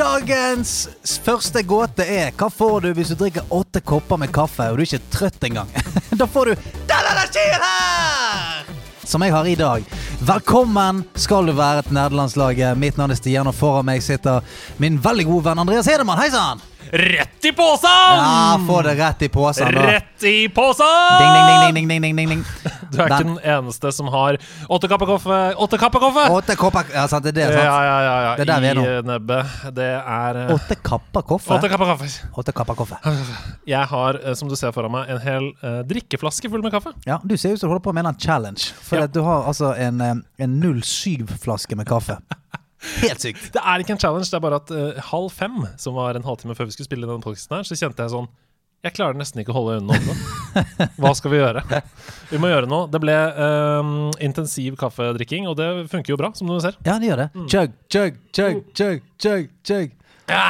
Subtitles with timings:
[0.00, 0.88] Dagens
[1.24, 4.84] første gåte er hva får du hvis du drikker åtte kopper med kaffe og du
[4.84, 5.72] er ikke trøtt engang?
[6.20, 8.79] da får du Den energien her!
[9.04, 9.84] Som jeg har i dag.
[10.20, 12.78] Velkommen skal du være til nederlandslaget.
[12.78, 14.44] Mitt navn er Stian, og foran meg sitter
[14.82, 16.20] min veldig gode venn Andreas Hedemann.
[16.20, 16.60] Hei sann!
[16.92, 17.90] Rett i posen!
[18.18, 19.68] Ja, få det rett i posen.
[19.74, 20.86] Rett i posen!
[21.20, 22.44] Ding, ding, ding, ding, ding, ding, ding.
[22.90, 25.38] Du er ikke Den- eneste som har åtte kapper kaffe.
[25.56, 26.24] Åtte kapper kaffe!
[26.34, 27.64] Åtte kopper Ja, sant, det er det, sant?
[27.64, 28.32] ja, ja, ja.
[28.36, 28.82] Det er der vi er nå.
[28.82, 29.46] I nebbet.
[29.78, 31.54] Det er eh, Åtte kapper kaffe?
[31.60, 32.10] åtte kapper kaffe.
[32.42, 32.98] Åtte kapper kaffe.
[33.70, 36.92] Jeg har, eh, som du ser foran meg, en hel eh, drikkeflaske full med kaffe.
[37.06, 38.72] Ja, Du ser ut som du holder på med en challenge.
[38.82, 39.04] For Ja.
[39.04, 42.18] at du har altså en, eh, en 07-flaske med kaffe.
[43.02, 43.50] Helt sykt.
[43.54, 46.24] Det er ikke en challenge, det er bare at uh, halv fem, som var en
[46.26, 48.28] halvtime før vi skulle spille denne podcasten her, så kjente jeg sånn
[48.86, 50.88] Jeg klarer nesten ikke å holde øynene åpne.
[51.02, 51.64] Hva skal vi gjøre?
[52.30, 52.88] Vi må gjøre noe.
[52.88, 56.78] Det ble um, intensiv kaffedrikking, og det funker jo bra, som du ser.
[56.88, 57.30] Ja, det gjør det.
[57.52, 59.96] Chug, chug, chug, chug, chug, chug.
[60.30, 60.44] Ja,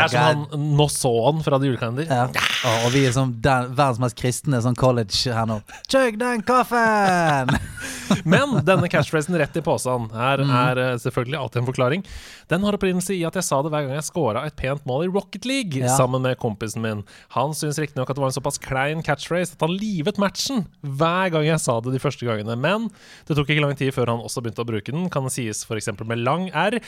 [0.00, 2.08] jeg er som han nå så han fra The Julekalender.
[2.08, 2.26] Ja.
[2.66, 5.60] Å, og vi er som den, verdens mest kristne sånn college her nå.
[5.92, 7.52] Chug den kaffen!
[8.32, 12.02] Men denne catchphrasen rett i posen her er eh, selvfølgelig alltid en forklaring.
[12.50, 15.06] Den har opprinnelse i at jeg sa det hver gang jeg scora et pent mål
[15.06, 15.92] i Rocket League Ja.
[15.94, 17.04] sammen med kompisen min.
[17.36, 21.30] Han syns riktignok at det var en såpass klein catchphrase at han livet matchen hver
[21.36, 22.56] gang jeg sa det de første gangene.
[22.58, 22.88] Men
[23.28, 25.06] det tok ikke lang tid før han også begynte å bruke den.
[25.12, 25.92] Kan sies f.eks.
[26.02, 26.80] med lang R.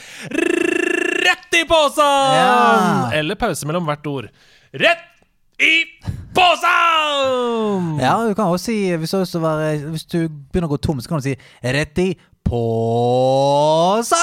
[1.53, 2.33] Rett i posen!
[2.35, 3.11] Ja.
[3.13, 4.29] Eller pause mellom hvert ord.
[4.73, 4.97] Rett
[5.61, 5.83] i
[6.33, 7.99] posen!
[8.01, 11.11] Ja, du kan også si hvis lyst være, hvis du begynner å gå tom, så
[11.11, 12.07] kan du si rett i
[12.43, 14.15] påsa!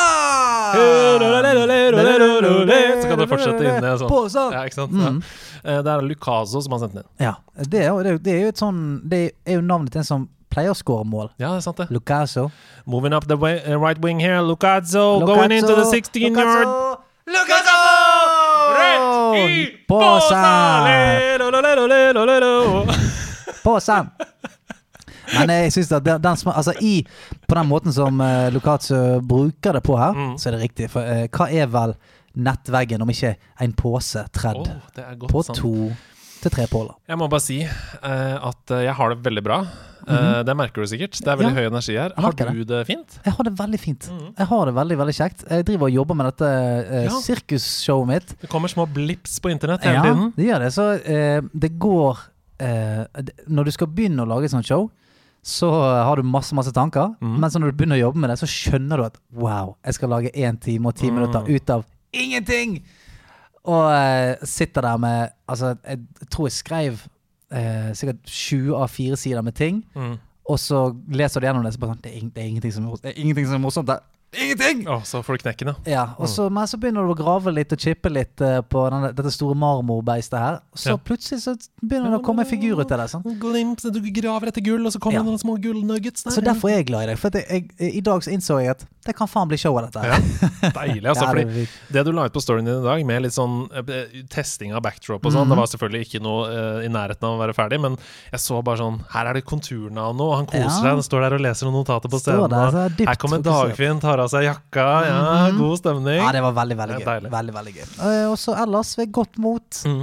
[3.00, 4.10] Så kan du fortsette inn i en sånn.
[4.10, 4.48] Påsa!
[4.56, 4.92] Ja, ikke sant?
[4.98, 5.22] Mm.
[5.22, 5.70] Ja.
[5.76, 7.10] Eh, Det er Lucaso som har sendt den inn.
[7.28, 10.08] Ja, det er, jo- det, er, jo- et sånn Det er jo navnet til en
[10.08, 11.28] som pleier å skåre mål.
[11.38, 11.86] Ja, det er sant, det.
[11.94, 12.48] Lucaso.
[12.90, 16.89] Moving up the way, right wing here, Lucaso, going into the 16 yard.
[17.30, 17.78] Lucaso!
[18.80, 19.86] Rett i!
[20.88, 22.54] Lelolelolelolelo.
[23.64, 24.06] Påsa!
[25.38, 27.04] Men jeg synes at den, altså i,
[27.48, 30.32] på den måten som uh, Lucaso bruker det på her, Mm.
[30.38, 30.90] så er det riktig.
[30.90, 31.94] For uh, hva er vel
[32.34, 34.66] nettveggen om ikke en pose tredd oh,
[35.30, 35.58] på sant.
[35.58, 35.90] to
[36.42, 36.94] til tre påler?
[37.08, 39.58] Jeg må bare si uh, at eh, jeg har det veldig bra.
[40.10, 41.18] Eh, Det merker du sikkert.
[41.20, 41.52] Det er veldig.
[41.54, 42.14] Ja, høy energi her.
[42.16, 43.18] Har du det fint?
[43.24, 44.08] Jeg har det veldig fint.
[44.10, 44.30] Mhm.
[44.38, 45.44] Jeg har det veldig, veldig kjekt.
[45.50, 47.20] Jeg driver og jobber med dette uh, Ja.
[47.20, 48.34] sirkusshowet mitt.
[48.40, 50.32] Det kommer små blips på internett hele Ja, tiden.
[50.36, 50.72] det gjør det.
[50.72, 52.18] Så det går
[53.48, 54.90] Når du skal begynne å lage et sånt show,
[55.42, 55.70] så
[56.04, 57.14] har du masse masse tanker.
[57.20, 57.38] Mhm.
[57.40, 59.94] Men så når du begynner å jobbe med det, så skjønner du at wow, jeg
[59.94, 61.14] skal lage én time og ti Mm.
[61.14, 62.82] minutter ut av ingenting!
[63.68, 65.98] Og eh, sitter der med Altså, jeg
[66.30, 67.00] tror jeg skrev
[67.52, 69.84] eh, sikkert 20 av fire sider med ting.
[69.94, 70.16] Mm.
[70.50, 72.88] Og så leser du gjennom det, så bare sånn Det er, det er, ingenting, som
[72.88, 74.00] er, det er ingenting som er morsomt der.
[74.30, 74.84] Ingenting!
[74.86, 75.90] Å, så får du knekken, ja.
[75.90, 78.84] Ja, og så, Men så begynner du å grave litt og chippe litt uh, på
[78.92, 80.60] denne, dette store marmorbeistet her.
[80.78, 81.00] Så Ja.
[81.02, 83.08] plutselig så begynner det å komme en figur ut av det.
[83.10, 83.26] Sånn.
[83.42, 85.24] Glimt, du graver etter gull, og så kommer Ja.
[85.24, 86.36] det noen små gullnuggets der.
[86.36, 87.18] Så derfor er jeg glad i deg.
[87.18, 89.88] For jeg, jeg, i dag så innså jeg at det kan faen bli show av
[89.88, 90.02] dette.
[90.06, 90.70] Ja.
[90.76, 91.26] Deilig, altså.
[91.30, 94.74] Fordi det du la ut på storyen din i dag, med litt sånn eh, testing
[94.76, 95.54] av backdrop og sånn, mm.
[95.54, 97.98] det var selvfølgelig ikke noe uh, i nærheten av å være ferdig, men
[98.30, 100.88] jeg så bare sånn Her er det konturene av noe, og han koser seg.
[100.88, 102.46] Han står der og leser noen notater på scenen.
[102.52, 103.44] der, så og dypt her kommer.
[103.50, 104.88] Dagfinn, tar av seg jakka.
[105.06, 105.20] Ja,
[105.50, 105.60] mm.
[105.60, 106.20] god stemning.
[106.20, 107.06] Ja, det var veldig, veldig gøy.
[107.10, 107.32] deilig.
[107.34, 107.86] Veldig, veldig gøy.
[108.08, 110.02] Eh, Og så ellers ved godt mot, Mm.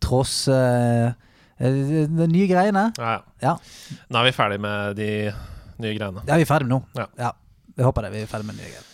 [0.00, 1.12] tross eh,
[1.60, 2.86] de nye greiene.
[2.96, 3.20] Ja, ja.
[3.40, 3.56] Ja.
[4.08, 5.10] Nå er vi ferdig med de
[5.80, 6.24] nye greiene.
[6.26, 6.80] Ja, vi er ferdig nå.
[6.96, 7.32] Ja.
[7.80, 8.12] Ja, jeg håper det.
[8.12, 8.88] Vi er ferdig med nye greier.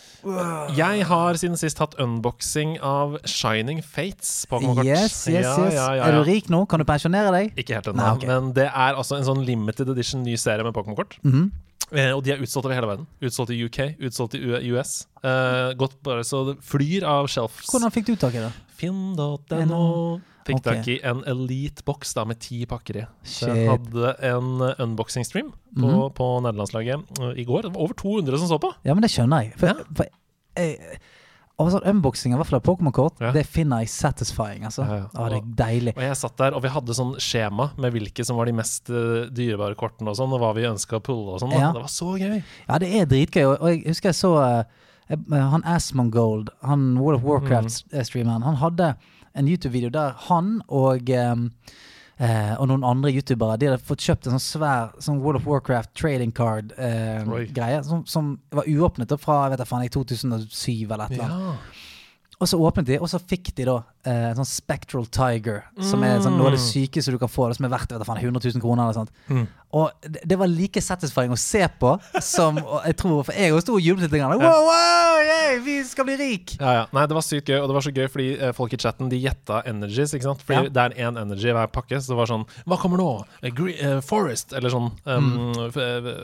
[0.75, 4.87] Jeg har siden sist hatt unboxing av Shining Fates Pokémon-kort.
[4.87, 5.75] Yes, yes, Ja, yes.
[5.75, 6.65] ja, ja, Er du rik nå?
[6.67, 7.53] Kan du pensjonere deg?
[7.59, 8.27] Ikke helt ennå, okay.
[8.31, 11.19] men det er altså en sånn limited edition ny serie med Pokémon-kort.
[11.23, 11.51] Mhm.
[11.87, 13.05] Eh, og de er utsolgt over hele verden.
[13.23, 14.41] Utsolgt i UK, utsolgt i
[14.75, 15.05] US.
[15.23, 17.69] Eh, gått bare så det flyr av shelves.
[17.71, 18.51] Hvordan fikk du tak i det?
[18.75, 20.19] Finn.no.
[20.47, 20.77] Fikk okay.
[20.79, 23.05] tak i en Elite-boks da med ti pakker i.
[23.43, 26.13] Jeg hadde en eh, unboxing-stream på, Mhm.
[26.17, 27.67] på nederlandslaget eh, i går.
[27.67, 28.71] Det var over 200 som så på.
[28.87, 29.53] Ja, men det skjønner jeg.
[29.59, 29.73] For, Ja.
[29.95, 30.05] for
[30.57, 30.99] jeg,
[31.59, 33.31] og sånn unboxing av Pokémon-kort, Ja.
[33.33, 34.63] det finner jeg satisfying.
[34.63, 34.85] Altså.
[34.85, 35.05] Ja, ja.
[35.17, 35.93] Å, det er deilig.
[35.97, 38.89] Og jeg satt der, og vi hadde sånn skjema med hvilke som var de mest
[38.93, 41.51] uh, dyrebare kortene og sånn, og hva vi ønska å pulle og sånn.
[41.57, 41.71] Ja.
[41.73, 42.43] Det var så gøy.
[42.69, 43.45] Ja, det er dritgøy.
[43.49, 44.63] Og, og jeg husker jeg så uh,
[45.31, 47.29] han Asmongold, han World of Mm.
[47.31, 48.95] Warcraft-streameren, han hadde
[49.37, 51.35] en YouTube-video der han og eh,
[52.57, 55.93] og noen andre youtubere De hadde fått kjøpt en sånn svær sånn World of Warcraft
[55.93, 57.83] trading card-greie.
[57.85, 61.45] som, som var uåpnet fra jeg vet da faen, i 2007 eller et eller annet.
[61.45, 61.85] Ja.
[62.37, 66.21] Og så åpnet de, og så fikk de da eh, sånn Spectral Tiger, som er
[66.23, 68.23] sånn, noe av det sykeste du kan få, det som er verdt vet du, faen,
[68.23, 68.83] 100 000 kroner.
[68.87, 69.11] eller sånt.
[69.29, 69.47] Mm.
[69.77, 71.89] Og det, det var like satisfying å se på
[72.23, 72.55] som
[72.87, 74.23] jeg tror, For jeg også sto og jublet litt.
[74.23, 76.53] Wow, wow, yay, vi skal bli rik!
[76.61, 76.83] Ja, ja.
[76.95, 79.09] Nei, det var sykt gøy, og det var så gøy fordi eh, folk i chatten
[79.11, 80.45] De gjetta energies, ikke sant?
[80.47, 80.71] Fordi Ja.
[80.71, 83.09] det er én energy hver pakke, så det var sånn Hva kommer nå?
[83.43, 85.67] Eh, gre uh, forest, eller sånn um, Mm.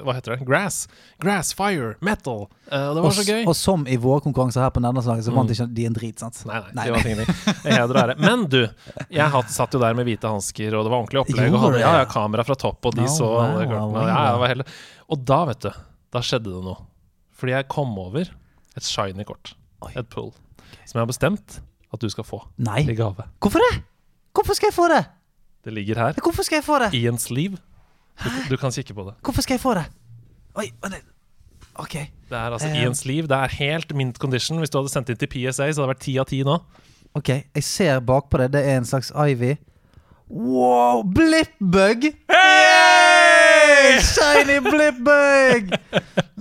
[0.08, 0.46] Hva heter det?
[0.48, 0.88] Grass.
[1.22, 2.46] Grass, fire, metal.
[2.72, 3.44] Uh, det var Og, så gøy.
[3.52, 5.54] og som i våre konkurranser her på Nederlandslaget, så vant Mm.
[5.58, 6.20] ikke de en drit.
[6.24, 6.40] sant?
[6.48, 7.36] Nei, nei, det var ingenting.
[7.76, 8.16] Heder og ære.
[8.22, 8.60] Men du,
[9.14, 11.54] jeg hatt, satt jo der med hvite hansker, og det var ordentlig opplegg.
[11.54, 14.06] Og hadde ja, ja, kamera fra topp, og de så alle kortene.
[14.08, 14.68] Ja, ja, det var hele.
[15.14, 15.72] Og da, vet du,
[16.14, 16.80] da skjedde det noe.
[17.40, 18.30] Fordi jeg kom over
[18.78, 19.56] et shiny kort.
[19.94, 20.32] Et pull.
[20.88, 21.60] Som jeg har bestemt
[21.94, 22.82] at du skal få Nei.
[22.90, 23.28] i gave.
[23.44, 23.84] Hvorfor det?
[24.34, 25.04] Hvorfor skal jeg få det?
[25.64, 26.90] Det ligger her Hvorfor skal jeg få det?
[26.98, 27.60] i en sleeve.
[28.20, 29.14] Du, du kan kikke på det.
[29.26, 29.86] Hvorfor skal jeg få det?
[30.60, 31.02] Oi, nei.
[31.82, 31.94] OK.
[32.30, 33.30] Det er altså uh, i en sleeve.
[33.30, 34.60] Det er helt mint condition.
[34.62, 36.58] Hvis du hadde sendt inn til PSA, så hadde det vært ti av ti nå.
[37.16, 38.54] Ok, Jeg ser bakpå det.
[38.54, 39.56] Det er en slags Ivy.
[40.34, 41.04] Wow!
[41.04, 42.10] Blippbug!
[42.32, 44.00] Hey!
[44.02, 45.74] Shiny blippbug!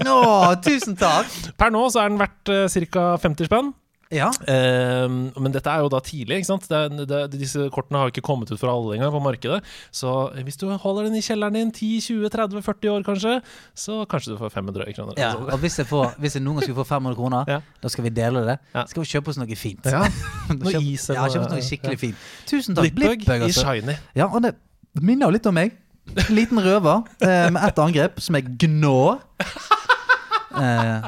[0.06, 1.28] Å, tusen takk.
[1.58, 3.06] Per nå så er den verdt uh, ca.
[3.20, 3.72] 50 spenn.
[4.12, 4.28] Ja.
[4.46, 6.42] Ehm, men dette er jo da tidlig.
[6.44, 9.62] Det, er- det, disse kortene har jo ikke kommet ut for alle engang på markedet.
[9.90, 10.12] Så
[10.44, 13.34] hvis du holder den i kjelleren din 10-20-30-40 år, kanskje,
[13.74, 15.14] så kanskje du får 500 kroner.
[15.16, 15.32] ja.
[15.36, 17.60] Og hvis jeg, får, hvis jeg noen gang skulle få 500 kroner, Ja.
[17.82, 18.58] da skal vi dele det.
[18.74, 18.84] Ja.
[18.86, 19.86] Skal vi kjøpe oss noe fint.
[19.86, 20.04] Ja,
[20.52, 22.16] Noe is Ja, eller kjøpe oss noe skikkelig fint.
[22.46, 22.92] Tusen takk.
[22.94, 23.48] Blippbug altså.
[23.48, 23.96] i shiny.
[24.18, 24.54] Ja, og det
[25.00, 25.78] minner jo litt om meg.
[26.34, 28.96] Liten røver eh, med ett angrep, som er gnå.
[30.52, 31.06] Eh,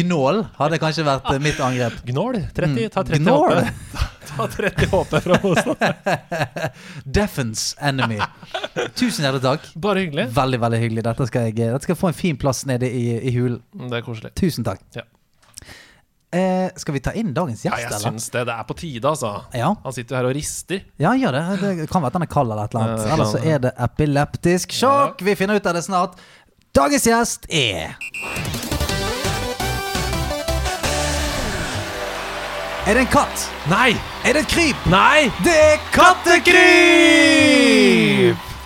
[0.00, 2.00] gnål hadde kanskje vært eh, mitt angrep.
[2.08, 2.40] Gnål.
[2.56, 3.56] 30, Mm, ta 30 gnål.
[3.62, 4.04] HP.
[4.36, 5.74] Ta 30 HP fra Mosa.
[7.18, 8.18] Defense enemy.
[8.98, 9.68] Tusen hjertelig takk.
[9.80, 10.26] Bare hyggelig.
[10.36, 11.04] Veldig veldig hyggelig.
[11.06, 13.60] Dette skal, jeg, dette skal få en fin plass nede i, i hulen.
[13.86, 14.32] Det er koselig.
[14.36, 14.82] Tusen takk.
[14.98, 15.06] Ja.
[16.36, 18.02] Eh, skal vi ta inn dagens Ja, jeg eller?
[18.02, 18.42] syns det.
[18.48, 19.30] Det er på tide, altså.
[19.56, 19.70] Ja.
[19.84, 20.82] Han sitter jo her og rister.
[21.00, 21.44] ja, gjør det.
[21.62, 23.06] Det kan være at han er kald eller et eller annet.
[23.14, 25.22] Eller så er det epileptisk sjokk.
[25.24, 26.18] Vi finner ut av det snart.
[26.74, 27.94] Dagens gjest er
[32.86, 33.46] Er det en katt?
[33.70, 33.96] Nei!
[34.22, 34.76] Er det et kryp?
[34.92, 35.26] Nei!
[35.42, 36.54] Det er kattekryp!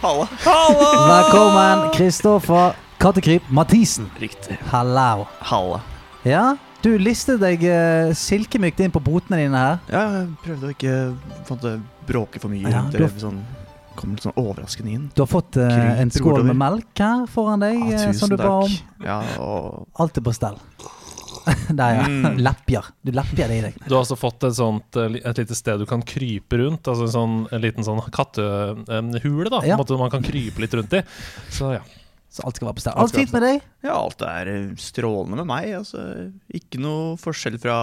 [0.02, 0.26] Halla.
[1.14, 4.10] Velkommen, Kristoffer Kattekryp Mathisen.
[4.20, 4.58] Riktig.
[4.72, 5.24] Hallo.
[5.48, 5.80] Halla.
[6.28, 9.78] Ja, du listet deg uh, silkemykt inn på botene dine her.
[9.88, 10.92] Ja, jeg prøvde å ikke
[11.72, 12.68] en bråke for mye.
[12.68, 13.40] Ja, rundt du har- sånn,
[14.00, 15.08] kom litt sånn overraskende inn.
[15.14, 18.38] Du har fått uh, en skål med melk her foran deg, Ja, eh, som du
[18.40, 18.78] ba om.
[19.04, 20.58] Ja, og Alt er på stell.
[21.80, 22.08] Der, ja.
[22.08, 22.40] Mm.
[22.46, 22.90] Lepjer.
[23.06, 23.78] Du lepjer det i deg.
[23.86, 26.88] Du har også fått et, sånt, eh, et lite sted du kan krype rundt.
[26.90, 29.62] Altså en, sånn, en liten sånn kattehule, da.
[29.64, 29.76] Ja.
[29.76, 31.04] en måte man kan krype litt rundt i.
[31.52, 31.86] Så ja.
[32.30, 32.94] Så alt skal være på stell.
[32.94, 33.62] Alt Alt fint med deg?
[33.82, 35.72] ja, alt er strålende med meg.
[35.80, 36.04] Altså,
[36.54, 37.78] ikke noe forskjell fra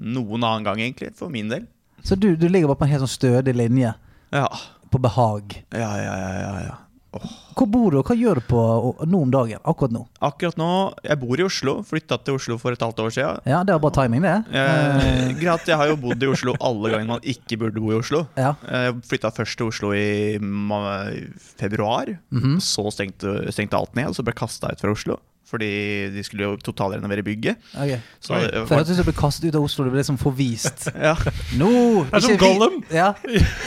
[0.00, 1.66] noen annen gang, egentlig, for min del.
[2.04, 3.94] Så du, du ligger bare på en helt sånn stødig linje
[4.32, 4.48] Ja,
[4.94, 5.60] på behag.
[5.74, 6.56] ja, ja, ja.
[6.62, 6.74] ja,
[7.14, 7.34] Oh.
[7.54, 8.60] Hvor bor du, og hva gjør du på
[9.06, 9.60] nå om dagen?
[9.62, 10.00] Akkurat nå?
[10.26, 10.68] Akkurat nå,
[11.06, 11.74] jeg bor i Oslo.
[11.86, 13.44] Flytta til Oslo for et halvt år siden.
[13.46, 14.34] Ja, det var bare timing, det.
[14.50, 18.00] Eh, greit, jeg har jo bodd i Oslo alle ganger man ikke burde bo i
[18.00, 18.24] Oslo.
[18.34, 18.56] Ja.
[18.66, 21.54] Jeg flytta først til Oslo i februar.
[21.62, 22.06] februar.
[22.32, 22.58] -hmm.
[22.60, 25.20] Så stengte, stengte alt ned, så ble kasta ut fra Oslo.
[25.50, 25.68] Fordi
[26.14, 27.56] de skulle jo totalrenovere bygget.
[27.76, 27.98] Okay.
[28.20, 29.84] Så det For hørtes du ble kastet ut av Oslo.
[29.84, 30.88] Du ble liksom forvist.
[31.08, 31.12] ja.
[31.60, 31.70] Nå!
[32.08, 32.78] er som ikke vi- Gollum.
[32.92, 33.10] Ja.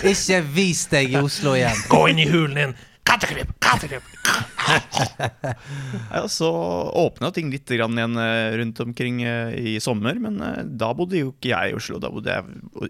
[0.04, 1.84] Ikke vis deg i Oslo igjen.
[1.92, 2.76] Gå inn i hulen din!
[3.08, 3.54] Kattekryp!
[3.64, 4.04] Kattekryp!
[6.12, 6.50] ja, så
[6.94, 11.22] åpna ting litt grann igjen eh, rundt omkring eh, i sommer, men eh, da bodde
[11.22, 12.02] jo ikke jeg i Oslo.
[12.04, 12.44] Da bodde jeg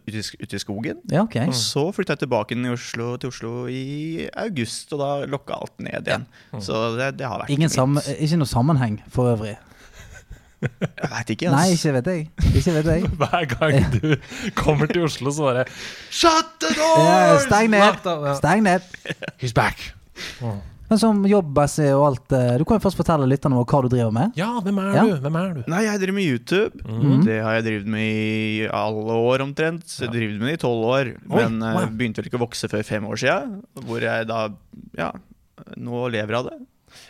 [0.07, 1.03] ute i, sk- i skogen.
[1.13, 1.37] Ja, ok.
[1.55, 5.77] Så flytta jeg tilbake inn i Oslo, til Oslo i august, og da lokka alt
[5.85, 6.25] ned igjen.
[6.65, 9.55] Så det, det har vært Ingen sam ikke noe sammenheng for øvrig.
[10.57, 12.21] Jeg veit ikke, Nei, ikke vet jeg.
[12.57, 13.09] Ikke vet jeg.
[13.21, 14.15] Hver gang du
[14.57, 15.67] kommer til Oslo, så bare
[16.09, 17.03] Shut the door!
[17.05, 18.01] Ja, Steng ned!
[18.09, 18.33] Ja.
[18.39, 18.87] Steng ned!
[19.37, 19.91] He's back.
[20.87, 23.89] Men som jobbmessig og alt eh, Du kan jo først fortelle lytterne våre hva du
[23.91, 24.37] driver med.
[24.39, 25.01] Ja, hvem er Ja.
[25.03, 25.17] du?
[25.25, 25.63] Hvem er du?
[25.73, 26.83] Nei, jeg driver med YouTube.
[26.87, 27.25] Mm.
[27.27, 29.83] Det har jeg drevet med i alle år omtrent.
[29.91, 31.11] Så jeg drevet med det i tolv år.
[31.27, 31.91] Oi, Men eh, wow.
[31.91, 33.57] begynte vel ikke å vokse før fem år siden.
[33.83, 34.45] Hvor jeg da
[34.95, 35.11] ja,
[35.75, 36.57] nå lever av det.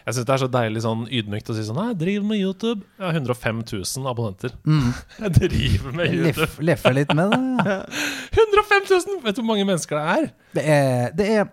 [0.07, 2.39] Jeg syns det er så deilig sånn ydmykt å si sånn Nei, jeg driver med
[2.41, 2.81] YouTube.
[2.97, 4.55] Jeg har 105 000 abonnenter.
[4.65, 4.89] Mm.
[5.21, 6.41] Jeg driver med YouTube.
[6.49, 7.77] Leff- Leffer litt med det.
[8.41, 9.21] 105 000!
[9.23, 10.27] Vet du hvor mange mennesker det er?
[10.57, 11.45] Det er, det er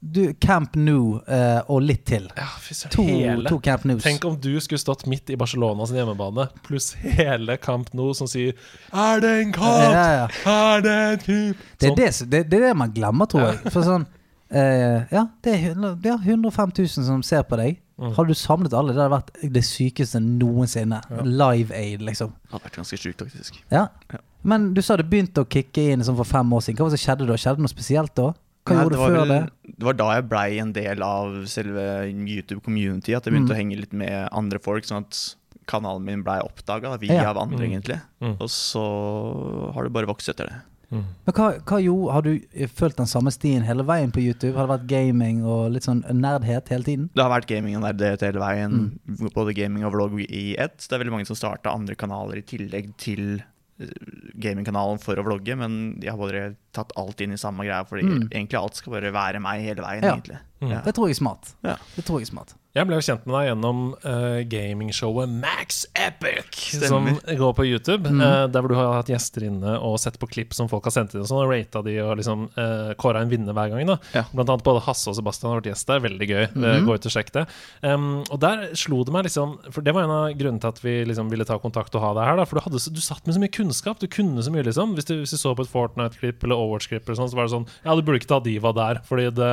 [0.00, 2.26] du, Camp Nou eh, og litt til.
[2.36, 2.76] Ja, fy.
[2.92, 3.48] To, Hele.
[3.48, 4.02] to Camp Nous.
[4.04, 8.28] Tenk om du skulle stått midt i Barcelona sin hjemmebane, pluss hele Camp Nou som
[8.30, 8.52] sier
[8.92, 10.28] Er det en Ja, ja, ja.
[10.52, 11.96] Er det en kamp?' Det, Sånn.
[11.96, 13.72] det, det, det er det man glemmer, tror jeg.
[13.72, 14.06] For sånn
[14.46, 17.80] Eh, ja, det er 100 er 105 000 som ser på deg.
[17.98, 18.12] Mm.
[18.14, 21.00] Hadde du samlet alle, det hadde vært det sykeste noensinne.
[21.10, 21.24] Ja.
[21.24, 22.30] Live Aid, liksom.
[22.44, 23.58] Det hadde vært ganske sjukt, faktisk.
[23.72, 23.88] Ja.
[24.12, 24.20] Ja.
[24.46, 26.78] Men du sa det begynte å kicke inn sånn for fem år siden.
[26.78, 27.38] Hva var det som skjedde da?
[27.40, 28.28] Skjedde det noe spesielt da?
[28.66, 29.74] Hva Nei, gjorde det du var før vel- det?
[29.78, 33.14] Det var da jeg blei en del av selve YouTube-community.
[33.16, 33.56] At jeg begynte Mm.
[33.56, 35.34] å henge litt med andre folk, sånn at
[35.66, 37.30] kanalen min blei oppdaga via Ja.
[37.30, 37.72] av andre, Mm.
[37.82, 38.00] egentlig.
[38.20, 38.36] Mm.
[38.40, 40.56] Og så har det bare vokst etter det.
[40.92, 41.02] Mm.
[41.26, 44.54] Men hva, hva gjorde, Har du følt den samme stien hele veien på YouTube?
[44.54, 47.10] Har det vært gaming og litt sånn nerdhet hele tiden?
[47.12, 48.92] Det har vært gaming og nerdhet hele veien.
[49.08, 49.30] Mm.
[49.34, 50.78] Både gaming og vlogg i ett.
[50.88, 53.42] Det er veldig mange som starta andre kanaler i tillegg til
[53.80, 53.86] eh,
[54.38, 58.04] gamingkanalen for å vlogge, men de har bare tatt alt inn i samme greia, fordi
[58.06, 58.28] Mm.
[58.30, 60.14] egentlig alt skal bare være meg hele veien, Ja.
[60.16, 60.38] egentlig.
[60.62, 60.70] Mm.
[60.72, 60.80] Ja.
[60.80, 61.50] Det tror jeg er smart.
[61.64, 61.76] Ja.
[61.96, 62.54] Det tror jeg er smart.
[62.76, 66.88] Jeg ble jo kjent med deg gjennom uh, gamingshowet Max Epic, Stemmer.
[67.20, 68.04] som går på YouTube.
[68.08, 68.20] Mm.
[68.20, 70.92] Uh, der hvor du har hatt gjester inne og sett på klipp som folk har
[70.92, 73.86] sendt inn, og sånn, og rata de og liksom uh, kåra en vinner hver gang.
[73.86, 74.24] da Ja.
[74.34, 76.00] Blant annet både Hasse og Sebastian har vært gjest der.
[76.04, 76.44] Veldig gøy.
[76.52, 76.86] Mm Mhm.
[76.86, 77.46] Gå ut og sjekk det.
[77.82, 80.80] Um, og der slo det meg liksom For det var en av grunnene til at
[80.82, 82.36] vi liksom ville ta kontakt og ha deg her.
[82.36, 83.98] da For du, hadde, så- du satt med så mye kunnskap.
[83.98, 84.94] Du kunne så mye, liksom.
[84.96, 87.54] Hvis du, hvis du så på et Fortnite-klipp eller Overwatch-klipp, eller sånn, så var det
[87.54, 89.50] sånn Ja, du burde ikke ta Diva der, fordi det,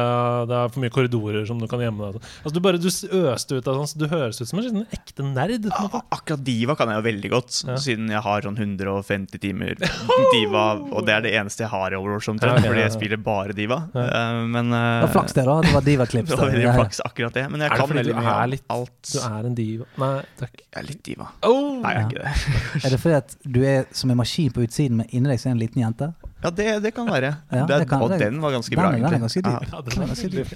[0.49, 3.57] det er for mye korridorer som du kan gjemme deg Altså Du bare du øste
[3.61, 5.69] ut av sånn, så du høres ut som en sånn ekte nerd.
[5.71, 7.77] Ah, Akkurat Diva kan jeg jo veldig godt, Ja.
[7.77, 9.75] siden jeg har sånn 150 timer
[10.33, 12.91] Diva, og det er det eneste jeg har i Overwatch Ja, omtrent, ok, fordi jeg
[12.91, 12.95] ja.
[12.97, 13.79] spiller bare Diva.
[13.93, 14.05] Ja.
[14.09, 15.57] uh, men Det eh, var flaks det, da.
[15.63, 16.27] Det var Diva-klipp.
[16.33, 16.77] Det var veldig Ja, ja.
[16.81, 17.45] flaks, akkurat det.
[17.53, 18.99] Men jeg Er det kan veldig du mye litt- alt.
[19.13, 19.85] Du er en diva.
[20.01, 20.53] Nei, takk.
[20.63, 21.27] Jeg er litt diva.
[21.43, 21.81] Oh!
[21.83, 22.03] Nei, jeg Ja.
[22.03, 22.85] er ikke det.
[22.85, 25.49] Er det fordi at du er som en maskin på utsiden, men inni deg så
[25.51, 26.13] er en liten jente?
[26.43, 27.29] Ja, det, det kan være.
[27.51, 29.21] Ja, det, det kan- og det- den var ganske bra, den egentlig.
[29.21, 29.69] ganske dyp.
[29.71, 30.51] Ja, Den er ganske dyp.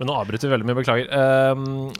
[0.00, 1.52] Men nå avbryter vi veldig mye, beklager.
[1.52, 1.92] Um,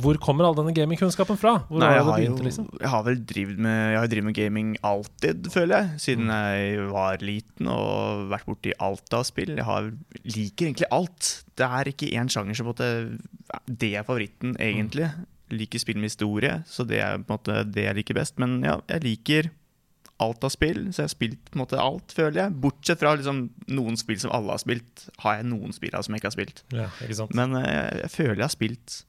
[0.00, 1.56] hvor kommer all denne gamingkunnskapen fra?
[1.66, 2.66] Hvor Nei, jeg har, begynt, jo, liksom?
[2.78, 5.98] jeg har vel drevet med, jeg har drevet med gaming alltid, føler jeg.
[6.04, 6.30] Siden Mm.
[6.30, 9.56] jeg var liten og vært borti alt av spill.
[9.56, 9.90] Jeg har,
[10.24, 11.32] liker egentlig alt.
[11.58, 13.20] Det er ikke én sjanger som på en måte
[13.66, 15.10] Det er favoritten, egentlig.
[15.50, 18.38] Liker spill med historie, så det er på en måte det jeg liker best.
[18.38, 19.50] Men ja, jeg liker
[20.20, 22.56] alt av spill, så jeg har spilt på en måte alt, føler jeg.
[22.62, 26.22] Bortsett fra liksom, noen spill som alle har spilt, har jeg noen spill som jeg
[26.22, 26.64] ikke har spilt.
[26.76, 27.34] Ja, ikke sant?
[27.38, 27.64] Men uh,
[28.04, 29.00] jeg føler jeg har spilt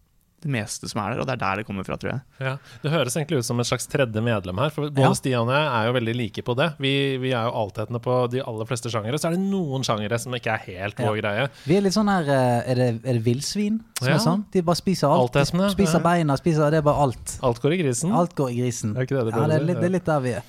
[0.42, 2.22] det meste som er der, og det er der det kommer fra, tror jeg.
[2.42, 4.72] Ja, Det høres egentlig ut som et slags tredje medlem her.
[4.74, 5.12] For både Ja.
[5.14, 6.68] Stian og jeg er jo veldig like på det.
[6.82, 9.20] Vi, vi er jo altetende på de aller fleste sjangere.
[9.22, 11.12] Så er det noen sjangere som ikke er helt Ja.
[11.14, 11.46] greie.
[11.70, 14.16] Vi er litt sånn her eh, Er det, er det villsvin som Ja.
[14.16, 14.46] er sånn?
[14.52, 15.34] De bare spiser alt.
[15.38, 17.38] De spiser beina, spiser Det er bare alt.
[17.44, 18.12] Alt går i grisen.
[18.12, 18.98] Alt går i grisen.
[18.98, 20.44] Er ikke det det ja, det, er litt, det er litt der vi er.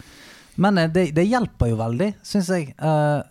[0.60, 2.74] Men eh, det, det hjelper jo veldig, syns jeg.
[2.80, 3.22] Uh,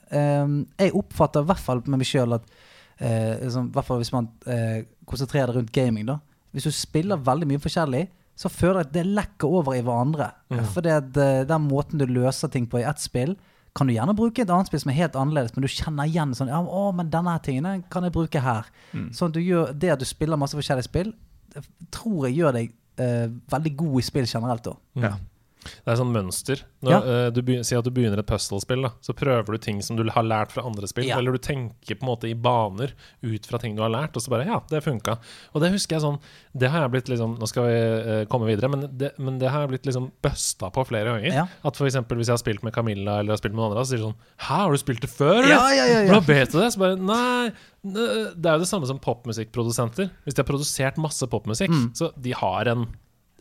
[0.44, 4.14] um, jeg oppfatter i hvert fall med meg sjøl at uh, liksom, hvert fall hvis
[4.16, 6.18] man uh, konsentrerer det rundt gaming, da.
[6.52, 8.08] Hvis du spiller veldig mye forskjellig,
[8.42, 10.32] så føler jeg at det lekker over i hverandre.
[10.52, 10.68] Mhm.
[10.74, 13.36] For den måten du løser ting på i ett spill,
[13.76, 16.10] kan du gjerne bruke i et annet spill som er helt annerledes, men du kjenner
[16.10, 18.68] igjen sånn ja, å, men denne tingen kan jeg bruke her.
[18.92, 19.12] Mm.
[19.16, 21.14] Sånn at du gjør det at du spiller masse forskjellige spill,
[21.54, 21.64] det
[21.94, 22.74] tror jeg gjør deg
[23.04, 24.68] eh, veldig god i spill generelt.
[24.68, 24.76] da.
[25.00, 25.06] Mm.
[25.06, 25.14] Ja.
[25.62, 26.64] Det er sånn mønster.
[26.82, 27.00] Når Ja.
[27.02, 30.04] uh, du begynner, sier at du begynner et puzzle-spill, så prøver du ting som du
[30.10, 31.06] har lært fra andre spill.
[31.06, 31.18] Ja.
[31.20, 34.22] Eller du tenker på en måte i baner ut fra ting du har lært, og
[34.26, 35.20] så bare Ja, det funka.
[35.54, 36.20] Og det husker jeg sånn
[36.58, 39.50] Det har jeg blitt liksom Nå skal vi uh, komme videre, men det, men det
[39.54, 41.34] har jeg blitt liksom busta på flere ganger.
[41.34, 41.46] Ja.
[41.64, 43.94] At eksempel hvis jeg har spilt med Camilla eller har spilt med noen andre, så
[43.94, 45.44] sier de sånn Hæ, har du spilt det før?
[45.48, 46.10] Ja, ja, ja, ja.
[46.10, 46.72] Hvordan vet du det?
[46.74, 47.52] Så bare Nei.
[47.84, 50.10] Det er jo det samme som popmusikkprodusenter.
[50.26, 51.94] Hvis de har produsert masse popmusikk, Mm.
[51.98, 52.88] så de har en,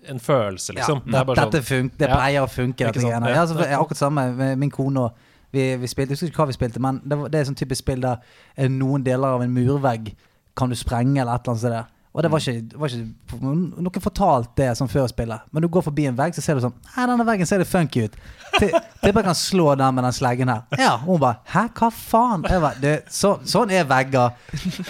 [0.08, 1.02] en følelse, liksom.
[1.06, 2.86] Ja, det er bare dette sånn fun det pleier å funke.
[2.86, 3.26] Dette sant?
[3.28, 3.40] Ja.
[3.42, 6.46] Altså, jeg akkurat samme med min kone og vi, vi spilte, Jeg husker ikke hva
[6.46, 8.20] vi spilte, men det, var, det er sånn typisk spill der
[8.56, 10.12] eh, noen deler av en murvegg
[10.56, 11.72] kan du sprenge, eller et eller annet sånt.
[11.74, 11.96] der.
[12.10, 15.44] Og det var ikke, det var ikke noen fortalt det sånn før spillet.
[15.54, 17.70] Men du går forbi en vegg, så ser du sånn Nei, denne veggen ser litt
[17.70, 18.16] funky ut.
[18.56, 20.64] Ti- Tipper jeg kan slå den med den sleggen her.
[20.78, 22.42] Ja, og hun bare Hæ, hva faen?
[22.42, 24.34] Bare, det, så, sånn er vegger.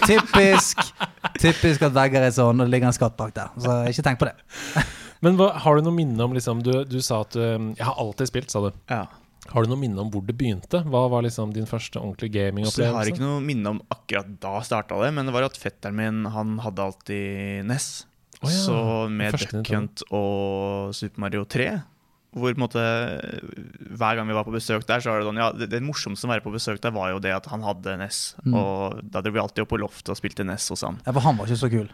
[0.05, 0.81] Typisk.
[1.41, 3.53] Typisk at vegger er sånn, og det ligger en skatt bak der.
[3.61, 4.35] Så ikke tenkt på det.
[5.25, 7.97] Men hva, har du noe minne om liksom, du, du sa at du Jeg har
[8.01, 8.71] alltid spilt, sa du.
[8.89, 9.05] Ja.
[9.51, 10.83] Har du noe minne om hvor det begynte?
[10.87, 12.85] Hva var liksom din første ordentlige gamingopplevelse?
[12.85, 15.97] jeg har ikke noe minne om akkurat da starta det, men det var at fetteren
[15.97, 17.89] min han hadde alltid NES.
[18.41, 18.77] Oh, ja, Så
[19.13, 21.67] med Duck Hunt og Super Mario 3
[22.31, 22.79] hvor måte
[23.91, 26.29] Hver gang vi var på besøk der, så var det sånn Ja, det, det morsomste
[26.29, 28.21] å være på besøk der, var jo det at han hadde NES.
[28.45, 28.55] Mm.
[28.55, 31.01] Og da dro vi alltid opp på loftet og spilte NES hos han.
[31.03, 31.91] Ja, For han var ikke så kul.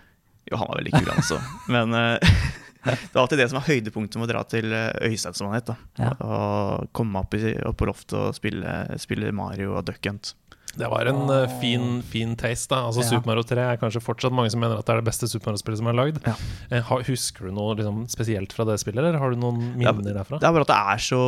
[0.47, 1.39] Jo, han var veldig kul, altså.
[1.73, 2.37] Men uh,
[2.85, 5.57] det var alltid det som var høydepunktet med å dra til eh, Øystein, som han
[5.57, 5.71] het.
[5.73, 6.11] da Ja.
[6.21, 10.35] Og komme opp, i, opp på loftet og spille, spille Mario og Duck Hunt.
[10.77, 11.59] Det var en oh.
[11.61, 12.69] fin, fin taste.
[12.73, 13.09] da Altså Ja.
[13.11, 15.51] Super Mario 3 er kanskje fortsatt mange som mener at det er det beste Super
[15.51, 16.21] Mario-spillet som er lagd.
[16.27, 16.35] Ja.
[16.71, 20.41] Eh, husker du noe liksom, spesielt fra det spillet, eller har du noen minner derfra?
[20.41, 21.23] Det er bare at det er så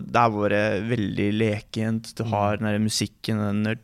[0.00, 2.12] Det er bare veldig lekent.
[2.18, 3.76] Du har den der musikken den der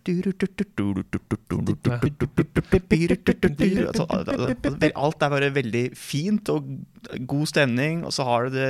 [3.86, 6.68] Altså, altså, Alt er bare veldig fint og
[7.28, 8.04] god stemning.
[8.06, 8.68] Og så har du det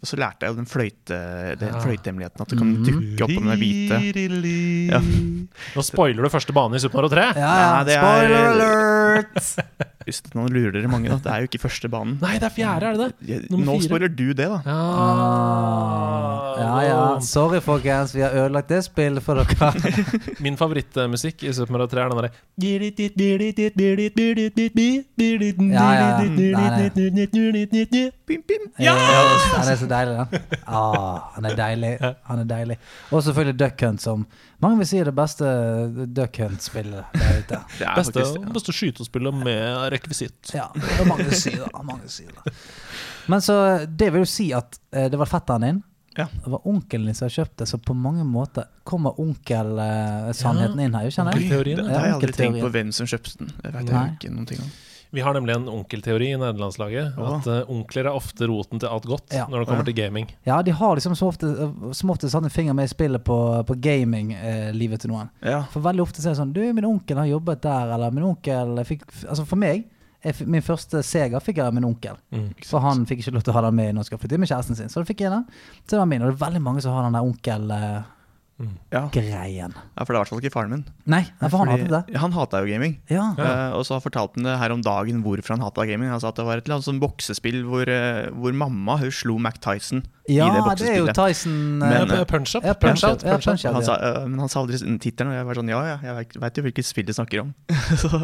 [0.00, 1.18] Og så lærte jeg jo den fløyte
[1.60, 2.40] Den fløytehemmeligheten.
[2.40, 4.00] At du kan dukke opp på den hvite
[4.94, 5.00] Ja.
[5.86, 7.26] Spoiler du første bane i Super Mario 3.
[7.38, 7.72] Ja, ja.
[7.74, 9.90] Nei, det er- Spoiler alert!
[10.04, 11.16] Hvis nå lurer dere mange, da.
[11.24, 12.18] Det er jo ikke første banen.
[12.22, 13.50] Nei, det er fjerde, er det det?
[13.50, 13.88] Nummer Nå fire.
[13.88, 14.58] spoiler du det, da.
[14.64, 16.98] Ah, ja, ja.
[17.24, 18.14] Sorry, folkens.
[18.14, 19.72] Vi har ødelagt det spillet for dere.
[20.44, 22.32] Min favorittmusikk i Super Mario 3 er den derre
[25.72, 26.18] ja, ja.
[28.78, 28.94] Ja!
[29.54, 30.40] Han er så deilig, den.
[30.66, 31.92] Ah, han er deilig.
[32.28, 32.76] Han er deilig.
[33.10, 34.26] Og selvfølgelig Duck Hunt, som
[34.62, 35.48] mange vil si er det beste
[36.16, 37.58] Duck Hunt-spillet der ute.
[37.78, 40.52] Det er Beste, faktisk beste skytespillet med rekvisitt.
[40.54, 41.70] Ja, det er mange sider.
[41.86, 42.62] Mange sider.
[43.30, 43.56] Men så
[43.88, 45.82] det vil jo si at eh, det var fetteren din.
[46.16, 46.28] Ja.
[46.44, 51.10] Det var onkelen din som kjøpte, så på mange måter kommer onkel-sannheten inn her.
[51.10, 51.48] Kjenner jeg?
[51.50, 53.54] Det, det har jeg aldri tenkt på hvem som kjøpte den.
[53.62, 54.70] Det vet jeg ikke noen ting om.
[55.14, 57.14] Vi har nemlig en onkelteori i nederlandslaget.
[57.16, 57.30] Ja.
[57.38, 59.46] At uh, onkler er ofte roten til alt godt Ja.
[59.50, 60.28] når det kommer til gaming.
[60.46, 61.50] Ja, de har liksom som ofte,
[61.94, 65.30] som ofte satt en finger med i spillet på, på gaming-livet til noen.
[65.44, 65.62] Ja.
[65.72, 68.26] For veldig ofte så er det sånn Du, min onkel har jobbet der, eller min
[68.28, 69.86] onkel fikk Altså for meg,
[70.24, 72.16] jeg, min første Sega fikk jeg av min onkel.
[72.32, 72.48] Mm.
[72.64, 74.44] For han fikk ikke lov til å ha den med når han skal flytte inn
[74.44, 74.88] med kjæresten sin.
[74.92, 75.44] Så da fikk jeg den.
[75.84, 76.24] Så det var min.
[76.24, 77.28] Og det er veldig mange som har den der
[78.54, 78.64] Ja.
[78.64, 78.74] Mm.
[78.94, 80.82] ja, for det er i hvert fall ikke faren min.
[81.10, 82.00] Nei, for han hadde det.
[82.14, 83.00] Ja, Han hata jo gaming.
[83.10, 83.32] Ja.
[83.34, 86.12] Uh, og så fortalte han det her om dagen hvorfor han hata gaming.
[86.12, 89.10] Han sa at det var et eller annet sånn boksespill hvor, eh, hvor mamma hun
[89.10, 90.78] slo Mac Tyson Ja, i det boksespillet.
[90.78, 91.16] det er jo.
[91.18, 92.62] Tyson Men, eh, eh, punch up.
[92.64, 93.26] ja, punch punch out.
[93.26, 93.64] ja, punch out.
[93.64, 93.74] out.
[93.74, 96.62] Han sa, men han sa aldri tittelen, og jeg var sånn ja, ja, jeg veit
[96.62, 97.50] jo hvilket spill de snakker om.
[98.02, 98.22] så,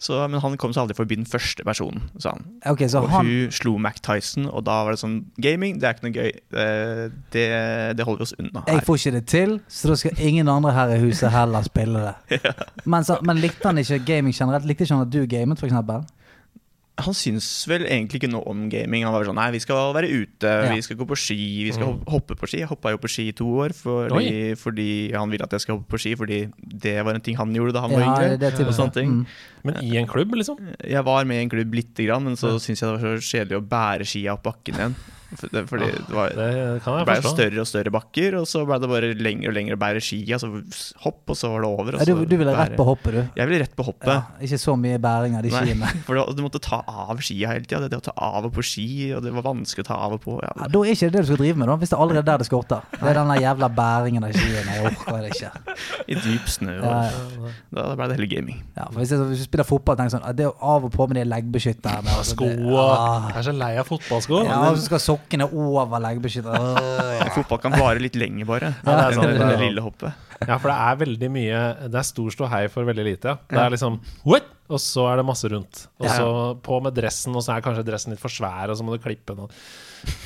[0.00, 2.46] så, men han kom seg aldri forbi den første personen, sa han.
[2.70, 5.88] Okay, så Og han hun slo Mac Tyson, og da var det sånn Gaming, det
[5.88, 6.30] er ikke noe gøy.
[7.34, 7.44] Det,
[7.98, 8.78] det holder vi oss unna her.
[8.78, 12.06] Jeg får ikke det til, så da skal ingen andre her i huset heller spille
[12.06, 12.40] det.
[12.90, 14.64] Men, så, men likte han ikke gaming generelt?
[14.66, 16.06] Likte ikke han at du gamet, eksempel?
[17.00, 19.04] Han syns vel egentlig ikke noe om gaming.
[19.04, 20.74] Han var sånn Nei, vi skal være ute, Ja.
[20.74, 22.04] vi skal gå på ski, vi skal Mm.
[22.06, 22.58] hoppe på ski.
[22.60, 25.76] Jeg hoppa jo på ski i to år fordi, fordi han ville at jeg skal
[25.78, 28.38] hoppe på ski, fordi det var en ting han gjorde da han var yngre.
[28.38, 29.10] det og sånne ting.
[29.10, 29.26] Mm.
[29.64, 30.56] Men i en klubb, liksom?
[30.84, 32.58] Jeg var med i en klubb lite grann, men så Ja.
[32.58, 34.94] syntes jeg det var så kjedelig å bære skia opp bakken igjen.
[35.30, 38.46] Det, fordi det, var, det Det kan jeg ble jo større og større bakker, og
[38.50, 40.38] så ble det bare lengre og lengre å bære skia.
[40.42, 40.48] Så
[41.04, 41.94] hopp, og så var det over.
[41.94, 43.20] Og Ja, du, du ville rett på hoppet, du.
[43.38, 44.10] Jeg ville rett på hoppet.
[44.10, 45.92] Ja, ikke så mye bæring av de Nei, skiene.
[46.08, 47.82] for du, du måtte ta av skia hele tida.
[47.84, 50.16] Det, det å ta av og på ski, og det var vanskelig å ta av
[50.18, 50.36] og på.
[50.42, 50.66] Ja, Ja.
[50.74, 52.42] da er ikke det det du skal drive med, da, hvis det er allerede der
[52.42, 52.82] det skorter.
[52.96, 54.74] Det er den jævla bæringen av skiene.
[54.74, 55.52] Jeg orker det ikke.
[56.10, 56.74] I dyp snø.
[56.80, 57.54] Og, Ja, ja.
[57.78, 58.58] Da ble det hele gaming.
[58.76, 61.06] Ja, for hvis, jeg, hvis du spiller fotball, tenker sånn Det er av og på
[61.10, 62.10] med de leggbeskytterne.
[62.18, 63.28] altså, Sko det- ah.
[63.30, 64.42] Jeg er så lei av fotballsko.
[64.48, 66.80] Ja, og så skal sokkene over leggbeskytteren.
[67.20, 67.28] Ja.
[67.34, 68.70] Fotball kan vare litt lenger, bare.
[68.80, 70.26] Ja, det er sant, det, det lille hoppet.
[70.40, 71.58] Ja, for det er veldig mye
[71.92, 73.34] Det er stor ståhei for veldig lite.
[73.34, 73.38] Ja.
[73.52, 74.46] Det er liksom what?
[74.70, 75.82] Og så er det masse rundt.
[76.00, 76.14] Og Ja.
[76.16, 76.28] så
[76.62, 79.02] på med dressen, og så er kanskje dressen litt for svær, og så må du
[79.02, 79.50] klippe den.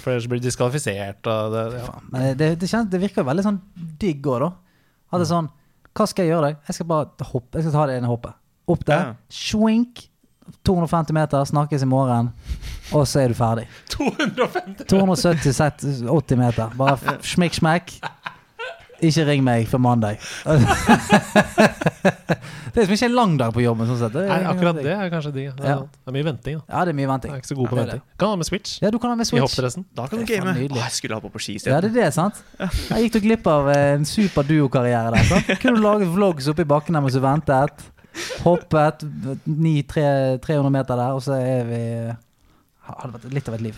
[0.02, 1.26] For ellers blir du diskvalifisert.
[1.26, 1.94] Og det, ja.
[2.12, 3.60] Men det, det, kjennes, det virker veldig sånn
[3.98, 4.50] digg òg, da.
[5.10, 5.48] At det er sånn
[5.94, 6.48] Hva skal jeg gjøre?
[6.68, 7.58] Jeg skal bare hoppe.
[7.58, 8.34] Jeg skal ta det ene hoppet.
[8.70, 9.02] Opp der.
[9.12, 9.14] Ja.
[9.30, 10.06] Swink.
[10.64, 11.44] 250 meter.
[11.48, 12.32] Snakkes i morgen.
[12.92, 13.66] Og så er du ferdig.
[13.94, 16.74] 250 270-80 meter.
[16.78, 17.96] Bare f- smekk.
[19.04, 20.20] Ikke ring meg før mandag.
[21.54, 23.88] det er liksom ikke en lang dag på jobben.
[23.90, 24.14] Sånn sett.
[24.14, 25.48] Det Nei, akkurat det er kanskje digg.
[25.58, 25.76] Det, Ja.
[25.82, 26.60] det er mye venting.
[26.60, 27.30] da Ja, det er mye venting.
[27.32, 28.02] Jeg er ikke så god på Ja, det venting.
[28.22, 29.84] Kan ha med Switch Ja, du kan ha med i hoppdressen.
[29.94, 30.54] Da kan du game.
[30.54, 32.40] Å, jeg skulle ha på på ski Ja, det er det, sant?
[32.60, 35.24] Jeg gikk du glipp av eh, en super duokarriere der.
[35.24, 35.46] sant?
[35.60, 37.90] Kunne du laget vlogs oppe i bakken der mens du ventet.
[38.44, 39.02] Hoppet
[39.48, 41.80] 900-300 meter der, og så er vi
[42.84, 43.76] Hadde vært litt av et liv.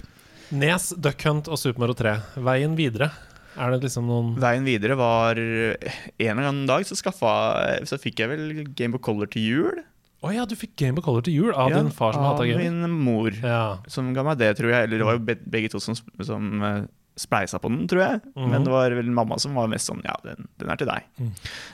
[0.59, 2.15] Nes, Duck Hunt og Super Mario 3.
[2.43, 3.11] Veien videre.
[3.57, 5.87] Er det liksom noen Veien videre var En
[6.21, 7.31] eller annen dag så skaffa
[7.89, 8.43] Så fikk jeg vel
[8.77, 9.79] Gameboy Color til jul.
[10.27, 12.45] Å ja, du fikk Game of Color til jul av Ja, din far som hata
[12.45, 13.79] Av min mor, Ja.
[13.89, 14.89] som ga meg det, tror jeg.
[14.91, 15.25] Eller det var jo
[15.57, 16.83] begge to som, som eh,
[17.17, 18.21] spleisa på den, tror jeg.
[18.37, 18.51] Mhm.
[18.53, 21.07] Men det var vel mamma som var mest sånn Ja, den, den er til deg.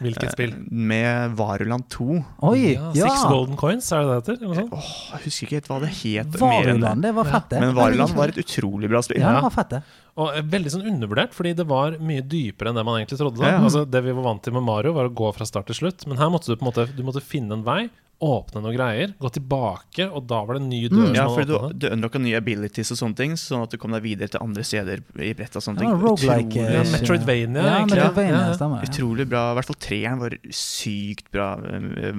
[0.00, 0.52] Hvilket Eh, spill?
[0.70, 2.24] Med Varuland 2.
[2.48, 2.74] Oi!
[2.76, 3.09] Ja, Ja!
[3.09, 4.68] Six Golden Coins, er det det heter?
[4.70, 6.31] Åh, jeg husker ikke helt hva det het.
[6.38, 7.61] mer Varuland, det var fett, det.
[7.61, 9.18] Men Varuland var et utrolig bra spill.
[9.20, 9.83] Ja, det var fett, det.
[10.22, 13.40] Og eh, veldig sånn undervurdert, fordi det var mye dypere enn det man egentlig trodde.
[13.42, 13.62] Ja, ja.
[13.64, 16.07] Altså, det vi var vant til med Mario, var å gå fra start til slutt.
[16.07, 17.88] Men her måtte du på en måte Du måtte finne en vei,
[18.22, 21.54] åpne noen greier, gå tilbake, og da var det en ny dør Ja, for du,
[21.74, 24.62] du unlocka nye abilities og sånne ting, sånn at du kom deg videre til andre
[24.66, 25.90] steder i brettet og sånne ting.
[25.90, 27.98] Ja, Utrolig- Ja, Metroidvania, Ja, egentlig.
[27.98, 28.85] Metroidvania, Ja, stemmer.
[28.85, 28.90] Ja.
[28.92, 29.42] Utrolig bra.
[29.52, 31.48] I hvert fall treeren var sykt bra.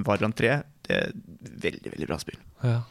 [0.04, 0.58] Varland 3.
[0.84, 1.14] Det er
[1.64, 2.36] veldig, veldig bra spill.
[2.64, 2.82] Ja,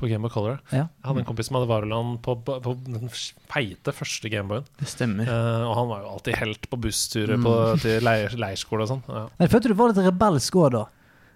[0.00, 0.56] på Game of Color.
[0.72, 0.86] Ja.
[0.88, 4.64] Jeg hadde en kompis som hadde Varoland på, på, på den feite første Gameboyen.
[4.80, 5.28] Det stemmer.
[5.28, 7.44] Uh, og han var jo alltid helt på bussturer Mm.
[7.44, 7.54] på,
[7.84, 9.04] til leir, leirskole og sånn.
[9.12, 9.26] Ja.
[9.38, 10.84] Men følte du var litt rebelsk òg, da?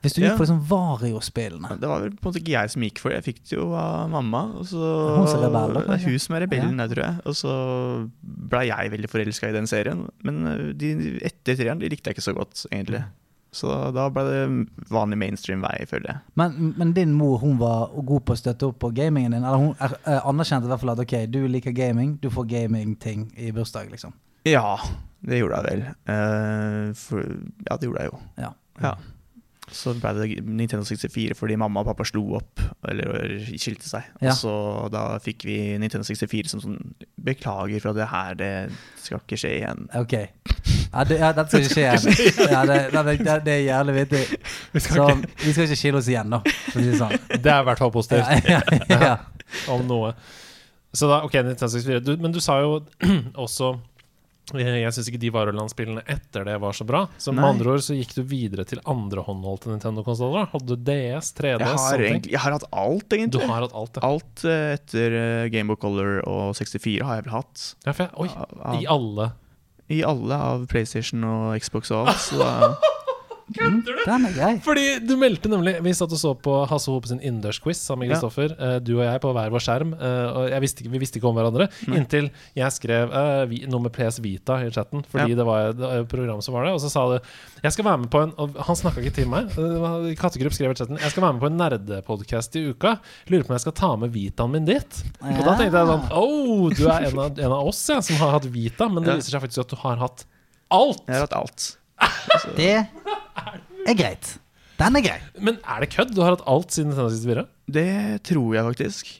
[0.06, 0.36] Hvis du gikk Ja.
[0.38, 1.80] for liksom Vario-spillene.
[1.82, 3.18] Det var vel på en måte ikke jeg som gikk for det.
[3.18, 4.42] Jeg fikk det jo av mamma.
[4.60, 4.86] Og så,
[5.18, 7.20] Hun som rebell, det er hun som er rebellen der, tror jeg.
[7.26, 7.52] Og så
[8.22, 10.06] ble jeg veldig forelska i den serien.
[10.22, 13.02] Men eh, de, etter treeren de likte jeg ikke så godt, egentlig.
[13.56, 14.40] Så da ble det
[14.92, 16.22] vanlig mainstream vei, føler jeg.
[16.36, 19.46] Men, men din mor hun var god på å støtte opp på gamingen din?
[19.46, 22.48] Eller hun er, er, anerkjente i hvert fall at ok, du liker gaming, du får
[22.52, 24.12] gamingting i bursdag, liksom?
[24.46, 24.76] Ja,
[25.26, 25.84] det gjorde jeg vel.
[26.06, 27.24] Uh, for,
[27.64, 28.20] ja, det gjorde jeg jo.
[28.44, 28.52] Ja.
[28.82, 28.94] Ja.
[29.72, 34.06] Så ble det Nintendo 64 fordi mamma og pappa slo opp, eller skilte seg.
[34.22, 34.30] Ja.
[34.30, 34.54] Og så
[34.94, 36.78] da fikk vi Nintendo 64 som sånn
[37.26, 38.50] Beklager for at det her, det
[39.02, 39.88] skal ikke skje igjen.
[39.98, 40.12] Ok.
[40.92, 42.50] Ja, det, ja, dette skal ikke skje igjen.
[42.54, 44.22] Ja, det, det, det, det er jævlig vittig.
[44.72, 46.40] Vi Så skal ikke, vi skal ikke skille oss igjen, da.
[46.46, 47.16] For å si det sånn.
[47.48, 49.16] det er i hvert fall positivt, Ja, ja, ja.
[49.74, 50.14] om noe.
[50.96, 52.04] Så da, ok, Nintendo 64.
[52.06, 52.78] Du, men du sa jo
[53.46, 53.74] også
[54.54, 57.00] jeg syns ikke de Varoland-spillene etter det var så bra.
[57.18, 60.46] Så med andre ord så gikk du videre til andre håndholdte Nintendo-konsoller.
[60.52, 63.98] Hadde du DS, 3DS, Jeg har, egentlig, jeg har hatt alt, Du har hatt alt,
[63.98, 64.06] ja.
[64.12, 65.16] Alt eh, etter
[65.50, 67.64] Gamebook Color og 64 har jeg vel hatt.
[67.88, 69.32] ja jeg, oi, av- I alle.
[69.90, 72.22] I alle av PlayStation og Xbox og alt.
[72.22, 72.74] Så da,
[73.46, 74.48] Mm, den er grei.
[74.58, 78.10] Fordi du meldte nemlig Vi satt og så på Hasse Hope sin innendørsquiz sammen med
[78.10, 78.16] Ja.
[78.18, 78.50] Kristoffer.
[78.58, 79.92] eh, Du og jeg på hver vår skjerm.
[79.94, 83.60] eh, Og jeg visste ikke, vi visste ikke om hverandre inntil jeg skrev eh, vi,
[83.70, 85.04] noe med PS Vita i chatten.
[85.06, 85.36] Fordi Ja.
[85.36, 86.72] det var et et program som var det.
[86.74, 87.20] Og så sa du
[87.62, 89.46] Jeg skal være med på en Og han snakka ikke til meg.
[89.54, 92.98] eh, Kattegrupp skrev i chatten Jeg skal være med på en nerdepodkast i uka.
[93.30, 95.02] Lurer på om jeg skal ta med Vitaen min dit.
[95.22, 98.16] Og da tenkte jeg sånn Oh, du er en av, en av oss ja, som
[98.16, 98.88] har hatt Vita.
[98.90, 99.16] Men det Ja.
[99.22, 100.24] viser seg faktisk at du har hatt
[100.68, 101.06] alt.
[101.06, 101.76] jeg har hatt alt.
[102.56, 102.72] Det
[103.86, 104.32] er greit.
[104.76, 105.18] Den er grei.
[105.40, 106.14] Men er det kødd?
[106.14, 107.46] Du har hatt alt siden Nintendo 64?
[107.72, 109.12] Det tror jeg faktisk.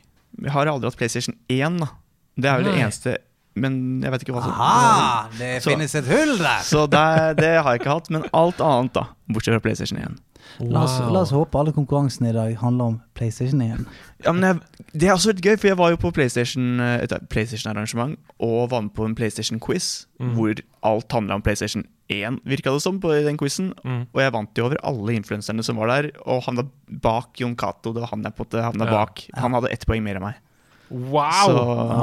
[0.43, 1.89] Jeg har aldri hatt PlayStation 1, da.
[2.37, 3.15] Det er vel det eneste
[3.57, 5.29] Men jeg vet ikke hva som Aha!
[5.39, 6.59] Det Så- finnes et hull der.
[6.61, 7.05] Så det,
[7.39, 8.11] det har jeg ikke hatt.
[8.12, 9.07] Men alt annet, da.
[9.33, 10.19] Bortsett fra PlayStation 1.
[10.61, 13.87] La oss, la oss håpe alle konkurransene i dag handler om PlayStation 1.
[14.25, 14.61] Ja, men jeg,
[14.93, 18.83] Det er også litt gøy, for jeg var jo på PlayStation et PlayStation-arrangement og var
[18.85, 20.35] med på en PlayStation-quiz, Mm.
[20.37, 23.73] hvor alt handla om PlayStation 1, virka det som, på den quizen.
[23.85, 24.03] Mm.
[24.14, 27.92] Og jeg vant jo over alle influenserne som var der, og havna bak Jon Cato.
[27.92, 28.99] Det var han jeg på det havna Ja.
[29.01, 29.25] bak.
[29.35, 30.42] Han hadde ett poeng mer enn meg.
[30.87, 31.47] Wow!
[31.51, 31.62] Så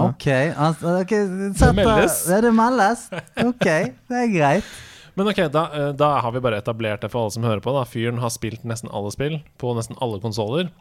[0.10, 0.28] Ok,
[0.60, 1.24] altså, okay
[1.56, 2.18] Det meldes.
[2.28, 3.06] Ja, det meldes.
[3.39, 3.63] Ok,
[4.10, 4.74] det er greit.
[5.16, 7.72] Men ok, da, eh, da har vi bare etablert det for alle som hører på.
[7.72, 10.72] da Fyren har spilt nesten alle spill på nesten alle konsoller.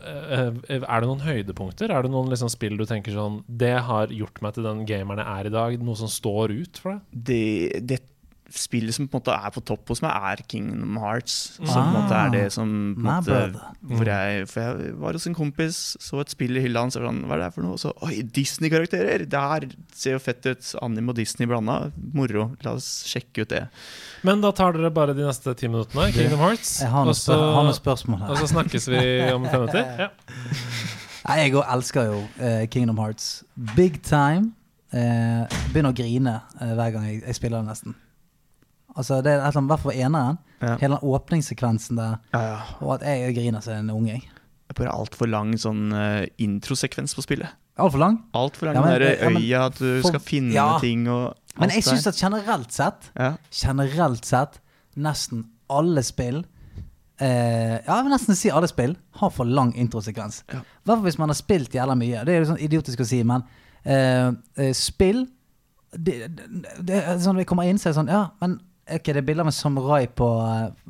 [0.00, 1.92] Er det noen høydepunkter?
[1.92, 5.20] Er det noen liksom spill du tenker sånn Det har gjort meg til den gameren
[5.20, 5.76] jeg er i dag?
[5.84, 7.02] Noe som står ut for deg?
[7.12, 7.42] det,
[7.84, 7.98] det
[8.50, 11.36] spillet som på en måte er på topp hos meg, er Kingdom Hearts.
[11.58, 13.38] Som på en Ah, måte er det som på måte,
[13.90, 17.06] hvor jeg, For jeg var hos en kompis, så et spill i hylla hans, og
[17.06, 17.78] sånn, hva er det her for noe?
[17.78, 19.26] Og så Oi, Disney-karakterer!
[19.30, 20.74] Det her ser jo fett ut.
[20.82, 21.90] Anime og Disney blanda.
[22.14, 22.50] Moro.
[22.64, 23.64] La oss sjekke ut det.
[24.26, 26.10] Men da tar dere bare de neste ti minuttene.
[26.14, 26.80] Kingdom Hearts.
[26.82, 29.02] Jeg har Og noen, så, spør spørsmål og så snakkes vi
[29.34, 29.86] om fem minutter.
[30.00, 30.08] Ja.
[31.28, 33.44] Nei, Jeg òg elsker jo uh, Kingdom Hearts.
[33.76, 34.52] Big time.
[34.90, 37.94] Uh, begynner å grine uh, hver gang jeg, jeg spiller det, nesten.
[38.96, 40.38] Altså, det er et eller annet, hvert fall eneren.
[40.60, 40.74] Ja.
[40.80, 42.18] Hele den åpningssekvensen der.
[42.34, 42.58] Ja, ja.
[42.80, 44.18] Og at jeg griner som en unge.
[44.20, 47.48] Det er bare altfor lang sånn uh, introsekvens på spillet.
[47.80, 48.18] Altfor lang.
[48.36, 51.70] Altfor lang Ja, men- den øya, ja, at du for- skal finne ting og Men
[51.70, 51.90] jeg der.
[51.96, 53.32] syns at generelt sett ja.
[53.50, 54.60] generelt sett
[54.96, 56.44] nesten alle spill
[57.20, 60.42] eh, Ja, jeg vil nesten si alle spill har for lang introsekvens.
[60.50, 62.24] I hvert fall hvis man har spilt jævla mye.
[62.24, 63.42] Det er jo sånn idiotisk å si, men
[63.84, 65.26] eh, eh, spill
[65.92, 69.16] det, det, det sånn vi kommer inn, så er det sånn Ja, men ok, det
[69.16, 70.28] er bilder med samurai på,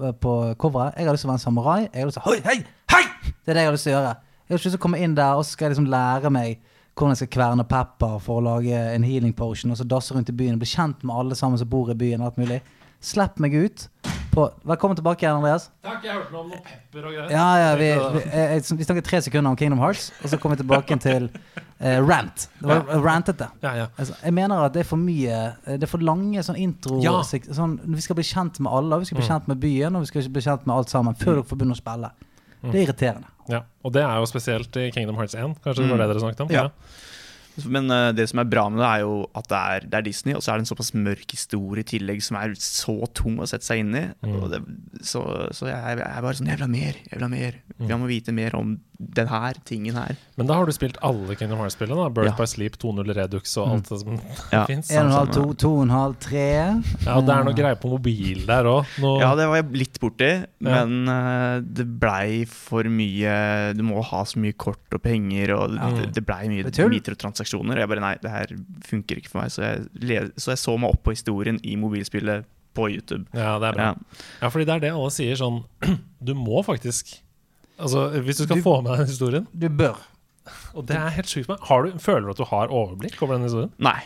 [0.01, 0.99] eh, på coveret.
[0.99, 1.81] Jeg har lyst til å være en samurai.
[1.93, 2.59] Jeg har lyst til å Hei, hei,
[2.95, 3.33] hei!
[3.45, 4.13] Det er det jeg har lyst til å gjøre.
[4.21, 6.61] Jeg har lyst til å komme inn der, og så skal jeg liksom lære meg
[6.95, 10.29] hvordan jeg skal kverne pepper for å lage en healing potion, og så dasse rundt
[10.29, 12.21] i byen og bli kjent med alle sammen som bor i byen.
[12.21, 12.61] alt mulig.
[13.01, 13.89] Slipp meg ut.
[14.31, 15.71] På, velkommen tilbake igjen, Andreas.
[15.83, 17.31] Takk, jeg hørte noe om noe pepper og greier.
[17.33, 20.39] Ja, ja, vi, vi, jeg, jeg, vi snakket tre sekunder om Kingdom Hearts, og så
[20.39, 21.31] kom vi tilbake til
[21.81, 22.49] eh, rant.
[22.61, 23.01] Det var Ja.
[23.01, 23.51] rantete.
[23.63, 23.87] Ja, ja.
[23.99, 27.01] Altså, jeg mener at det er for mye eh, Det er for lange sånn intro
[27.03, 27.23] Ja.
[27.23, 29.31] sånn, Vi skal bli kjent med alle, vi skal bli Mm.
[29.33, 31.77] kjent med byen, og vi skal bli kjent med alt sammen før dere får begynne
[31.77, 32.11] å spille.
[32.63, 33.27] Det er irriterende.
[33.49, 33.63] ja.
[33.85, 35.57] Og det er jo spesielt i Kingdom Hearts 1.
[35.65, 36.09] Kanskje det var Mm.
[36.09, 36.51] det dere snakket om?
[36.51, 36.69] Ja.
[37.67, 40.03] Men uh, det som er bra med det, er jo at det er, det er
[40.03, 43.37] Disney, og så er det en såpass mørk historie i tillegg som er så tung
[43.43, 44.05] å sette seg inn i.
[44.25, 44.37] Mm.
[44.43, 44.61] Og det,
[45.03, 45.21] så
[45.53, 46.95] så jeg, jeg er bare sånn Jeg vil ha mer!
[47.11, 47.55] Jeg vil ha mer!
[47.81, 47.89] Mm.
[47.89, 50.17] Jeg må vite mer om den her tingen her.
[50.37, 52.11] Men da har du spilt alle Kingdom Hearts-spillene?
[52.13, 52.35] Birth Ja.
[52.37, 54.19] by Sleep, 2.0 Redux og alt det som
[54.53, 54.67] Ja.
[54.69, 54.91] fins?
[54.93, 55.47] En og en halv, samme.
[55.49, 56.45] to, to og en halv, tre.
[57.07, 58.85] Ja, og det er noe greier på mobil der òg.
[59.23, 64.23] Ja, det var jeg litt borti, men uh, det blei for mye Du må ha
[64.29, 65.89] så mye kort og penger, og Ja.
[65.97, 67.79] det, det blei mye er mikrotransaksjoner.
[67.79, 68.53] Og jeg bare nei, det her
[68.87, 72.45] funker ikke for meg, så jeg, så jeg så meg opp på historien i mobilspillet
[72.77, 73.25] på YouTube.
[73.35, 73.89] Ja, det er bra.
[73.89, 74.21] Ja.
[74.45, 75.65] Ja, fordi det er det alle sier sånn
[76.23, 77.17] Du må faktisk
[77.81, 79.97] Altså, Hvis du skal Du- få med deg den historien, Du bør.
[80.75, 83.35] og det er helt sykt meg har du, Føler du at du har overblikk over
[83.37, 83.71] den historien?
[83.79, 84.01] Nei.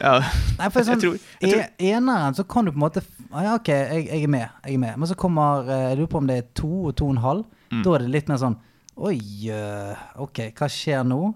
[0.00, 0.18] Ja,
[0.58, 3.02] Nei, for jeg sånn, tror, jeg tror I eneren så kan du på en måte
[3.32, 4.48] ah, Ja, OK, jeg, jeg er med.
[4.66, 4.98] Jeg er med.
[4.98, 7.22] Men så kommer eh, Jeg lurer på om det er to og to og en
[7.24, 7.44] halv.
[7.72, 7.82] Mm.
[7.82, 8.56] Da er det litt mer sånn
[8.96, 9.18] Oi,
[9.52, 11.34] eh, OK, hva skjer nå?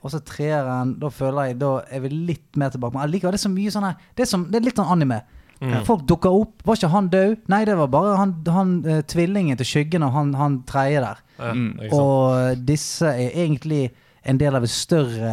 [0.00, 2.94] Og så treeren, da føler jeg Da er vi litt mer tilbake.
[2.96, 4.92] Men allikevel, det er så mye sånn her Det er, som, det er litt sånn
[4.94, 5.22] anime.
[5.60, 5.84] Mm.
[5.84, 6.62] Folk dukka opp.
[6.64, 7.34] Var ikke han død?
[7.52, 11.20] Nei, det var bare han, han uh, tvillingen til skyggen og han, han tredje der.
[11.40, 11.70] Ja, Mm.
[11.96, 13.90] Og disse er egentlig
[14.28, 15.30] en del av en større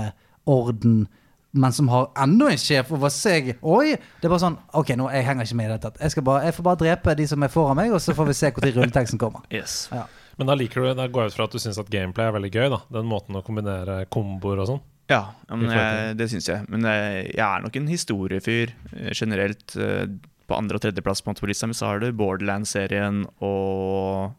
[0.47, 1.07] orden,
[1.51, 3.53] men som har enda en sjef over seg.
[3.61, 3.95] Oi!
[3.97, 5.99] Det er bare sånn OK, nå jeg henger ikke med i det hele tatt.
[6.03, 8.37] Jeg, bare, jeg får bare drepe de som er foran meg, og så får vi
[8.39, 9.43] se når rulleteksten kommer.
[9.57, 9.87] Yes.
[9.91, 10.05] Ja.
[10.37, 12.35] Men da liker du Da går jeg ut fra at du syns at gameplay er
[12.35, 12.67] veldig gøy.
[12.69, 14.83] da Den måten å kombinere komboer og sånn.
[15.07, 16.65] Ja, men jeg, det syns jeg.
[16.67, 19.75] Men jeg, jeg er nok en historiefyr eh, generelt.
[19.79, 20.07] eh,
[20.47, 24.31] På andre- og tredjeplass på lista mi så har du Borderlands-serien og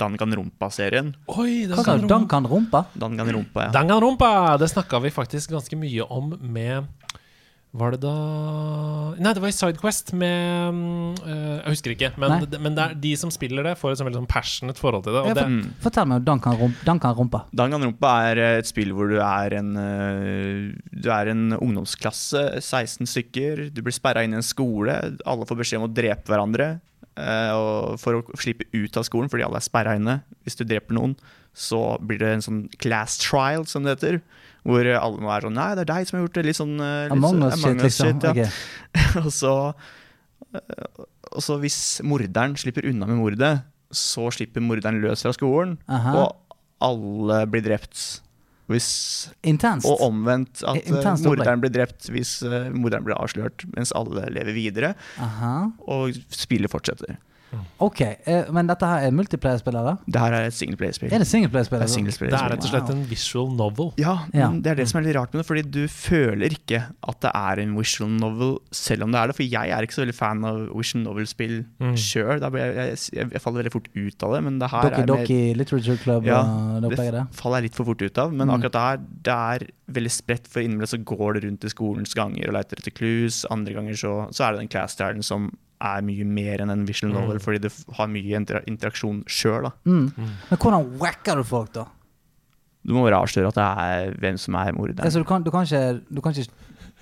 [0.00, 1.14] Danganronpa-serien.
[1.32, 2.06] Oi, Hva sa du?
[2.08, 2.84] Dankan-rumpa?
[2.96, 3.70] Danganronpa, ja.
[3.72, 4.56] Danganronpa!
[4.60, 6.88] Det snakka vi faktisk ganske mye om med
[7.72, 8.12] Var det da
[9.16, 10.76] Nei, det var i Sidequest med
[11.24, 12.10] øh, Jeg husker ikke.
[12.20, 14.80] Men, det, men det er de som spiller det, får et sånn veldig sånn passionate
[14.80, 15.22] forhold til det.
[15.22, 15.72] Ja, for, det Mm.
[15.84, 16.74] Fortell meg om.
[16.84, 22.44] Dankan Danganronpa er eh, et spill hvor du er en eh, Du er en ungdomsklasse,
[22.60, 23.66] 16 stykker.
[23.72, 24.94] Du blir sperra inn i en skole.
[25.24, 26.68] Alle får beskjed om å drepe hverandre.
[27.16, 30.20] eh, og for å slippe ut av skolen, fordi alle er sperra inne.
[30.44, 31.16] Hvis du dreper noen,
[31.52, 34.20] så blir det en sånn class trial, som det heter.
[34.62, 36.44] Hvor alle må være sånn Nei, det er deg som har gjort det.
[36.46, 38.10] Litt sånn eh, litt Among sånn us-shit, liksom.
[38.12, 38.32] shit, ja.
[38.32, 38.50] okay.
[39.24, 39.54] og, så,
[40.54, 43.54] eh, og så hvis morderen slipper unna med mordet,
[43.92, 46.14] så slipper morderen løs fra skolen, Aha.
[46.22, 48.22] og alle blir drept.
[48.70, 48.86] Hvis,
[49.82, 52.38] og omvendt at eh, Intenst morderen blir drept hvis
[52.72, 55.56] morderen blir avslørt, mens alle lever videre, Aha.
[55.90, 57.18] og spillet fortsetter.
[57.82, 59.76] Ok, eh, men dette her er multiplayer-spill.
[60.06, 61.12] Det her er et singleplayerspill.
[61.12, 61.80] Er det singleplayer-spill?
[61.82, 63.92] Det er singleplayer det er rett og slett en visual novel.
[64.00, 64.48] Ja, Ja.
[64.50, 67.20] men det er det som er litt rart med det, fordi du føler ikke at
[67.20, 69.36] det er en visual novel, selv om det er det.
[69.36, 71.94] For jeg er ikke så veldig fan av visual novel-spill Mm.
[71.96, 72.40] sjøl.
[72.40, 75.06] Jeg, jeg, jeg faller veldig fort ut av det, men det her Doki er mer
[75.06, 76.42] Doki Literature Club Ja,
[76.80, 77.26] det opplegget der?
[77.32, 78.32] faller jeg litt for fort ut av.
[78.32, 78.54] Men Mm.
[78.56, 79.34] akkurat det her, det
[79.66, 82.90] er veldig spredt, for innimellom så går det rundt i skolens ganger og leter etter
[82.94, 83.44] clues.
[83.50, 85.50] Andre ganger så, så er det den class-stjernen som
[85.82, 87.44] er mye mer enn en visual novel, Mm.
[87.44, 89.70] fordi det har mye inter interaksjon sjøl.
[89.84, 90.12] Mm.
[90.16, 90.30] Mm.
[90.50, 91.84] Men hvordan wacker du folk, da?
[92.86, 95.04] Du må bare avsløre at det er hvem som er morderen.
[95.06, 96.50] Altså, du, kan, du, kan ikke, du kan ikke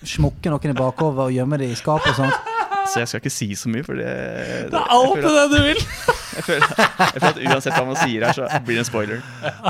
[0.05, 2.57] smukke noen i bakover og gjemme det i skapet og sånt?
[2.91, 4.07] Så jeg skal ikke si så mye, for det
[4.73, 5.81] Det er alt det du vil!
[6.41, 9.21] Jeg føler, jeg føler at uansett hva man sier her, så blir det en spoiler.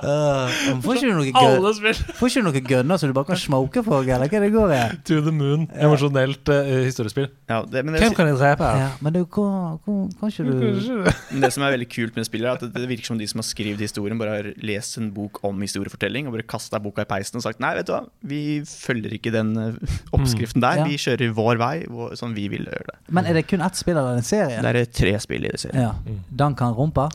[0.00, 4.06] Uh, får ikke du noe gønner så du bare kan smoke for?
[4.06, 4.80] eller hva det går i?
[5.10, 5.66] To the moon.
[5.74, 7.28] Emosjonelt uh, historiespill.
[7.50, 8.70] Ja, det, men, det, Hvem kan jeg drepe?
[8.80, 12.26] Ja, men det, hvor, hvor, kan ikke du men det som er veldig kult med
[12.28, 14.98] spillet, er at det, det virker som de som har skrevet historien, bare har lest
[15.00, 17.94] en bok om historiefortelling og bare kasta boka i peisen og sagt nei, vet du
[17.94, 20.86] hva, vi følger ikke den eh, oppskriften der, Ja.
[20.88, 22.96] vi kjører vår vei, hvor- sånn vi vil gjøre det.
[23.08, 24.60] Men er det kun ett spill eller en serie?
[24.60, 25.82] Det er tre spill i det serien.
[25.88, 25.92] Ja.
[26.06, 26.20] Mm.
[26.60, 27.08] Dankan rumpa.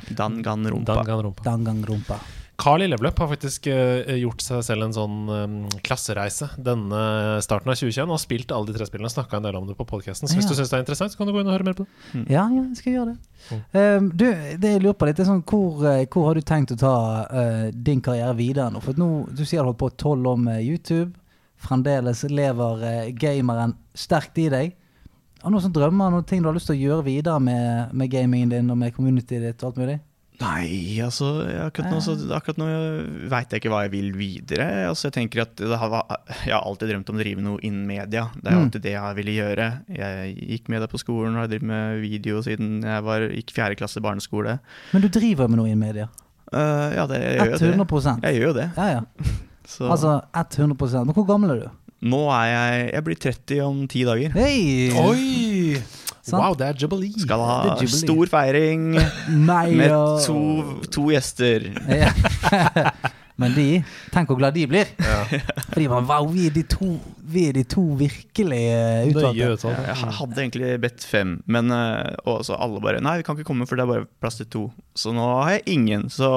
[0.97, 1.43] Danganronpa.
[1.45, 2.17] Danganronpa.
[2.58, 7.01] Carl i Leveløp har faktisk eh, gjort seg selv en sånn um, klassereise denne
[7.43, 9.75] starten av 2021 og spilt alle de tre spillene og snakka en del om det
[9.75, 10.29] på podkasten.
[10.31, 10.53] Så hvis Ja.
[10.53, 12.23] du syns det er interessant, så kan du gå inn og høre mer på det.
[12.31, 13.17] Ja, ja, jeg skal gjøre det.
[13.51, 13.60] Mm.
[13.75, 14.25] Um, du,
[14.63, 16.95] det jeg lurer på litt, er sånn, hvor, eh, hvor har du tenkt å ta
[17.27, 18.79] uh, din karriere videre nå?
[18.81, 21.12] For nå, Du sier du har holdt på tolv år med YouTube.
[21.60, 24.75] Fremdeles lever uh, gameren sterkt i deg.
[25.45, 28.10] Har du noen drømmer, noen ting du har lyst til å gjøre videre med, med
[28.10, 29.97] gamingen din og med communityet ditt og alt mulig?
[30.41, 31.27] Nei, altså
[31.63, 32.65] akkurat nå, så, akkurat nå
[33.31, 34.65] veit jeg ikke hva jeg vil videre.
[34.89, 35.93] Altså, jeg tenker at har,
[36.41, 38.25] Jeg har alltid drømt om å drive noe innen media.
[38.36, 38.63] Det er Mm.
[38.65, 39.67] alltid det jeg ville gjøre.
[39.95, 43.53] Jeg gikk med deg på skolen og har drevet med video siden jeg var, gikk
[43.55, 44.58] fjerde klasse barneskole.
[44.91, 46.10] Men du driver med noe innen media?
[46.51, 47.71] Uh, ja, det, jeg gjør jo det.
[47.86, 48.67] 100 Jeg gjør jo det.
[48.75, 49.01] Ja, ja.
[49.65, 51.69] Så Altså 100 Men hvor gammel er du?
[52.01, 54.34] Nå er jeg Jeg blir 30 om ti dager.
[54.36, 54.91] Hey.
[54.99, 55.81] Oi!
[56.25, 56.41] Sant.
[56.41, 57.13] Wow, det er jubilee.
[57.21, 57.99] Skal ha jubilee.
[58.01, 58.95] stor feiring
[59.77, 59.93] med
[60.25, 60.39] to,
[60.89, 61.69] to gjester.
[63.41, 64.88] Men de, tenk hvor glad de blir.
[65.04, 65.17] Ja.
[65.67, 66.88] For de bare Wow, vi er de to,
[67.19, 69.74] vi er de to virkelig eh, utvalgte.
[69.76, 73.50] Jeg hadde egentlig bedt fem, men eh, og så alle bare Nei, vi kan ikke
[73.50, 74.63] komme, for det er bare plass til to.
[74.95, 76.30] Så nå har jeg ingen, så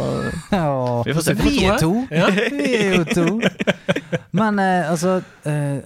[1.06, 1.34] Vi får se.
[1.42, 1.92] Vi er to!
[2.08, 2.26] Ja.
[2.56, 3.26] Vi er jo to.
[4.36, 5.10] Men eh, altså
[5.44, 5.78] eh,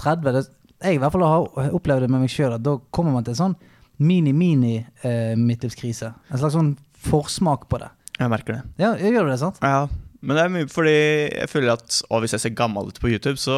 [0.00, 0.44] 30 det,
[0.82, 1.40] Jeg i hvert fall har
[1.76, 3.56] opplevd det med meg sjøl at da kommer man til en sånn
[4.00, 6.08] mini-mini-midtlivskrise.
[6.32, 6.72] en slags sånn
[7.04, 7.90] forsmak på det.
[8.20, 8.62] Jeg merker det.
[8.82, 9.60] Ja, jeg gjør det, sant?
[9.64, 9.86] Ja,
[10.20, 13.08] men det er mye fordi jeg føler at å, hvis jeg ser gammel ut på
[13.08, 13.54] YouTube, så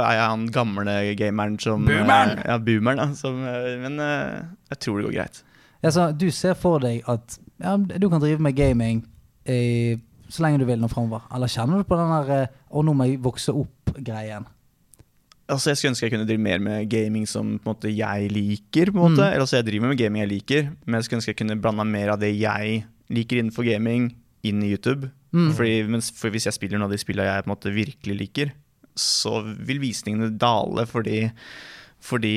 [0.00, 2.40] er jeg han gamle gameren som Boomeren!
[2.46, 3.08] Ja, boomeren, da.
[3.18, 4.40] Som, eh, men eh,
[4.72, 5.42] jeg tror det går greit.
[5.84, 9.04] Ja, så du ser for deg at ja, du kan drive med gaming
[9.44, 9.96] i,
[10.32, 11.28] så lenge du vil nå framover?
[11.36, 14.48] Eller kjenner du på den der eh, 'å, nå må jeg vokse opp'-greien?
[15.46, 18.32] Altså, Jeg skulle ønske jeg kunne drive mer med gaming som på en måte, jeg
[18.32, 18.90] liker.
[18.90, 19.20] på en måte.
[19.22, 19.28] Mm.
[19.28, 21.84] Eller altså, Jeg driver med gaming jeg liker, men jeg skulle ønske jeg kunne blanda
[21.84, 24.10] mer av det jeg liker innenfor gaming,
[24.46, 25.10] inn i YouTube.
[25.32, 25.52] Mm.
[25.54, 28.16] Fordi, mens, for Hvis jeg spiller noen av de spillene jeg på en måte virkelig
[28.20, 28.52] liker,
[28.96, 31.26] så vil visningene dale fordi
[32.06, 32.30] fordi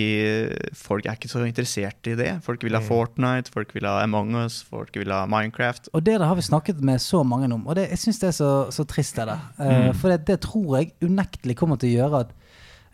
[0.74, 2.30] folk er ikke så interessert i det.
[2.42, 2.88] Folk vil ha Mm.
[2.88, 5.90] Fortnite, folk vil ha Among us, folk vil ha Minecraft.
[5.94, 8.28] Og det der har vi snakket med så mange om, og det, jeg syns det
[8.30, 9.16] er så, så trist.
[9.16, 9.40] Det der.
[9.60, 9.94] Eh, Mm.
[9.96, 12.32] For det, det tror jeg unektelig kommer til å gjøre at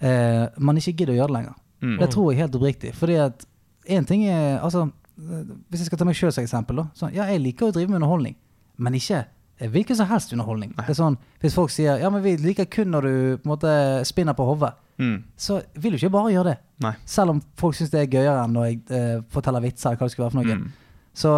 [0.02, 1.56] uh, man ikke gidder å gjøre det lenger.
[1.82, 1.98] Mm.
[2.00, 2.94] Det tror jeg helt oppriktig.
[2.96, 3.46] Fordi at
[3.88, 6.76] én ting er altså, Hvis jeg skal ta meg sjøl som eksempel.
[6.82, 8.36] Da, sånn, ja, jeg liker å drive med underholdning,
[8.78, 9.26] men ikke
[9.72, 10.74] hvilken som helst underholdning.
[10.76, 13.54] Det er sånn, Hvis folk sier ja, men vi liker kun når du på en
[13.54, 13.76] måte
[14.08, 15.24] spinner på hodet, Mm.
[15.36, 16.58] så vil du ikke bare gjøre det.
[16.80, 16.94] Nei.
[17.06, 19.90] Selv om folk syns det er gøyere enn når jeg eh, forteller vitser.
[19.90, 20.56] eller hva det skulle være for noe.
[20.56, 20.70] Mm.
[21.14, 21.34] Så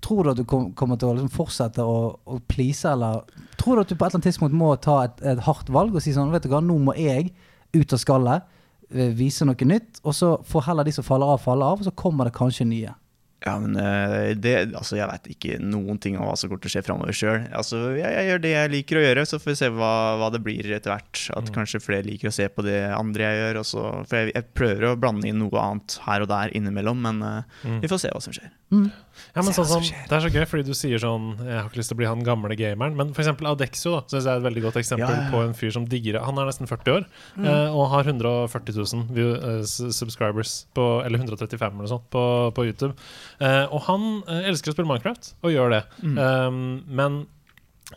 [0.00, 3.24] tror du at du kom, kommer til å liksom fortsette å, å please, eller
[3.58, 5.94] tror du at du på et eller annet tidspunkt må ta et, et hardt valg
[5.98, 7.32] og si sånn Vet du hva, nå må jeg
[7.74, 8.46] ut av skallet,
[8.94, 11.90] eh, vise noe nytt, og så får heller de som faller av, falle av, og
[11.90, 12.94] så kommer det kanskje nye.
[13.40, 16.68] Ja, men eh, det, altså, jeg veit ikke noen ting om hva som kommer til
[16.68, 17.46] å skje framover sjøl.
[17.56, 20.28] Altså, jeg, jeg gjør det jeg liker å gjøre, så får vi se hva, hva
[20.34, 21.22] det blir etter hvert.
[21.38, 21.54] At Mm.
[21.56, 23.60] kanskje flere liker å se på det andre jeg gjør.
[23.62, 23.84] Også.
[24.10, 27.42] for jeg, jeg prøver å blande inn noe annet her og der innimellom, men eh,
[27.64, 27.80] Mm.
[27.80, 28.50] vi får se hva som skjer.
[28.70, 28.90] Mm.
[29.34, 29.82] Ja, men sånn som.
[29.84, 32.08] Det er så gøy fordi du sier sånn Jeg har ikke lyst til å bli
[32.10, 32.96] han gamle gameren.
[32.98, 35.54] Men eksempel Adexio da, synes jeg er et veldig godt eksempel Ja, ja, på en
[35.56, 36.20] fyr som digger.
[36.26, 37.06] Han er nesten 40 år
[37.36, 37.44] Mm.
[37.46, 42.22] eh, og har 140 000 view, uh, subscribers, på, eller 135 eller noe sånt, på,
[42.56, 42.94] på YouTube.
[43.40, 45.82] Uh, og han eh, elsker å spille Minecraft, og gjør det.
[46.02, 46.18] Mm.
[46.18, 47.20] Um, men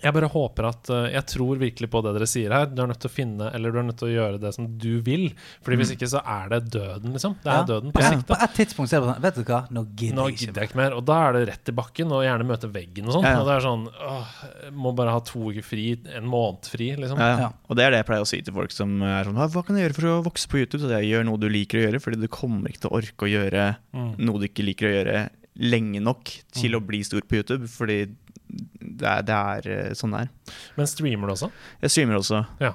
[0.02, 2.66] jeg bare håper at eh, Jeg tror virkelig på det dere sier her.
[2.66, 4.66] Du er nødt til å finne Eller du er nødt til å gjøre det som
[4.78, 5.28] du vil.
[5.64, 7.36] Fordi hvis ikke så er det døden, liksom.
[7.44, 7.64] Det er Ja.
[7.70, 8.26] døden På, sikt.
[8.28, 10.46] på et tidspunkt ser er det sånn Vet du hva, nå gidder Nå jeg ikke.
[10.48, 10.94] gidder jeg ikke mer.
[10.98, 13.24] Og da er det rett i bakken, og gjerne møte veggen og sånn.
[13.24, 13.40] Ja, ja.
[13.42, 17.18] Og det er sånn åh, Må bare ha to uker fri, en måned fri, liksom.
[17.20, 17.52] Ja, Ja.
[17.70, 19.76] Og det er det jeg pleier å si til folk som er sånn Hva, kan
[19.78, 20.82] jeg gjøre for å vokse på YouTube?
[20.82, 23.28] Så jeg gjør noe du liker å gjøre, fordi du kommer ikke til å orke
[23.28, 24.16] å gjøre Mm.
[24.20, 25.30] noe du ikke liker å gjøre
[25.62, 27.68] lenge nok til å bli stor på YouTube.
[27.70, 28.08] Fordi
[28.54, 30.30] det er, det er eh, sånn det er.
[30.78, 31.50] Men streamer du også?
[31.82, 32.44] Jeg streamer også.
[32.62, 32.74] Ja.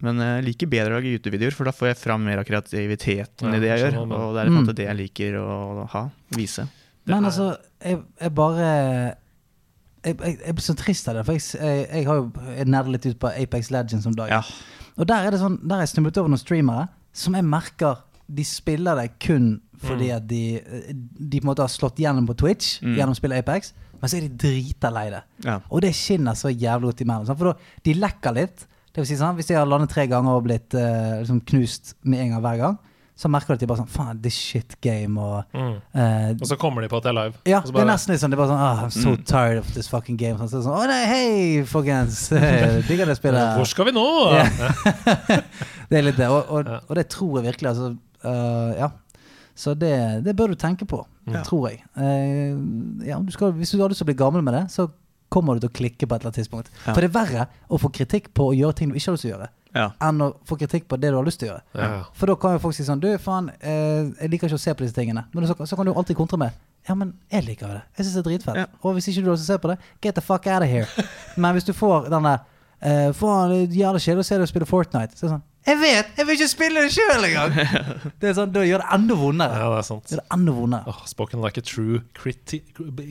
[0.00, 3.50] Men jeg liker bedre å lage YouTube-videoer, for da får jeg fram mer av kreativiteten
[3.50, 3.98] Ja, i det jeg gjør.
[4.08, 4.66] Og det er Mm.
[4.74, 6.04] det jeg liker å ha.
[6.32, 6.64] Vise.
[7.04, 8.70] Det Men er- altså, jeg, jeg bare
[10.04, 12.30] jeg, jeg, jeg blir så trist av det, for jeg, jeg, jeg har jo
[12.64, 14.32] nerdet litt ut på Apex Legends om dagen.
[14.32, 14.42] Ja.
[14.96, 18.00] Og der er det sånn, der har jeg stumlet over noen streamere som jeg merker
[18.30, 20.16] de spiller det kun fordi Mm.
[20.16, 20.60] at de,
[21.30, 22.96] de på en måte har slått gjennom på Twitch Mm.
[22.98, 25.22] gjennom spillet Apex, men så er de drita lei det.
[25.44, 25.58] Ja.
[25.70, 27.36] Og det skinner så jævlig godt imellom.
[27.36, 28.66] For da, de lekker litt.
[28.90, 31.94] Det vil si sånn, Hvis de har landet tre ganger og blitt uh, liksom knust
[32.02, 32.78] med en gang hver gang,
[33.20, 35.74] så merker du at de bare sånn Faen, this shit game og Mm.
[35.94, 37.34] uh, Og så kommer de på at det er live.
[37.46, 38.32] ja, bare, det er nesten litt sånn.
[38.32, 39.24] Det er bare sånn oh, I'm so Mm.
[39.28, 40.38] tired of this fucking game.
[40.40, 42.30] Sånn, så sånn, Å nei, hei, folkens!
[42.88, 43.54] Digger det spillet.
[43.60, 44.06] Hvor skal vi nå?
[45.90, 46.28] Det er litt det.
[46.30, 47.70] Og, og, og det tror jeg virkelig.
[47.72, 47.92] Altså,
[48.24, 48.90] uh, ja.
[49.58, 49.92] Så det,
[50.24, 51.42] det bør du tenke på, Ja.
[51.44, 51.82] tror jeg.
[51.96, 52.56] Eh,
[53.06, 54.88] ja, du skal, hvis du har lyst til å bli gammel med det, så
[55.30, 56.70] kommer du til å klikke på et eller annet tidspunkt.
[56.86, 56.92] Ja.
[56.94, 59.22] For det er verre å få kritikk på å gjøre ting du ikke har lyst
[59.26, 59.84] til å gjøre, Ja.
[60.02, 62.04] enn å få kritikk på det du har lyst til å gjøre.
[62.18, 64.74] For da kan jo folk si sånn Du, faen, eh, jeg liker ikke å se
[64.74, 65.24] på disse tingene.
[65.32, 66.50] Men så, så kan du alltid kontre med
[66.88, 67.82] Ja, men jeg liker det.
[67.98, 68.56] Jeg syns det er dritfett.
[68.56, 68.66] Ja.
[68.82, 70.62] Og hvis ikke du har lyst til å se på det, get the fuck out
[70.62, 70.86] of here.
[71.36, 72.38] men hvis du får den der
[72.82, 75.14] eh, Faen, det er jævlig kjedelig å se deg spille Fortnite.
[75.14, 76.12] Så er det sånn Jeg vet!
[76.16, 77.52] Jeg vil ikke spille det sjøl engang!
[78.22, 79.58] det er sånn, Da gjør det enda vondere.
[79.60, 80.04] ja, det er sant.
[80.08, 80.92] Det gjør det enda vondere.
[80.94, 82.62] Oh, spoken like a true criti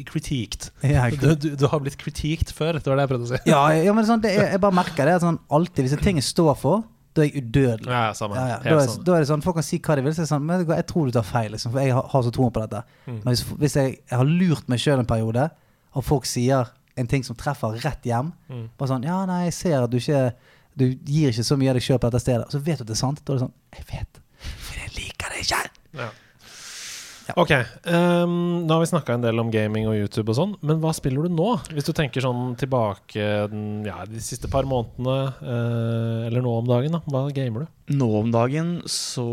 [0.10, 0.70] critiqued.
[0.84, 3.42] Ja, Du, du, du har blitt critiqued før, det var det jeg prøvde å si.
[3.52, 5.20] ja, ja, men sånn, det er, jeg bare merker det.
[5.20, 6.84] at Sånn, alltid, Hvis ting jeg står for,
[7.14, 7.90] da er jeg udødelig.
[7.90, 8.38] Ja, ja, samme.
[8.38, 8.58] Ja, ja.
[8.66, 10.14] Da, er, da er det sånn, Folk kan si hva de vil.
[10.18, 12.26] Så er det sånn, men jeg tror du tar feil, liksom, for jeg har, har
[12.28, 12.82] så troen på dette.
[13.06, 13.16] Mm.
[13.24, 15.48] Men hvis, hvis jeg, jeg har lurt meg sjøl en periode,
[15.98, 18.66] og folk sier en ting som treffer rett hjem Mm.
[18.78, 20.32] Bare sånn Ja, nei, jeg ser at du ikke
[20.80, 22.48] Du gir ikke så mye av deg sjøl på dette stedet.
[22.54, 23.22] Så vet du at det er sant.
[23.26, 24.22] Da er det sånn Jeg vet.
[24.40, 25.62] For jeg liker det ikke.
[26.00, 26.10] Ja.
[27.38, 27.52] Ok,
[27.90, 30.94] um, nå har vi snakka en del om gaming og YouTube og sånn, men hva
[30.96, 31.50] spiller du nå?
[31.74, 36.70] Hvis du tenker sånn tilbake den, ja, de siste par månedene, uh, eller nå om
[36.70, 37.04] dagen, da.
[37.10, 37.76] Hva gamer du?
[37.90, 39.24] Nå om dagen så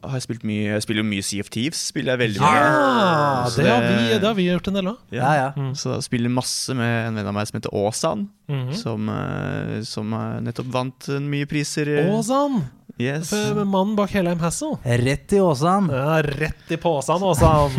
[0.00, 1.80] har jeg spilt mye Jeg spiller jo mye Sea of Thieves.
[1.92, 3.50] Spiller jeg veldig Ja, mye.
[3.52, 5.02] Så det har vi, det har vi gjort en del av.
[5.12, 5.48] Ja, ja.
[5.58, 5.74] Mm.
[5.76, 8.30] Så jeg spiller masse med en venn av meg som heter Åsan.
[8.48, 8.72] Mhm.
[8.76, 11.92] Som, eh, som eh, nettopp vant mye priser.
[12.08, 12.62] Å sann!
[13.00, 13.30] Yes.
[13.32, 14.76] For Mannen bak Helheim Hassel.
[14.84, 15.88] Rett i Åsan.
[15.92, 17.70] Ja, rett i påsan, Åsan!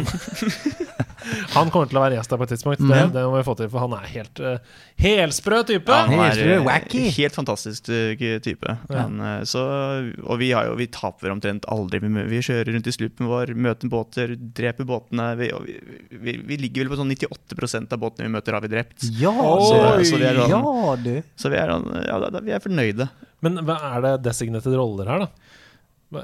[1.54, 2.82] han kommer til å være gjest der på et tidspunkt.
[2.84, 5.92] Det, det må vi få til, for han er helt uh, helsprø type.
[5.94, 7.04] Ja, han Helt er eh, wacky.
[7.16, 8.76] helt fantastisk eh, type.
[8.92, 9.06] Ja.
[9.08, 9.64] Men, eh, så,
[10.26, 12.02] og vi, har jo, vi taper omtrent aldri.
[12.04, 15.30] Vi, vi kjører rundt i slupen vår, møter båter, dreper båtene.
[15.40, 15.78] Vi, og vi,
[16.20, 18.98] vi, vi ligger vel på sånn 98% av båtene vi møter, har vi drept.
[19.22, 19.34] Ja.
[19.34, 19.78] Så,
[20.10, 21.14] så vi er sånn, ja, du.
[21.40, 23.10] så vi er, sånn- ja, da, da, vi er fornøyde.
[23.44, 25.60] Men hva er det designated roller her, da?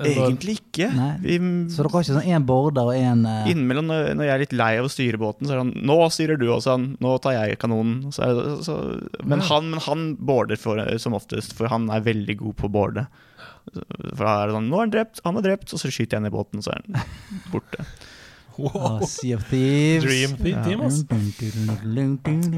[0.06, 0.88] Egentlig ikke.
[1.24, 1.38] Vi,
[1.74, 4.54] Så dere har ikke sånn én border og én uh, Innimellom når jeg er litt
[4.54, 6.86] lei av å styre båten, så er han 'Nå styrer du også, han.
[7.02, 8.76] Nå tar jeg kanonen.' Så er det, så,
[9.24, 12.74] men, han, men han border for, som oftest, for han er veldig god på å
[12.76, 13.08] boarde.
[13.74, 16.20] For da er det sånn 'Nå er han drept, han er drept', og så skyter
[16.20, 17.04] jeg ned båten, så er han
[17.54, 17.86] borte.
[18.60, 19.00] Wow.
[19.08, 20.04] Sea of Thieves.
[20.04, 21.06] Dream Team, altså.
[21.08, 21.76] Ja,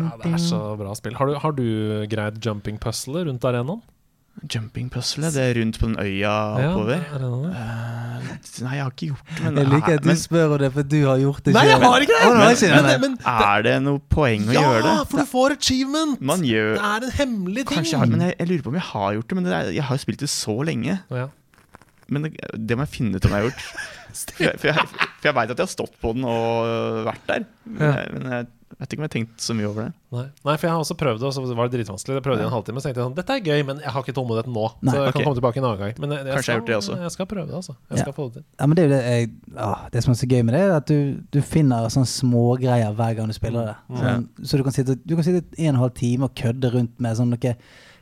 [0.02, 1.14] Ja, det er så bra spill.
[1.14, 3.84] Har du, har du greid jumping puzzler rundt arenaen?
[4.52, 7.02] Jumping puzzle, det er rundt på den øya oppover.
[7.04, 7.44] Ja, uh.
[7.52, 8.30] Eh,
[8.66, 10.70] nei, jeg har ikke gjort det, men, Jeg liker at du men spør om det,
[10.74, 12.96] for du har gjort det Nei, jeg har ikke det!
[13.04, 14.94] Men- er det noe poeng å ja, gjøre det?
[14.96, 16.24] Ja, for du får achievement!
[16.32, 17.78] Man gjør Det er en hemmelig ting.
[17.78, 19.38] Kanskje jeg har, men jeg, jeg lurer på om jeg har gjort det.
[19.38, 20.98] Men det er, jeg har jo spilt det så lenge.
[21.12, 21.28] Ja.
[22.12, 23.68] Men det, det må jeg finne ut om jeg har gjort.
[24.12, 24.90] For jeg, for jeg,
[25.22, 27.46] for jeg veit at jeg har stått på den og vært der.
[27.64, 27.92] Men Ja.
[28.02, 28.48] jeg, men jeg
[28.80, 29.94] vet ikke om jeg har tenkt så mye over det.
[30.12, 30.24] Nei.
[30.46, 32.16] Nei, for jeg har også prøvd det, og så var det dritvanskelig.
[32.20, 34.04] Jeg prøvde i en halvtime, så tenkte jeg sånn Dette er gøy, men jeg har
[34.06, 34.66] ikke tålmodighet nå.
[34.82, 34.94] Nei.
[34.96, 35.94] så jeg kan komme tilbake en annen gang.
[36.04, 36.98] Men jeg, jeg, skal, jeg skal, det også.
[37.06, 37.76] Jeg skal prøve det, altså.
[37.90, 38.02] Jeg Ja.
[38.06, 38.44] skal få det til.
[38.60, 40.62] Ja, men det er jo det jeg ah, Det som er så gøy med det,
[40.62, 41.00] er at du,
[41.32, 43.78] du finner sånne smågreier hver gang du spiller det.
[43.90, 44.02] Mm.
[44.02, 46.72] Sånn, Så du kan sitte Du kan sitte en og en halv time og kødde
[46.76, 47.56] rundt med sånn noe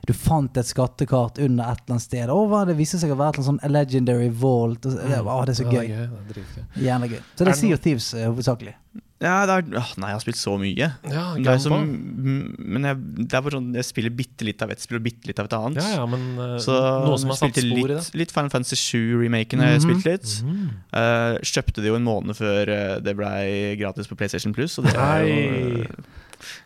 [0.08, 2.30] Du fant et skattekart under et eller annet sted.
[2.32, 4.86] Å, det viste seg å være et eller annet sånn Legendary Vault.
[4.86, 5.88] Og, så- det, å, det er så Ja, gøy.
[5.88, 6.46] Det er gøy.
[6.56, 6.82] Det er.
[6.88, 7.20] Gjerne gøy.
[7.36, 8.76] Så det Er Sea of Thieves hovedsakelig.
[8.80, 9.09] hovedsakelig.
[9.20, 10.86] Ja, er, åh, nei, jeg har spilt så mye.
[11.12, 14.64] Ja, Det er som, mm, men jeg, det er bare sånn, jeg spiller bitte litt
[14.64, 15.82] av ett spill og bitte litt av et annet.
[15.84, 17.98] Ja, ja, men eh, Så noe som har satt spor i det.
[17.98, 20.32] litt, litt Final Fantasy 7-remaken har jeg spilt litt.
[20.48, 20.70] Mhm.
[21.02, 24.88] Eh, kjøpte det jo en måned før eh, det blei gratis på PlayStation Plus, og
[24.88, 25.86] det er jo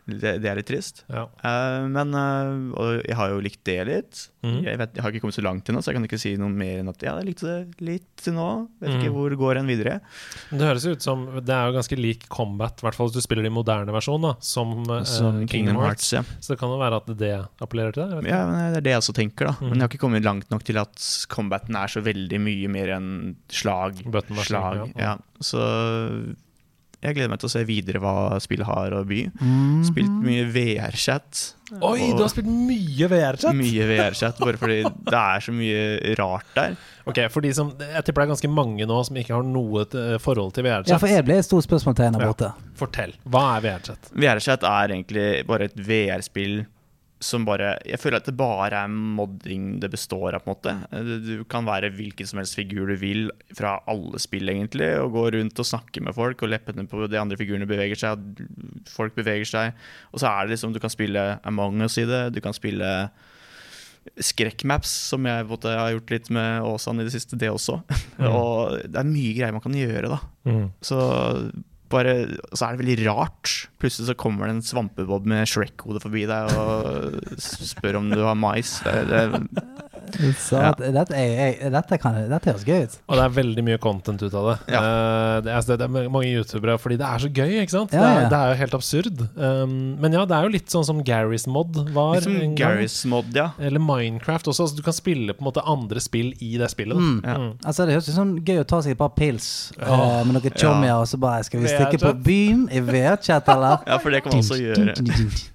[0.07, 1.03] det, det er litt trist.
[1.09, 1.25] Ja.
[1.43, 4.21] Uh, men uh, Og jeg har jo likt det litt.
[4.43, 4.57] Mm.
[4.65, 6.51] Jeg, vet, jeg har ikke kommet så langt ennå, så jeg kan ikke si noe
[6.51, 8.47] mer enn at ja, jeg likte det litt til nå.
[8.83, 9.15] Vet ikke Mhm.
[9.15, 9.93] hvor går en videre.
[10.51, 13.23] Det høres ut som Det er jo ganske lik combat, i hvert fall hvis du
[13.25, 14.73] spiller de moderne versjonene, som,
[15.07, 16.11] som, uh, Kingdom Hearts.
[16.13, 16.23] Ja.
[16.43, 18.27] Så det kan jo være at det appellerer til deg.
[18.29, 19.55] ja, men Det er det jeg også tenker, da.
[19.59, 19.69] Mm.
[19.69, 22.93] Men jeg har ikke kommet langt nok til at combaten er så veldig mye mer
[22.97, 23.11] enn
[23.49, 24.03] slag.
[24.43, 24.87] Slag ja.
[24.99, 25.13] ja.
[25.43, 25.59] Så
[27.03, 29.19] jeg gleder meg til å se videre hva spillet har å by.
[29.41, 29.83] Mm.
[29.89, 31.43] Spilt mye VR-chat.
[31.81, 33.55] Oi, du har spilt mye VR-chat!
[33.57, 36.75] Mye VR-chat, bare fordi det er så mye rart der.
[37.09, 39.83] Ok, for de som Jeg tipper det er ganske mange nå som ikke har noe
[40.23, 40.93] forhold til VR-chat.
[40.93, 42.29] Ja, for jeg ble et stort spørsmålstegn der Ja.
[42.31, 42.51] borte.
[42.79, 43.15] Fortell.
[43.25, 44.11] Hva er VR-chat?
[44.13, 46.65] VR-chat er egentlig bare et VR-spill
[47.23, 50.75] som bare Jeg føler at det bare er modding det består av, på en måte.
[51.23, 55.25] Du kan være hvilken som helst figur du vil fra alle spill, egentlig, og gå
[55.37, 59.15] rundt og snakke med folk, og leppene på de andre figurene beveger seg, og folk
[59.17, 59.85] beveger seg.
[60.11, 62.89] Og så er det liksom Du kan spille Among us i det, du kan spille
[64.19, 67.79] skrekkmaps, som jeg måtte, har gjort litt med Åsan i det siste, det også.
[68.33, 70.19] og det er mye greier man kan gjøre, da.
[70.83, 70.99] Så
[71.93, 72.15] bare,
[72.51, 73.53] så er det veldig rart.
[73.81, 78.37] Plutselig så kommer det en svampebob med Shrek-hode forbi deg og spør om du har
[78.39, 78.75] mais.
[78.85, 79.43] Det, det,
[80.37, 80.71] Så Ja.
[80.77, 82.97] dette, er, dette, kan, dette høres gøy ut.
[83.09, 84.55] Og det er veldig mye content ut av det.
[84.75, 84.81] Ja.
[84.83, 87.93] Uh, det, er, det er mange youtubere fordi det er så gøy, ikke sant?
[87.95, 89.23] Ja, det, er, det er jo helt absurd.
[89.37, 92.15] Um, men ja, det er jo litt sånn som Garys mod var.
[92.15, 92.77] litt som en gang.
[92.77, 93.49] Garys mod, ja.
[93.59, 94.67] Eller Minecraft også.
[94.67, 96.97] Altså, du kan spille på en måte andre spill i det spillet.
[96.99, 97.21] Mm.
[97.23, 97.37] Ja.
[97.39, 97.49] Mm.
[97.65, 99.49] Altså Det høres ut som gøy å ta seg et par pils
[99.79, 99.87] Ja.
[99.87, 103.81] eh, med noen chommier, og så bare Skal vi stikke på byen i VR-chat, eller?
[103.89, 104.93] Ja, for det kan man også gjøre.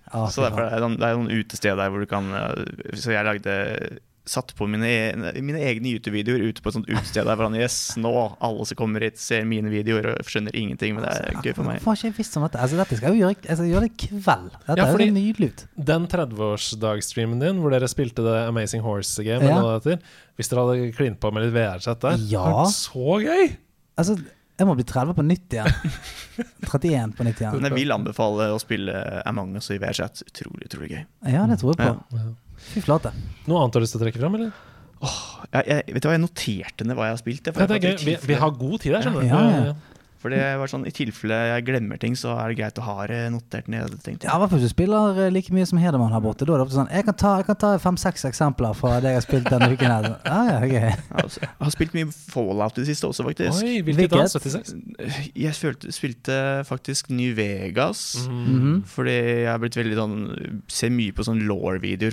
[0.09, 2.95] Ah, Så derfor er det, noen- det er noen utested der hvor du kan eh,
[2.97, 7.25] Så jeg lagde Satt på mine, e- mine egne YouTube-videoer ute på et sånt utested
[7.25, 8.11] der Hvordan Yes, nå
[8.45, 11.65] alle som kommer hit, ser mine videoer og skjønner ingenting, men det er gøy for
[11.65, 11.81] meg.
[11.87, 12.61] Har ikke visst om dette?
[12.61, 14.51] Altså, dette skal jeg jo gjøre, skal gjøre det i kveld.
[14.67, 15.63] Dette Ja, er jo nydelig ut.
[15.89, 19.79] Den 30-årsdagsstreamen din hvor dere spilte The Amazing Horse Game, Ja.
[19.81, 19.99] det
[20.37, 22.45] Hvis dere hadde klint på med litt VR-sett der, Ja.
[22.45, 23.57] vært så gøy!
[23.97, 24.15] Altså,
[24.59, 25.73] jeg må bli 30 på nytt igjen.
[26.69, 27.55] 31 på nytt igjen.
[27.61, 30.23] Men jeg vil anbefale å spille Among us i VR-chat.
[30.29, 31.05] Utrolig, utrolig gøy.
[31.33, 32.19] Ja, det tror jeg på.
[32.19, 32.29] Ja.
[32.69, 33.13] Fy flate.
[33.49, 34.57] Noe annet du har lyst til å trekke fram, eller?
[34.99, 37.47] Jeg, jeg, vet du hva, jeg noterte ned hva jeg har spilt.
[37.47, 38.07] jeg, for Ja, det er gøy.
[38.09, 39.29] Vi, vi har god tid her, skjønner du.
[39.31, 39.77] Ja, ja.
[40.19, 43.07] For det var sånn, i tilfelle jeg glemmer ting, så er det greit å ha
[43.07, 43.93] det notert ned.
[44.03, 44.27] tenkte.
[44.27, 46.45] Ja, hvert fall hvis du spiller eh, like mye som Hedemann her borte.
[46.47, 49.13] Da er det ofte sånn Jeg kan ta, jeg kan ta fem-seks eksempler fra det
[49.15, 49.93] jeg har spilt denne uken.
[49.95, 50.91] her ah, ja, okay.
[50.91, 53.63] Jeg har- Jeg har spilt mye Fallout i det siste også, faktisk.
[53.63, 54.25] Oi, hvilket da?
[54.27, 54.75] 76?
[55.39, 58.27] Jeg følte, spilte faktisk New Vegas.
[58.29, 58.83] Mm -hmm.
[58.87, 59.11] Fordi
[59.45, 62.13] jeg har blitt veldig sånn Ser mye på sånn law-videoer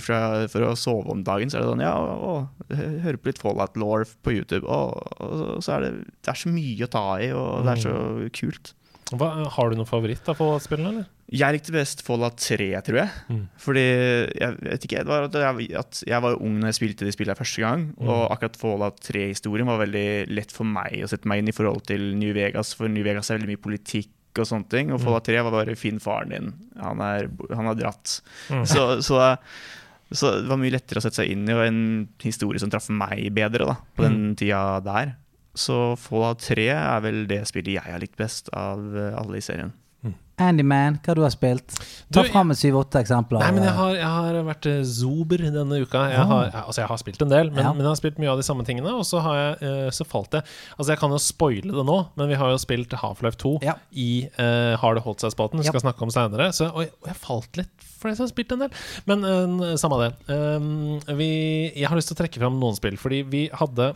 [0.50, 1.50] for å sove om dagen.
[1.50, 4.66] Så er det sånn Ja, å, hø- hører på litt Fallout-law på YouTube.
[4.68, 5.92] Og, og så er det
[6.22, 7.95] Det er så mye å ta i, og det er så
[8.36, 8.74] kult.
[9.14, 11.06] Hva, har du noen favoritt av Fallout-spillene, eller?
[11.30, 13.10] Jeg likte best Fallout 3, tror jeg.
[13.30, 13.44] Mm.
[13.62, 16.78] Fordi jeg vet ikke, det var at jeg, at jeg var jo ung når jeg
[16.80, 17.84] spilte de spillene første gang.
[18.00, 18.10] Mm.
[18.10, 21.86] Og akkurat Fallout 3-historien var veldig lett for meg å sette meg inn i forhold
[21.86, 22.74] til New Vegas.
[22.78, 24.90] For New Vegas er veldig mye politikk og sånne ting.
[24.92, 25.06] Og Mm.
[25.06, 26.54] Fallout 3 var bare 'finn faren din'.
[26.82, 28.22] Han, er, han har dratt.
[28.50, 28.66] Mm.
[28.66, 29.38] Så, så,
[30.12, 32.90] så det var mye lettere å sette seg inn i, og en historie som traff
[32.90, 34.36] meg bedre da, på den Mm.
[34.36, 35.16] tida der.
[35.56, 39.46] Så Fallout 3 er vel det spillet jeg har likt best av eh, alle i
[39.46, 39.74] serien.
[40.36, 41.78] Andyman, hva du har spilt?
[42.12, 43.40] Ta fram syv-åtte eksempler.
[43.40, 46.02] Nei, men jeg har, jeg har vært eh, zober denne uka.
[46.12, 46.26] Jeg Ah.
[46.28, 47.72] har, altså jeg har spilt en del, men, Ja.
[47.72, 48.92] men jeg har spilt mye av de samme tingene.
[48.92, 50.44] Og så har jeg eh, så falt jeg
[50.78, 53.76] Altså Jeg kan jo spoile det nå, men vi har jo spilt Half-Life 2 Ja.
[53.96, 55.56] i uh, Har det holdt seg-spalten.
[55.64, 55.72] Vi Ja.
[55.72, 56.52] skal snakke om seinere.
[56.52, 58.70] Og, og jeg falt litt fordi jeg har spilt en del.
[59.08, 60.12] Men uh, samme det.
[60.30, 63.94] Um, vi, jeg har lyst til å trekke fram noen spill, fordi vi hadde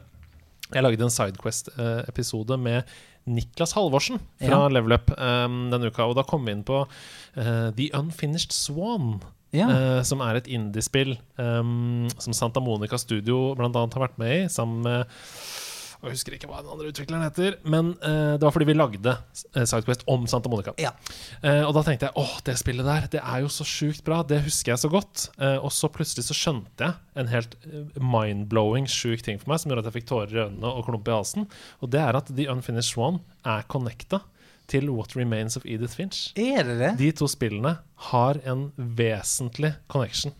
[0.69, 2.89] Jeg lagde en Sidequest-episode med
[3.29, 4.69] Niklas Halvorsen fra Ja.
[4.69, 6.05] Level Up um, denne uka.
[6.05, 9.19] Og da kom vi inn på uh, The Unfinished Swan.
[9.55, 9.65] Ja.
[9.65, 14.43] Uh, som er et indiespill um, som Santa Monica Studio annet har vært med i,
[14.53, 15.09] sammen med
[15.99, 19.11] Jeg husker ikke hva den andre utvikleren heter, men eh, det var fordi vi lagde
[19.11, 20.71] eh, Sidequest om Santa Monica.
[20.79, 20.93] Ja.
[21.43, 24.21] Eh, og da tenkte jeg åh, det spillet der, det er jo så sjukt bra.
[24.23, 25.25] Det husker jeg så godt.
[25.35, 29.59] Eh, og så plutselig så skjønte jeg en helt eh, mind-blowing sjuk ting for meg,
[29.59, 31.49] som gjorde at jeg fikk tårer i øynene og klump i halsen.
[31.83, 34.23] Og det er at The Unfinished One er connecta
[34.71, 36.29] til What Remains of Edith Finch.
[36.39, 36.93] Er det det?
[37.01, 37.75] De to spillene
[38.07, 40.31] har en vesentlig connection.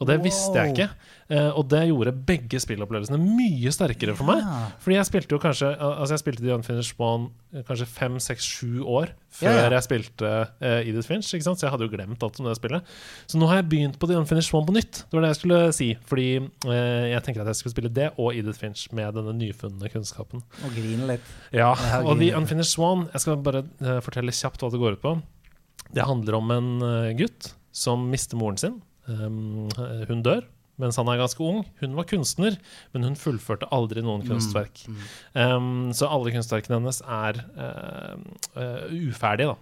[0.00, 0.86] Og det visste jeg ikke.
[1.30, 4.40] Eh, og det gjorde begge spillopplevelsene mye sterkere for meg.
[4.42, 4.70] Ja.
[4.82, 8.48] Fordi jeg spilte jo kanskje Altså jeg spilte The Unfinished One eh, kanskje fem, seks,
[8.58, 9.68] sju år før Ja, ja.
[9.76, 11.30] jeg spilte uh, Edith Finch.
[11.30, 12.96] Så jeg hadde jo glemt alt om det spillet.
[13.30, 15.04] Så nå har jeg begynt på The Unfinished One på nytt.
[15.06, 15.88] Det var det jeg skulle si.
[16.10, 16.74] Fordi uh,
[17.12, 20.42] jeg tenker at jeg skulle spille det og Edith Finch med denne nyfunne kunnskapen.
[20.66, 21.34] Og grine litt.
[21.54, 21.70] Ja,
[22.02, 22.34] og The.
[22.40, 25.18] Unfinished One, Jeg skal bare uh, fortelle kjapt hva det går ut på.
[25.94, 26.70] Det handler om en
[27.18, 28.80] gutt som mister moren sin.
[29.06, 29.70] Um,
[30.10, 30.42] hun dør
[30.80, 31.64] mens han er ganske ung.
[31.82, 32.58] Hun var kunstner,
[32.94, 34.84] men hun fullførte aldri noen kunstverk.
[35.34, 38.14] Um, så alle kunstverkene hennes er uh,
[38.56, 39.58] uh, uferdige, da.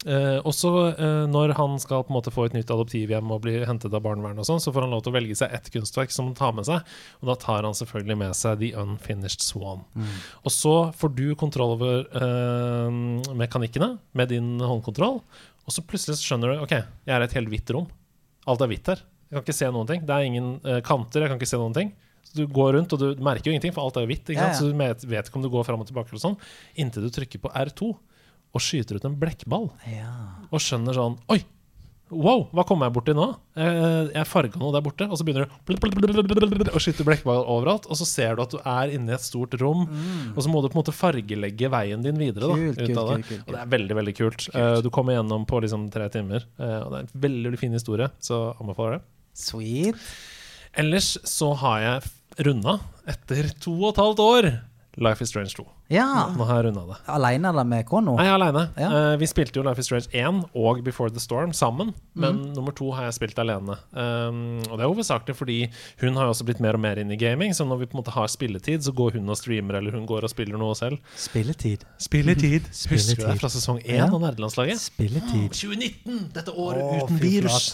[0.00, 3.92] Uh, eh, når han skal på en måte få et nytt adoptivhjem og bli hentet
[3.92, 6.30] av barnevernet, og sånn, så får han lov til å velge seg ett kunstverk som
[6.30, 6.88] han tar med seg.
[7.20, 9.84] Og da tar han selvfølgelig med seg The Unfinished Swan.
[10.40, 12.08] Og så får du kontroll over
[13.36, 15.20] mekanikkene med din håndkontroll.
[15.68, 17.90] Og så plutselig skjønner du OK, jeg er i et helt hvitt rom.
[18.48, 19.04] Alt er hvitt her.
[19.30, 20.00] Jeg kan ikke se noen ting.
[20.06, 21.22] Det er ingen eh, kanter.
[21.22, 21.92] Jeg kan ikke se noen ting.
[22.26, 24.28] Så Du går rundt, og du merker jo ingenting, for alt er jo hvitt.
[24.34, 24.52] Ja, ja.
[24.58, 26.36] Så du vet, vet ikke om du går fram og tilbake, eller sånn,
[26.76, 27.92] inntil du trykker på R2
[28.50, 29.70] og skyter ut en blekkball.
[29.86, 30.10] Ja.
[30.50, 31.40] Og skjønner sånn Oi!
[32.10, 33.24] Wow, hva kommer jeg borti nå?
[33.54, 37.86] Eh, Jeg farga noe der borte, og så begynner du å skyte blekkball overalt.
[37.86, 39.84] Og så ser du at du er inne i et stort rom,
[40.34, 42.48] og så må du på en måte fargelegge veien din videre.
[42.50, 42.74] Da, Mm.
[42.74, 43.14] Kult, ut kult, det.
[43.14, 44.48] kult, kult, Og det er veldig veldig kult.
[44.54, 47.58] Eh, Du kommer gjennom på liksom tre timer, eh, og det er en veldig, veldig
[47.62, 49.02] fin historie, så anbefaler det.
[49.36, 49.98] Sweet.
[50.78, 52.78] Ellers så har jeg runda,
[53.10, 54.50] etter to og et halvt år,
[54.98, 55.64] Life is Strange 2.
[55.90, 56.06] Ja.
[56.34, 56.96] Nå har jeg runda det.
[57.10, 58.16] Aleine eller med kona?
[58.18, 58.64] Nei, aleine.
[58.78, 59.16] Ja.
[59.20, 62.52] vi spilte jo Life is Strange 1 og Before the Storm sammen, men mm.
[62.56, 63.76] nummer to har jeg spilt alene.
[63.94, 65.58] Um, og det er hovedsakelig fordi
[66.02, 67.96] hun har jo også blitt mer og mer inn i gaming, så når vi på
[67.96, 70.74] en måte har spilletid, så går hun og streamer, eller hun går og spiller noe
[70.78, 70.98] selv.
[71.18, 71.86] Spilletid.
[72.02, 72.66] Spilletid.
[72.92, 74.08] Husker du det fra sesong 1 Ja.
[74.10, 74.82] av nerdelandslaget?
[74.82, 75.50] Spilletid.
[75.60, 76.30] 2019!
[76.34, 77.72] Dette året Åh, uten virus!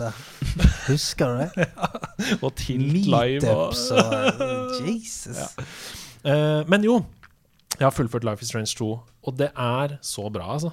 [0.86, 1.68] Husker du det?
[2.44, 5.36] Og Tilt Live og Meetups og Jesus.
[5.36, 6.98] Eh, Men jo,
[7.78, 8.90] jeg har fullført Life is Strange 2,
[9.26, 10.72] og det er så bra, altså.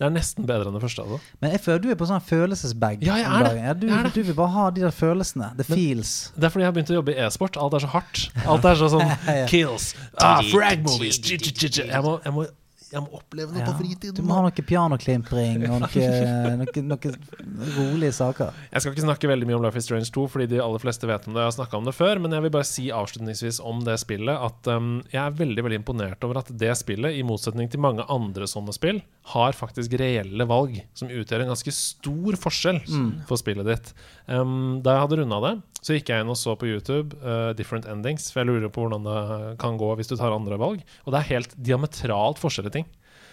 [0.00, 1.02] Det er nesten bedre enn det første.
[1.04, 3.02] altså Men jeg føler du er på sånn følelsesbag.
[3.06, 3.50] Ja, jeg er det.
[3.60, 4.12] Ja, du, Jeg er det.
[4.16, 5.50] du vil bare ha de der følelsene.
[5.58, 6.32] The Men- feels.
[6.34, 7.58] Det er fordi jeg har begynt å jobbe i e-sport.
[7.60, 8.22] Alt er så hardt.
[8.46, 9.46] Alt er så sånn Ja.
[9.46, 9.94] kills.
[10.18, 11.20] Ah, frag movies.
[11.20, 12.46] Jeg må, jeg, må,
[12.92, 13.66] jeg må oppleve noe Ja.
[13.70, 14.14] på fritiden.
[14.14, 16.06] Du må ha noe pianoklimpring og noe,
[16.66, 18.52] noe, noe rolige saker.
[18.72, 21.08] Jeg skal ikke snakke veldig mye om Life is Strange 2, fordi de aller fleste
[21.08, 21.40] vet om det.
[21.42, 24.36] Jeg har snakket om det før, men jeg vil bare si avslutningsvis om det spillet
[24.48, 28.04] at um, jeg er veldig veldig imponert over at det spillet, i motsetning til mange
[28.12, 29.00] andre sånne spill,
[29.30, 32.80] har faktisk reelle valg som utgjør en ganske stor forskjell
[33.28, 33.92] for spillet ditt.
[34.26, 35.52] Um, da jeg hadde runda det,
[35.82, 38.82] så gikk jeg inn og så på YouTube uh, Different Endings, for jeg lurer på
[38.82, 40.82] hvordan det kan gå hvis du tar andre valg.
[41.06, 42.90] Og det er helt diametralt forskjellige ting.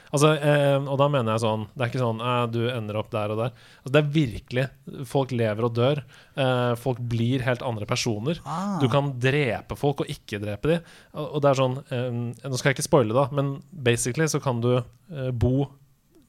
[0.10, 3.12] Altså, eh, og da mener jeg sånn Det er ikke sånn eh, du ender opp
[3.14, 3.51] der og der.
[3.82, 4.64] Altså, det er virkelig
[5.10, 6.01] Folk lever og dør.
[6.36, 8.39] Eh, folk blir helt andre personer.
[8.45, 8.78] Ah.
[8.82, 10.88] Du kan drepe folk og ikke drepe dem.
[11.14, 12.07] Og, og det er sånn eh,
[12.49, 15.68] Nå skal jeg ikke spoile, da, men basically så kan du eh, bo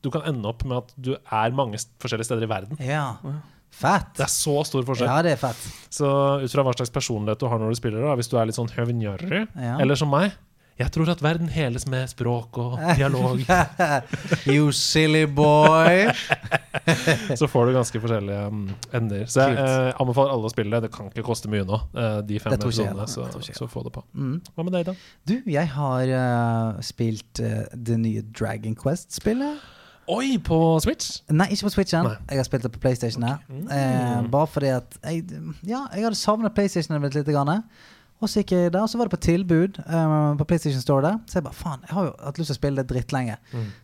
[0.04, 2.78] Du kan ende opp med at du er mange forskjellige steder i verden.
[2.84, 3.06] Ja.
[3.70, 4.12] Fett.
[4.18, 5.06] Det er så stor forskjell.
[5.08, 5.60] Ja, det er fett.
[5.94, 6.08] Så
[6.42, 8.56] ut fra hva slags personlighet du har når du spiller, da, hvis du er litt
[8.58, 9.76] sånn høvnjørrig, Ja.
[9.80, 10.32] eller som meg
[10.80, 13.42] Jeg tror at verden heles med språk og dialog.
[14.48, 16.06] you silly boy.
[17.40, 18.62] så får du ganske forskjellige um,
[18.96, 19.26] ender.
[19.28, 20.88] Så jeg eh, anbefaler alle å spille det.
[20.88, 23.04] Det kan ikke koste mye nå, eh, de fem episodene.
[23.10, 24.04] Så, så få det på.
[24.16, 24.38] Mm.
[24.56, 24.96] Hva med deg, da?
[25.28, 29.60] Du, jeg har uh, spilt uh, det nye Dragon Quest-spillet.
[30.10, 31.20] Oi, på Switch?
[31.30, 32.08] Nei, ikke på Switchen.
[32.08, 32.16] Nei.
[32.32, 33.22] Jeg har spilt det på PlayStation.
[33.22, 33.68] her Mm.
[33.70, 35.22] eh, Bare fordi at jeg,
[35.62, 37.26] Ja, jeg hadde savnet PlayStation litt.
[37.28, 37.62] Grann.
[38.20, 41.00] Og så gikk jeg der, og så var det på tilbud um, på PlayStation Store
[41.06, 41.14] der.
[41.26, 43.36] Så jeg bare faen, jeg har jo hatt lyst til å spille det drittlenge.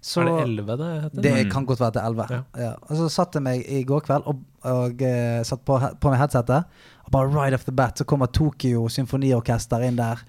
[0.04, 1.22] Så er det 11 det heter?
[1.24, 1.50] det Mm.
[1.54, 2.26] kan godt være til 11.
[2.30, 2.40] Ja.
[2.66, 2.72] Ja.
[2.82, 6.20] Og så satt jeg meg i går kveld og, og uh, satt på, på meg
[6.20, 6.68] headsetet.
[7.06, 10.20] Og bare right off the bat så kommer Tokyo symfoniorkester inn der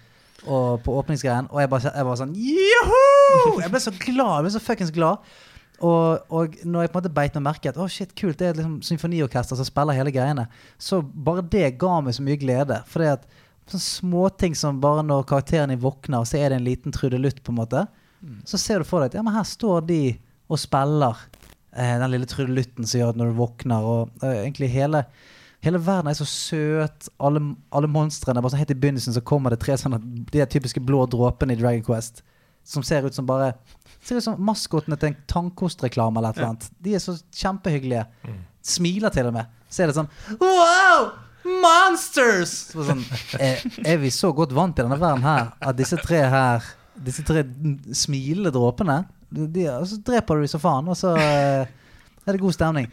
[0.48, 1.50] og på åpningsgreien.
[1.52, 3.60] Og jeg bare, jeg bare sånn Joho!
[3.60, 4.36] Jeg ble så glad.
[4.38, 5.18] Jeg ble så fuckings glad.
[5.84, 8.48] Og, og når jeg på en måte beit meg merke at å shit, kult, det
[8.48, 10.48] er liksom symfoniorkester som spiller hele greiene,
[10.82, 12.80] så bare det ga meg så mye glede.
[12.90, 13.28] Fordi at
[13.74, 17.54] sånne småting som bare når karakteren din våkner, så er det en liten trudelutt, på
[17.54, 17.86] en måte.
[18.50, 20.02] Så ser du for deg at ja, men her står de
[20.50, 21.20] og spiller
[21.76, 25.06] eh, den lille trudelutten som gjør at når du våkner, og eh, egentlig hele
[25.66, 27.08] Hele verden er så søt.
[27.18, 27.42] Alle,
[27.74, 29.98] alle monstrene bare sånn Helt i begynnelsen så kommer det tre sånne
[30.30, 32.22] De typiske blå dråpene i Dragon Quest.
[32.62, 33.56] Som ser ut som bare
[34.06, 36.68] Ser ut som maskotene til en tannkostreklame eller et eller annet.
[36.78, 38.06] De er så kjempehyggelige.
[38.62, 39.50] Smiler til og med.
[39.68, 41.10] Så er det sånn Wow!
[41.64, 42.54] Monsters!
[42.74, 43.04] Så sånn,
[43.40, 47.22] er, er vi så godt vant til denne verden her at disse tre her Disse
[47.22, 47.44] tre
[47.94, 51.68] smilende dråpene de, så dreper du dem så faen, og så eh,
[52.26, 52.88] er det god stemning.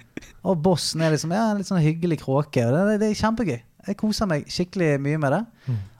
[0.44, 2.66] Og bossen er liksom ja, en litt sånn hyggelig kråke.
[2.66, 3.60] Og det, det, er kjempegøy.
[3.86, 5.42] Jeg koser meg skikkelig mye med det.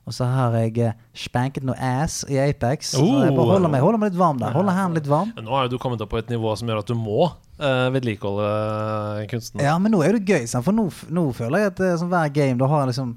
[0.04, 2.92] Og så har jeg eh, spanket noe ass i Apex.
[2.92, 3.54] Så jeg bare Oh.
[3.54, 4.52] holder meg, holder meg litt varm der.
[4.52, 5.32] Holder hendene litt varm.
[5.38, 9.26] Nå har du kommet opp på et nivå som gjør at du må eh, vedlikeholde
[9.30, 9.62] kunsten.
[9.64, 12.58] Ja, men nå er det gøy, for nå, nå føler jeg at sånn, hver game,
[12.60, 13.16] da, har liksom,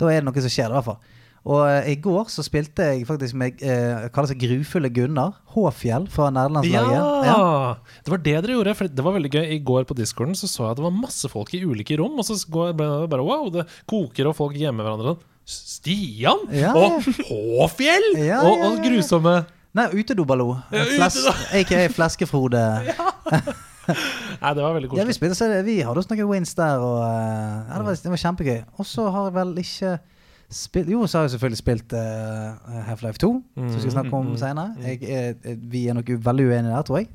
[0.00, 0.72] da er det noe som skjer.
[0.72, 1.00] i hvert fall.
[1.48, 5.38] Og eh, i går så spilte jeg faktisk med uh, kaller seg Grufulle Gunnar.
[5.54, 6.28] Håfjell fra
[6.66, 6.82] Ja!
[7.24, 7.38] ja!
[8.04, 8.74] Det var det dere gjorde.
[8.76, 9.46] For det var veldig gøy.
[9.56, 12.18] I går på discorden så, så jeg at det var masse folk i ulike rom.
[12.18, 15.16] Og så ble det bare wow, det koker, og folk gjemmer hverandre.
[15.48, 16.44] Stian!
[16.52, 18.10] Ja, og Håfjell!
[18.18, 18.82] Ja, og, ja, og ja.
[18.84, 19.38] grusomme
[19.78, 20.56] Nei, utedoballo.
[20.72, 21.18] Ja, Fles,
[21.54, 22.62] AKA Fleskefrode.
[24.42, 25.36] Nei, det var veldig Ja, vi, koselig.
[25.38, 28.60] så vi hadde også noen wins der, og eh, ja, det, var, det var kjempegøy.
[28.78, 29.92] Og så har jeg vel ikke
[30.50, 34.24] spilt Jo, så har jeg selvfølgelig spilt uh, Half-Life 2, som vi skal snakke om
[34.26, 34.70] Mm, mm, senere.
[34.80, 34.98] Jeg,
[35.44, 37.08] er- vi er nok veldig uenige der, tror jeg.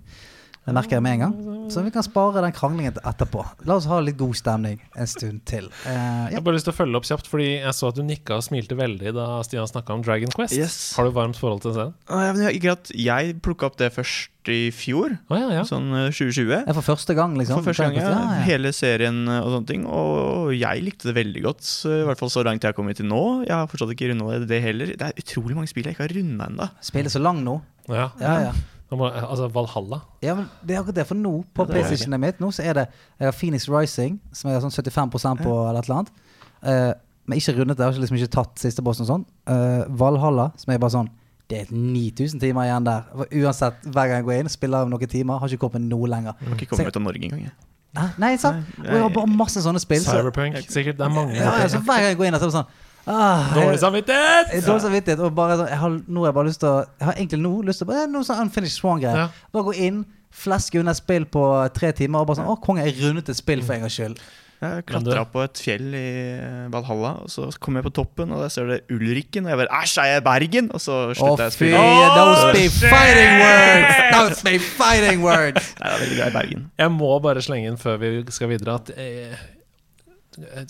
[0.64, 1.70] Det merker jeg med en gang.
[1.74, 3.42] Så vi kan spare den kranglingen etterpå.
[3.68, 5.66] La oss ha litt god stemning en stund til.
[5.84, 6.38] Eh, Jeg ja.
[6.40, 8.44] har bare lyst til å følge opp kjapt, fordi jeg så at du nikka og
[8.46, 10.56] smilte veldig da Stian snakka om Dragon Quest.
[10.56, 10.78] Yes.
[10.96, 11.92] Har du varmt forhold til den?
[12.08, 12.40] serien?
[12.40, 15.62] ja, jeg, ikke at jeg plukka opp det først i fjor, Oh, ja, ja.
[15.68, 16.52] sånn eh, 2020.
[16.68, 17.60] Er for første gang, liksom.
[17.64, 18.10] For første gang, ja.
[18.12, 18.42] ja, ja.
[18.48, 19.86] Hele serien eh, og sånne ting.
[19.88, 21.64] Og jeg likte det veldig godt.
[21.92, 23.22] I hvert fall så langt jeg har kommet til nå.
[23.48, 24.96] Jeg har fortsatt ikke runda det heller.
[25.00, 26.70] Det er utrolig mange spill jeg ikke har runda ennå.
[26.84, 27.60] Spiller så lang nå.
[27.92, 28.10] ja.
[28.24, 28.54] Ja, ja.
[28.94, 29.98] Nå må, altså Valhalla.
[30.22, 31.08] Ja, men det er akkurat det.
[31.10, 34.52] For nå, på er PlayStationet mitt, nå så er det Jeg har Phoenix Rising, som
[34.52, 36.14] jeg har sånn 75% på, eller et eller annet.
[36.62, 36.92] Uh,
[37.26, 37.88] men ikke rundet det.
[37.88, 39.26] Jeg har liksom ikke tatt siste bossen og sånn.
[39.50, 41.10] Uh, Valhalla, som er bare sånn
[41.50, 43.10] Det er 9000 timer igjen der.
[43.18, 46.14] For uansett, hver gang jeg går inn, spiller jeg noen timer, har ikke kommet noe
[46.14, 46.38] lenger.
[46.40, 47.44] Jeg har ikke kommet ut av Norge engang.
[47.50, 47.58] jeg.
[47.98, 48.08] Hæ?
[48.22, 48.64] Nei, sant?
[48.78, 50.02] Nei, Og jeg har bare masse sånne spill.
[50.06, 50.62] Så, Cyberpunk.
[50.70, 51.02] Sikkert.
[51.02, 51.36] Det er mange.
[51.38, 52.72] ja, ja, så hver gang jeg går inn, så er det sånn
[53.08, 54.54] ah, Dårlig samvittighet!
[54.54, 55.20] jeg- Dårlig samvittighet.
[55.26, 57.42] Og bare sånn, jeg har, nå har jeg bare lyst til å Jeg har egentlig
[57.44, 59.18] nå lyst til å bare, Noe sånn Unfinished Swan-greier.
[59.18, 59.28] Ja.
[59.54, 61.44] Bare gå inn, fleske unna et spill på
[61.74, 64.18] tre timer og bare sånn Å, konge, jeg rundet et spill for en gangs skyld.
[64.64, 68.46] Jeg klatra på et fjell i eh, Valhalla, og så kom jeg på toppen, og
[68.46, 69.44] der ser det Ulrikken.
[69.44, 70.70] Og jeg bare Æsj, er jeg i Bergen?
[70.72, 71.82] Og så slutta jeg å spille.
[72.16, 73.98] Those be fighting words!
[74.16, 75.74] Those be fighting words!
[75.82, 76.64] Nei, jeg er veldig glad i Bergen.
[76.80, 79.36] Jeg må bare slenge inn før vi skal videre at eh,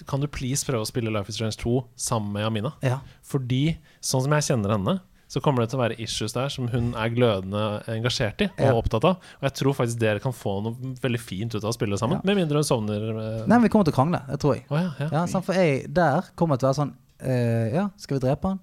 [0.09, 2.73] Kan du please prøve å spille Life is Strange 2 sammen med Amina?
[2.83, 2.99] Ja.
[3.23, 4.99] Fordi sånn som jeg kjenner henne,
[5.33, 8.59] så kommer det til å være issues der som hun er glødende engasjert i og
[8.67, 8.73] Ja.
[8.77, 9.15] opptatt av.
[9.41, 12.19] Og jeg tror faktisk dere kan få noe veldig fint ut av å spille sammen.
[12.19, 12.27] Ja.
[12.27, 13.01] Med mindre hun sovner.
[13.09, 13.39] eh.
[13.47, 14.65] Nei, men vi kommer til å krangle, det tror jeg.
[14.69, 15.09] Oh, ja, ja.
[15.11, 18.43] Ja, sant, for jeg der kommer til å være sånn eh, Ja, skal vi drepe
[18.51, 18.59] han?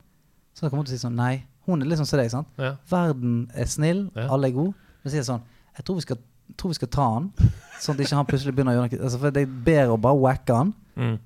[0.55, 1.42] Så kommer hun til å si sånn Nei.
[1.66, 2.46] Hun er sånn som deg, sant.
[2.90, 4.74] Verden er snill, alle er gode.
[5.03, 5.42] Men sier sånn
[5.76, 6.18] Jeg tror vi skal,
[6.57, 7.32] tror vi skal ta han,
[7.80, 10.01] sånn at ikke han plutselig begynner å gjøre noe altså, For det er bedre å
[10.01, 11.16] bare wacke han, Mm.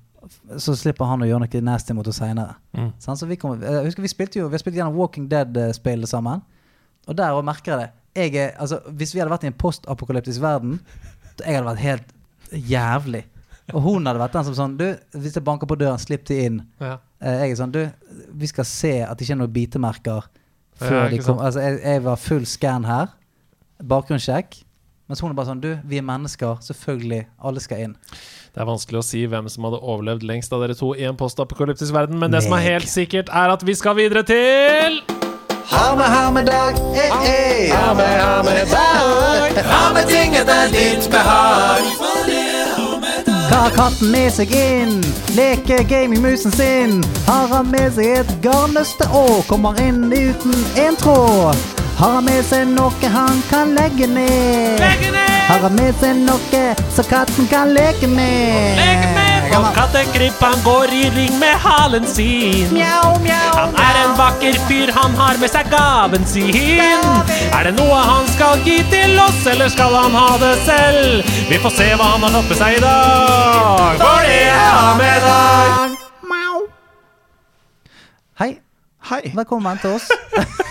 [0.57, 2.55] så slipper han å gjøre noe nasty mot oss seinere.
[2.77, 2.89] Mm.
[3.03, 6.41] Så vi, jeg husker vi spilte jo Vi har spilt gjennom Walking Dead-spillet sammen.
[7.05, 7.89] Og der òg merker jeg det.
[8.15, 10.79] jeg er, altså, Hvis vi hadde vært i en postapokalyptisk verden,
[11.43, 12.13] jeg hadde vært helt
[12.71, 13.25] jævlig.
[13.73, 14.85] Og hun hadde vært den som sånn Du,
[15.17, 16.61] hvis jeg banker på døren, slipp de inn.
[16.81, 16.97] Ja.
[17.21, 17.81] Eh, jeg er sånn Du,
[18.33, 20.29] vi skal se at det ikke er noen bitemerker
[20.81, 21.39] Ja, de kom.
[21.39, 23.13] Altså, jeg, jeg var full scan her.
[23.79, 24.59] Bakgrunnssjekk.
[25.09, 26.59] Mens hun er bare sånn Du, vi er mennesker.
[26.65, 27.25] Selvfølgelig.
[27.39, 27.95] Alle skal inn.
[28.55, 31.17] Det er vanskelig å si hvem som hadde overlevd lengst av dere to i en
[31.19, 35.01] postapokalyptisk verden, men det som er helt sikkert, er at vi skal videre til
[35.73, 36.79] Ha med, ha med dag.
[36.95, 37.65] Hey, hey.
[37.73, 39.59] Ha med, ha med dag.
[39.65, 41.83] Ha med ting etter ditt behag.
[43.49, 45.03] Hva har katten med seg inn?
[45.35, 47.01] Leker gamingmusen sin.
[47.27, 51.59] Har han med seg et garnnøste og kommer inn uten en tråd.
[51.99, 54.79] Har han med seg noe han kan legge ned?
[54.79, 55.24] Legge ned!
[55.45, 56.61] Har han med seg noe
[56.95, 58.79] så katten kan leke med?
[58.79, 59.75] Leke med, for an.
[59.75, 62.71] kattekryp han går i ring med halen sin.
[62.73, 67.05] Mjau, mjau, Han er en vakker fyr, han har med seg gaven sin.
[67.53, 71.29] Er det noe han skal gi til oss, eller skal han ha det selv?
[71.51, 74.97] Vi får se hva han har tatt med seg i dag, for det er han
[75.03, 76.01] med dag.
[78.35, 78.51] Hei,
[79.11, 79.21] Hei.
[79.37, 80.09] velkommen til oss.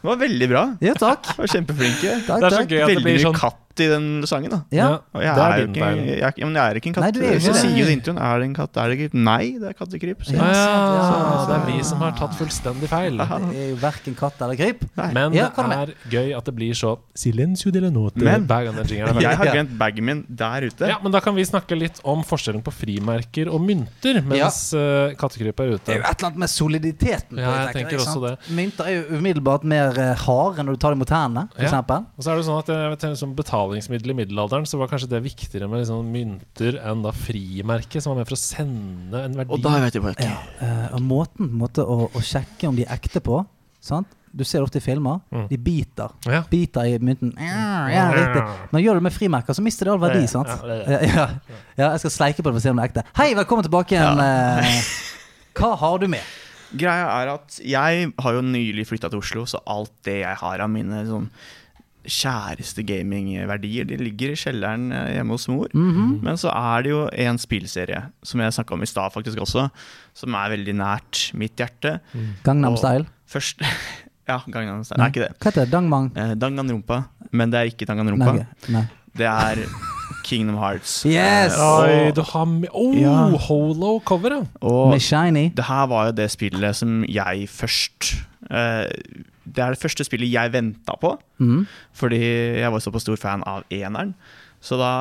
[0.00, 0.60] Det var veldig bra.
[0.80, 1.26] Ja, takk.
[1.28, 2.12] Det var Kjempeflinke.
[2.24, 3.34] Takk, Det er så gøy at det blir sånn
[3.80, 4.60] katt i den sangen, da.
[4.70, 4.88] Ja.
[5.14, 6.94] Og jeg det er, er ikke, jeg, er ikke- ja, men jeg er ikke en
[6.94, 7.04] katt.
[7.04, 7.60] Nei, du er jo så det.
[7.64, 8.18] sier jo det i introen.
[8.20, 8.76] Er det en katt?
[8.76, 10.24] Er det ikke Nei, det er kattekryp.
[10.26, 10.46] Så Ja.
[10.50, 13.16] Ja, det er vi som har tatt fullstendig feil.
[13.16, 14.84] Det er jo verken katt eller kryp.
[15.14, 18.64] Men Ja, det kom er gøy at det blir så silencio de note Men- hver
[18.66, 20.86] gang den jingeren er Jeg har glemt bagen min der ute.
[20.88, 25.10] Ja, men da kan vi snakke litt om forskjellen på frimerker og mynter mens ja.
[25.18, 25.84] kattekryp er ute.
[25.86, 27.36] Det er jo et eller annet med soliditeten.
[27.36, 28.50] på Ja, jeg tenker ikke også sant?
[28.50, 31.68] Mynter er jo umiddelbart mer eh, harde når du tar dem mot hendene, for Ja.
[31.68, 32.06] eksempel.
[32.18, 33.34] Og så er det sånn at jeg vet, Som
[33.70, 38.12] betalingsmiddel i middelalderen Så var kanskje det viktigere med liksom mynter enn da frimerket, som
[38.14, 39.54] var med for å sende en verdi.
[39.56, 40.14] Og da vet jeg.
[40.26, 43.40] Ja, eh, og måten måte, å, å sjekke om de er ekte på
[43.80, 44.10] sant?
[44.30, 45.16] Du ser ofte i filmer.
[45.34, 45.46] Mm.
[45.50, 46.12] De biter.
[46.30, 46.44] Ja.
[46.46, 47.32] Biter i mynten.
[47.34, 48.42] Ja, ja.
[48.70, 50.20] Men gjør du det med frimerker, så mister det all verdi.
[50.30, 50.46] sant?
[50.52, 51.24] Ja, ja, Ja,
[51.74, 53.04] ja, jeg skal sleike på det for å se om det er ekte.
[53.18, 54.22] Hei, velkommen tilbake igjen.
[54.22, 54.92] eh,
[55.58, 56.22] Hva har du med?
[56.78, 60.62] Greia er at jeg har jo nylig flytta til Oslo, så alt det jeg har
[60.62, 61.26] av mine sånn
[62.06, 65.68] kjæreste gamingverdier, de ligger i kjelleren eh, hjemme hos mor.
[65.74, 66.20] Mhm.
[66.24, 69.68] Men så er det jo en spillserie, som jeg snakka om i stad faktisk også,
[70.14, 71.98] som er veldig nært mitt hjerte.
[72.46, 73.06] Gangnam Og- Style.
[73.30, 73.60] Først
[74.30, 74.98] Ja, Gangnam Style.
[75.02, 75.32] Nei, ikke det.
[75.40, 75.70] Hva heter det?
[75.72, 76.10] Dangmang?
[76.16, 77.00] Eh, Danganronpa.
[77.32, 78.32] Men det er ikke Danganronpa.
[78.36, 78.44] Nei.
[78.76, 78.84] nei.
[79.16, 79.64] Det er
[80.28, 81.00] Kingdom Hearts.
[81.08, 81.56] Yes!
[81.56, 83.24] Eh, Oi, og, du har med Oh, Ja.
[83.48, 85.48] holo cover, Med Shiny.
[85.56, 88.12] det her var jo det spillet som jeg først
[88.50, 88.86] eh,
[89.50, 91.60] Det er det første spillet jeg venta på, mm.
[91.96, 92.22] fordi
[92.62, 94.14] jeg var såpass stor fan av eneren.
[94.60, 94.92] Så da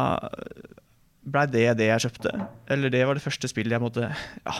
[1.30, 2.36] blei det det jeg kjøpte.
[2.72, 4.56] Eller det var det første spillet jeg måtte ja,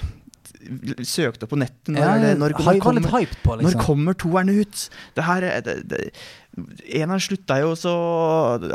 [1.08, 1.94] søkte på nettet.
[1.94, 3.84] Når, Ja, det, når, når, litt kommer, hyped på, når liksom.
[3.86, 4.90] kommer toeren ut?
[5.16, 6.04] Det her er- det, det,
[6.92, 7.92] Eneren slutta jo, så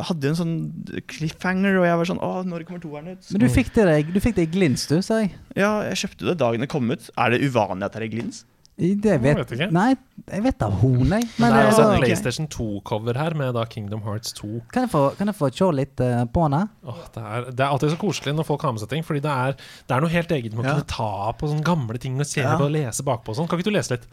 [0.08, 3.26] hadde jo en sånn cliffhanger, og jeg var sånn Å, når kommer toeren ut?
[3.34, 5.34] Men du fikk det deg, du fikk det i glins, du, sa jeg.
[5.58, 7.10] Ja, jeg kjøpte det dagen det kom ut.
[7.18, 8.44] Er det uvanlig at det er glins?
[8.76, 9.68] Det vet, vet ikke.
[9.70, 9.92] Nei,
[10.26, 11.28] jeg vet av hun, jeg.
[11.38, 12.00] Men det er også en.
[12.02, 14.48] PlayStation 2-cover her, med da Kingdom Hearts 2.
[14.72, 16.64] kan, jeg få, kan jeg få se litt uh, på henne?
[16.82, 19.22] Åh, det, er, det er alltid så koselig når folk har med seg ting, fordi
[19.22, 19.54] det er,
[19.86, 20.74] det er noe helt eget med å Ja.
[20.74, 22.56] kunne ta på sånne gamle ting og se Ja.
[22.58, 23.48] på og lese bakpå og sånn.
[23.48, 24.08] Kan ikke du lese litt?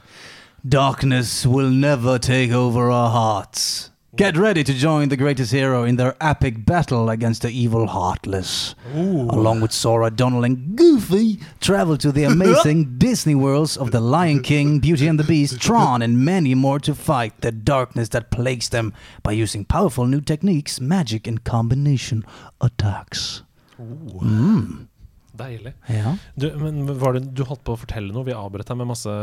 [0.64, 3.91] Darkness will never take over our hearts.
[4.14, 8.76] Get ready to join the greatest hero in their epic battle against the evil Heartless.
[8.94, 14.44] Along with Sora, Donald, and Goofy, travel to the amazing Disney worlds of The Lion
[14.44, 18.68] King, Beauty and the Beast, Tron, and many more to fight the darkness that plagues
[18.68, 18.94] them
[19.24, 22.26] by using powerful new techniques, magic, and combination
[22.60, 23.44] attacks.
[23.80, 24.88] Mm.
[25.32, 25.74] Deilig.
[25.88, 26.18] Ja.
[26.36, 28.28] Du, men var det, du holdt på å fortelle noe?
[28.28, 29.14] Vi avbrøt deg med masse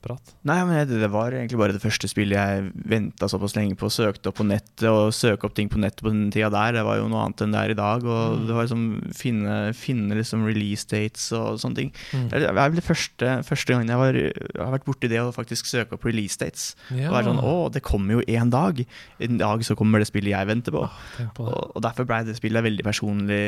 [0.00, 0.34] holo-prat.
[0.48, 3.90] Nei, men det, det var egentlig bare det første spillet jeg venta såpass lenge på.
[3.90, 6.78] Søkte opp på nettet, og søke opp ting på nettet på den tida der.
[6.78, 8.04] Det var jo noe annet enn det er i dag.
[8.04, 11.92] Og det var liksom finne, finne liksom release dates og sånne ting.
[12.32, 15.70] Det er vel første, første gangen jeg, var, jeg har vært borti det å faktisk
[15.70, 16.72] søke opp release dates.
[16.90, 17.10] Ja.
[17.10, 18.82] Og være sånn Å, det kommer jo én dag.
[19.20, 20.86] En dag så kommer det spillet jeg venter på.
[20.86, 21.46] Ah, på.
[21.48, 23.40] Og, og derfor blei det spillet veldig personlig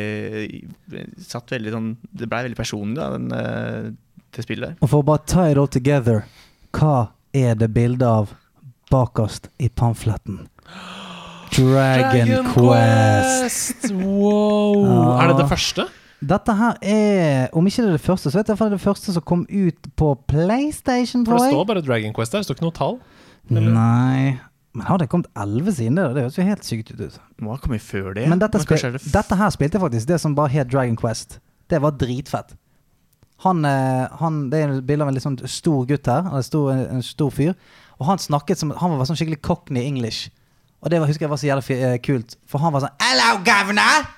[1.22, 3.96] Satt veldig sånn Det blei veldig personlig, da, den,
[4.36, 4.78] det spillet.
[4.80, 6.22] Og for å bare tie it all together,
[6.72, 8.32] hva er det bildet av
[8.92, 10.46] bakerst i pamfletten?
[11.52, 13.90] Dragon, Quest.
[13.92, 14.86] Wow!
[14.86, 15.02] Ja.
[15.22, 15.88] Er det det første?
[16.22, 19.12] Dette her er, om ikke det er det første, så vet jeg det det første
[19.12, 22.44] som kom ut på PlayStation, For det står bare Dragon Quest der.
[22.44, 22.98] Det står ikke noe tall.
[23.50, 23.72] eller?
[23.74, 24.38] Nei
[24.72, 26.06] Men har det kommet elleve siden det?
[26.14, 27.18] Det høres jo helt sykt ut.
[27.42, 28.28] Må ha kommet før det.
[28.30, 30.96] Men dette, Men spil, det dette her spilte jeg faktisk, det som bare het Dragon
[30.96, 31.40] Quest.
[31.68, 32.54] Det var dritfett.
[33.42, 36.46] Han, eh, han, det er et bilde av en litt sånn stor gutt her, En
[36.46, 37.54] stor, en stor fyr.
[37.98, 40.30] Og han snakket som Han var sånn skikkelig cockney English.
[40.82, 43.36] Og det var, husker jeg var så jævlig eh, kult, for han var sånn Hello,
[43.46, 44.10] governor!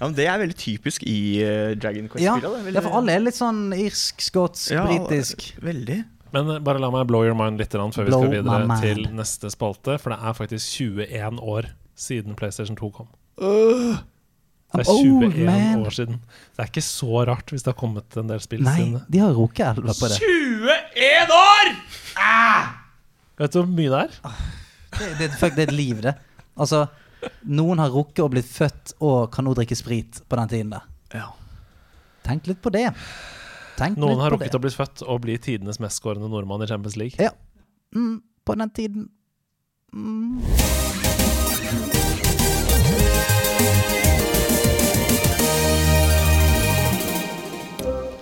[0.00, 2.72] Ja, men Det er veldig typisk i uh, Dragon Ja, Quest-spillet.
[2.72, 5.50] ja, for alle er litt sånn irsk, skotsk, Ja, britisk.
[5.60, 5.98] Veldig.
[6.32, 9.98] Men bare la meg blow your mind litt før vi skal videre til neste spalte.
[10.00, 13.10] For det er faktisk 21 år siden PlayStation 2 kom.
[14.70, 16.20] Det er 21 oh, år siden.
[16.54, 19.22] Det er ikke så rart hvis det har kommet en del spill Nei, siden de
[19.22, 20.18] har rukket elva på det.
[20.22, 21.72] 21 år!
[23.40, 24.14] Vet du hvor mye det er?
[24.94, 26.14] Det, det, fuck, det er et liv, det.
[26.60, 26.84] Altså,
[27.50, 30.86] noen har rukket å blitt født og kan nå drikke sprit på den tiden der.
[31.16, 31.28] Ja.
[32.26, 32.86] Tenk litt på det.
[33.80, 36.70] Tenk Noen litt har på rukket å bli født og bli tidenes mestskårende nordmann i
[36.70, 37.16] Champions League.
[37.18, 37.32] Ja.
[37.96, 39.08] Mm, på den tiden.
[39.90, 40.38] Mm.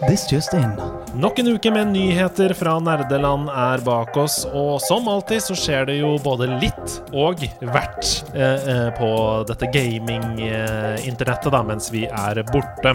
[0.07, 0.71] This just in.
[1.15, 5.89] Nok en uke med nyheter fra nerdeland er bak oss, og som alltid så skjer
[5.91, 9.11] det jo både litt og hvert eh, eh, på
[9.49, 12.95] dette gaming-internettet da, mens vi er borte.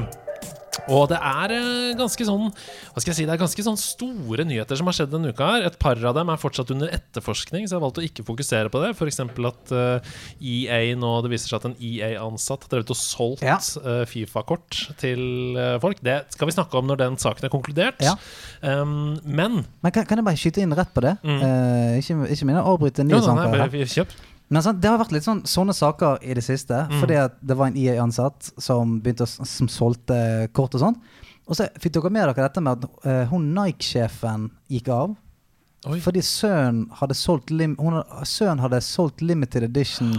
[0.91, 4.43] Og det er eh, ganske sånn Hva skal jeg si, det er ganske sånn store
[4.47, 5.47] nyheter som har skjedd denne uka.
[5.55, 8.25] her Et par av dem er fortsatt under etterforskning, så jeg har valgt å ikke
[8.27, 8.89] fokusere på det.
[8.97, 9.21] F.eks.
[9.23, 10.11] at eh,
[10.43, 13.55] EA nå Det viser seg at en EA-ansatt har drevet og solgt Ja.
[13.59, 16.01] eh, Fifa-kort til folk.
[16.03, 18.03] Det skal vi snakke om når den saken er konkludert.
[18.03, 18.17] Ja.
[18.63, 21.15] Um, men Men kan, kan jeg bare skyte inn rett på det?
[21.23, 21.39] Mm.
[21.39, 23.55] Uh, ikke, ikke mine avbryte nyhetsanker.
[23.55, 24.13] bare kjøp.
[24.49, 26.83] Men sånn, det har vært litt sånn sånne saker i det siste.
[26.89, 26.99] Mm.
[27.01, 30.17] Fordi at det var en EA-ansatt som begynte å, som solgte
[30.53, 30.97] kort og sånn.
[31.47, 35.15] Og så fikk dere med dere dette med at uh, hun Nike-sjefen gikk av.
[35.89, 35.97] Oi.
[35.99, 37.15] Fordi sønnen hadde
[37.51, 40.13] lim, hadde- solgt limited edition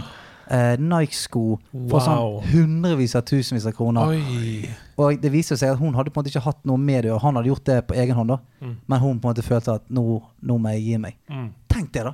[0.51, 2.03] uh, Nike-sko for Wow.
[2.05, 4.13] sånn hundrevis av tusenvis av kroner.
[4.13, 4.69] Oi.
[4.97, 7.11] Og det viste seg at hun hadde på en måte ikke hatt noe med det
[7.15, 7.21] og.
[7.21, 8.37] Han hadde gjort det på egen hånd, da.
[8.61, 8.75] Mm.
[8.85, 11.17] Men hun på en måte følte at nå, nå må jeg gi meg.
[11.31, 11.49] Mm.
[11.71, 12.13] Tenk det, da.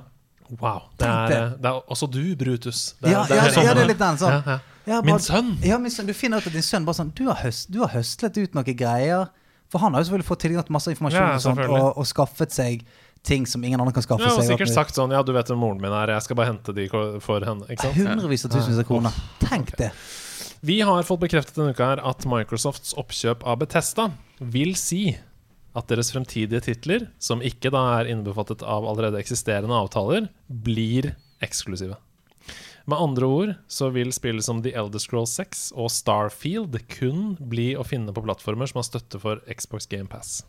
[0.60, 0.82] Wow.
[0.98, 1.64] Det er, det.
[1.64, 2.94] er også du, Brutus.
[3.00, 4.42] Det er- Ja, det er ja, sånn- ja, det er litt den sånn.
[4.46, 5.00] Ja, ja.
[5.02, 5.52] Min sønn.
[5.64, 7.78] Ja, min sønn, Du finner ut at din sønn bare sånn Du har, høst, du
[7.80, 9.28] har høstlet ut noen greier.
[9.70, 12.52] For han har jo selvfølgelig fått tilgang til masse informasjon og, sånt, og, og skaffet
[12.52, 12.84] seg
[13.24, 14.50] ting som ingen andre kan skaffe Ja, og seg.
[14.58, 16.88] sikkert sagt sånn Ja, du vet hvem moren min er, jeg skal bare hente de
[17.20, 17.64] for henne.
[17.94, 19.12] Hundrevis av tusenvis av kroner.
[19.40, 19.92] Tenk det.
[20.62, 25.16] Vi har fått bekreftet denne uka her at Microsofts oppkjøp av Betesta vil si
[25.78, 31.96] at deres fremtidige titler, som ikke da er innbefattet av allerede eksisterende avtaler, blir eksklusive.
[32.90, 37.72] Med andre ord så vil spill som The Elder Scrolls 6 og Starfield kun bli
[37.78, 40.40] å finne på plattformer som har støtte for Xbox Game Pass.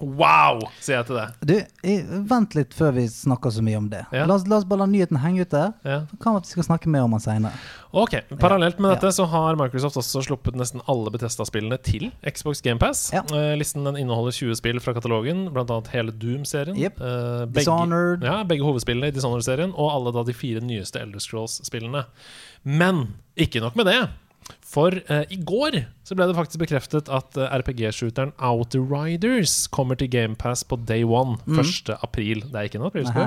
[0.00, 1.26] Wow, sier jeg til det.
[1.46, 1.52] Du,
[1.88, 4.00] eh, Vent litt før vi snakker så mye om det.
[4.10, 4.24] Ja.
[4.26, 5.60] La, oss, la oss bare la nyheten henge ute.
[5.84, 5.98] Ja.
[6.22, 7.52] Kan vi skal snakke mer om den seinere.
[7.92, 8.94] Ok, Parallelt med Ja.
[8.96, 13.12] dette så har Microsoft også sluppet nesten alle Bethesda-spillene til Xbox GamePass.
[13.12, 13.20] Ja.
[13.30, 15.80] Uh, listen den inneholder 20 spill fra katalogen, bl.a.
[15.92, 16.76] hele Doom-serien.
[16.80, 16.98] Yep.
[17.00, 18.24] Uh, begge, Dishonored.
[18.24, 22.06] Ja, begge hovedspillene i Dishonored-serien, og alle da de fire nyeste Elder Scrolls-spillene.
[22.64, 24.08] Men ikke nok med det.
[24.60, 30.08] For eh, i går så ble det faktisk bekreftet at eh, RPG-shooteren Outriders kommer til
[30.12, 31.38] GamePass på day one.
[31.48, 31.92] 1.
[32.02, 32.42] april.
[32.48, 33.20] Det er ikke noe aprilspøk.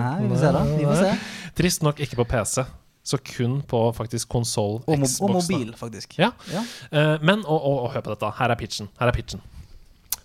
[1.57, 2.65] Trist nok ikke på PC,
[3.05, 5.19] så kun på faktisk konsoll, Og, Xbox.
[5.21, 5.41] og da.
[5.41, 6.17] mobil, faktisk.
[6.19, 6.31] Ja.
[6.51, 6.63] Ja.
[6.91, 8.31] Eh, men, og, og, og hør på dette.
[8.39, 8.89] Her er pitchen.
[8.99, 9.41] Her er pitchen.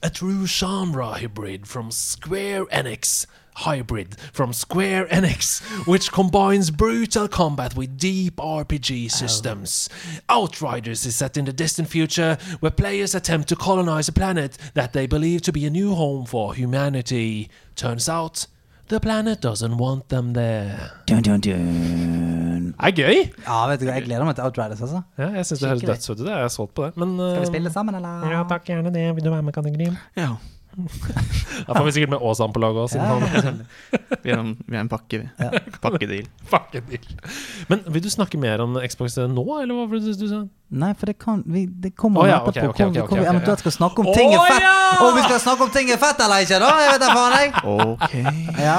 [0.03, 3.26] A true genre hybrid from Square Enix.
[3.57, 9.88] Hybrid from Square Enix, which combines brutal combat with deep RPG systems.
[10.28, 14.92] Outriders is set in the distant future where players attempt to colonize a planet that
[14.92, 17.48] they believe to be a new home for humanity.
[17.76, 18.46] Turns out
[18.88, 20.90] the planet doesn't want them there.
[21.07, 22.74] Dun, dun, dun.
[22.80, 23.16] Det er gøy!
[23.44, 25.03] Ja, vet du hva, jeg gleder meg til Outriders, altså.
[25.18, 25.96] Ja, jeg syns det høres Skikkelig.
[25.98, 26.28] dødsfett ut.
[26.30, 26.96] Jeg er solgt på det.
[27.03, 28.24] Men Skal vi eh, spille sammen, eller?
[28.32, 29.05] Ja, takk, gjerne det.
[29.18, 29.98] Vil du være med, kategorien?
[30.16, 30.30] Ja.
[31.66, 33.53] Da får vi sikkert med Åsan på laget òg, Ja,
[34.23, 35.51] Vi er en, vi er en pakke, vi.
[35.83, 36.29] Pakkedeal.
[36.53, 37.03] Pakkedeal.
[37.03, 37.35] deal.
[37.68, 40.45] Men vil du snakke mer om Xbox nå, eller hva var det du sa?
[40.71, 42.71] Nei, for det kan vi, Det kommer oh, ja, etterpå.
[42.71, 44.62] okay, okay, okay, hvor vi eventuelt skal snakke om ting er fett.
[44.62, 44.77] ja!
[45.07, 46.71] Om vi skal snakke om ting er fett eller ikke, da!
[46.85, 47.51] Jeg vet da faen, jeg.
[47.75, 48.61] Ok.
[48.61, 48.79] Ja.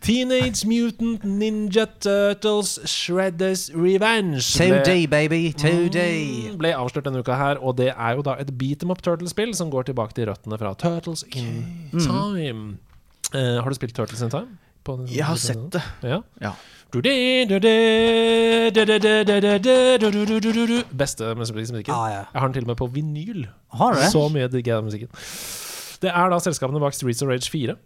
[0.00, 4.40] Teenage Mutant Ninja Turtles Shredders Revenge
[4.84, 5.52] 2D, baby.
[5.52, 5.98] 2D.
[6.52, 9.02] Mm, ble avslørt denne uka her, og det er jo da et beat em up
[9.02, 12.00] Turtles-spill som går tilbake til røttene fra Turtles in Mm.
[12.00, 12.78] Time.
[13.34, 14.58] Uh, har du spilt Turtles in Time?
[14.84, 15.82] På- Jeg har sett det.
[16.02, 16.20] Ja.
[16.40, 16.52] Ja.
[20.96, 21.92] Beste musikken.
[21.92, 22.22] Ah, ja.
[22.32, 23.46] Jeg har den til og med på vinyl.
[23.74, 24.10] Har du det?
[24.12, 25.08] Så mye digger jeg den musikken.
[26.02, 27.76] Det er da selskapene bak Streets of Rage 4 Oi.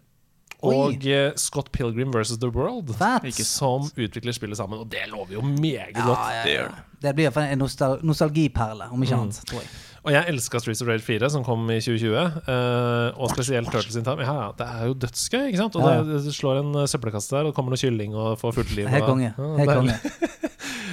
[0.62, 2.92] Og eh, Scott Pilgrim versus The World.
[3.26, 4.78] Ikke som utvikler spillet sammen.
[4.78, 6.18] Og det lover jo meget Ja, godt.
[6.18, 6.60] ja, Det ja.
[6.62, 6.84] gjør det.
[7.02, 9.22] Det blir iallfall en nostal nostalgiperle, om ikke Mm.
[9.22, 9.40] annet.
[9.46, 9.68] tror jeg.
[10.02, 12.40] Og jeg elska Streets of Rage 4, som kom i 2020.
[12.48, 14.24] Uh, og spesielt Turtles in Time.
[14.26, 15.78] Ja, ja, det er jo dødsgøy, ikke sant?
[15.78, 16.06] Og Ja, ja.
[16.08, 18.74] det, det slår en eh, søppelkasse der, og det kommer noe kylling og får fullt
[18.74, 18.90] liv.
[18.90, 19.98] Helt og- konge.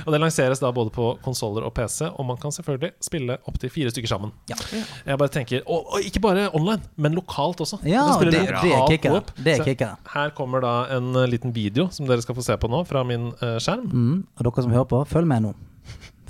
[0.06, 3.70] Og det lanseres da både på konsoller og PC, og man kan selvfølgelig spille opptil
[3.74, 4.32] fire stykker sammen.
[4.50, 4.58] Ja.
[5.06, 7.82] Jeg bare tenker, og, og ikke bare online, men lokalt også.
[7.86, 9.92] Ja, det, det er Det er kicka.
[10.14, 13.04] Her kommer da en eh, liten video som dere skal få se på nå, fra
[13.04, 13.90] min uh, skjerm.
[13.92, 14.20] Mm.
[14.38, 15.54] Og dere som hører på, følg med nå.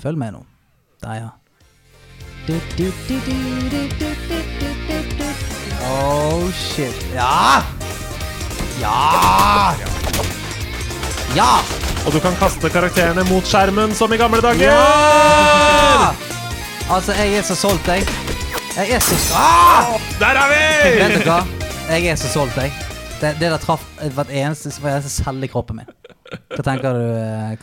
[0.02, 0.44] Følg med nå.
[1.00, 1.28] Der, ja.
[5.86, 6.96] Oh shit.
[7.14, 7.62] Ja!
[8.80, 9.74] Ja!
[11.36, 11.52] Ja!
[12.06, 14.66] Og du kan kaste karakterene mot skjermen som i gamle dager!
[14.66, 16.10] Ja!
[16.90, 18.02] Altså, jeg er så solgt, jeg.
[18.74, 19.94] Jeg er så ah!
[20.18, 21.22] Der er Vet vi!
[21.22, 21.40] du hva?
[21.90, 22.74] Jeg er så solgt, jeg.
[23.20, 25.98] Det, det der traff hvert eneste, hver eneste celle i kroppen min.
[26.56, 27.02] Hva tenker du,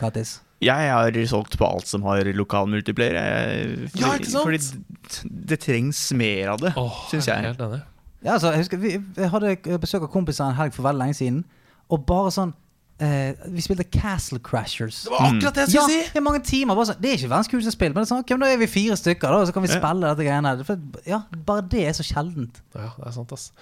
[0.00, 0.47] Kattis?
[0.60, 3.14] Jeg har solgt på alt som har lokal multiplayer.
[3.14, 4.44] jeg- Ja, ikke sant?
[4.44, 7.44] Fordi det trengs mer av det, oh, syns jeg jeg.
[7.44, 7.82] helt enig.
[8.24, 11.14] Ja, altså, jeg husker, vi, jeg hadde besøk av kompiser en helg for veldig lenge
[11.14, 11.44] siden,
[11.88, 12.52] og bare sånn
[13.00, 15.04] eh, Vi spilte Castle Crashers.
[15.04, 16.18] Det var akkurat det jeg Ja, skulle si!
[16.18, 16.74] i mange timer.
[16.74, 18.56] Bare sånn, det er ikke verdens kuleste spill, men det er sånn, okay, da er
[18.58, 19.78] vi fire stykker, da, så kan vi Ja.
[19.78, 20.64] spille dette greiene.
[20.66, 22.58] For, ja, bare det er så sjeldent.
[22.74, 23.52] Ja, det er sant, ass.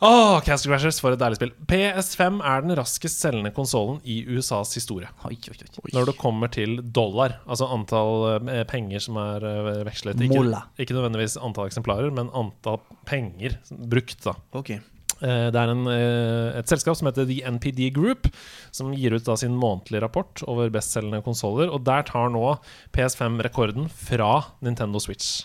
[0.00, 1.50] Åh, Castle Crashers, for et deilig spill.
[1.66, 5.08] PS5 er den raskest selgende konsollen i USAs historie.
[5.26, 5.90] Oi, oi, oi.
[5.96, 10.22] Når det kommer til dollar, altså antall eh, penger som er eh, vekslet.
[10.22, 10.44] Ikke,
[10.84, 12.78] ikke nødvendigvis antall eksemplarer, men antall
[13.10, 13.58] penger
[13.90, 14.36] brukt, da.
[14.54, 14.70] Ok.
[14.76, 18.30] Eh, Det er en, et selskap som heter The NPD Group,
[18.70, 21.74] som gir ut sin månedlige rapport over bestselgende konsoller.
[21.74, 22.54] Og der tar nå
[22.94, 25.42] PS5 rekorden fra Nintendo Switch.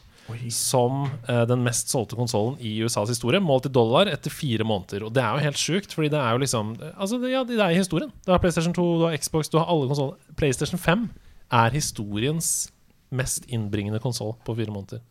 [0.55, 5.03] Som eh, den mest solgte konsollen i USAs historie, målt i dollar etter fire måneder.
[5.07, 7.59] Og det er jo helt sjukt, fordi det er jo liksom Altså, det, ja, det
[7.59, 8.11] er historien.
[8.25, 10.15] Du har PlayStation 2, du har Xbox, du har alle konsoller.
[10.39, 11.09] PlayStation 5
[11.53, 12.53] er historiens
[13.13, 15.03] mest innbringende konsoll på fire måneder.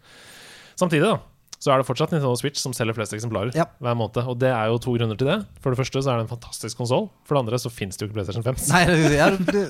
[0.81, 1.19] Samtidig, da
[1.63, 3.69] så er det fortsatt Nintendo Switch som selger flest eksemplarer Ja.
[3.79, 4.17] hver måned.
[4.27, 5.37] Og det er jo to grunner til det.
[5.63, 7.05] For det første så er det en fantastisk konsoll.
[7.23, 8.59] For det andre så fins det jo ikke PlayStation 5.
[8.73, 8.81] Nei,
[9.15, 9.29] ja,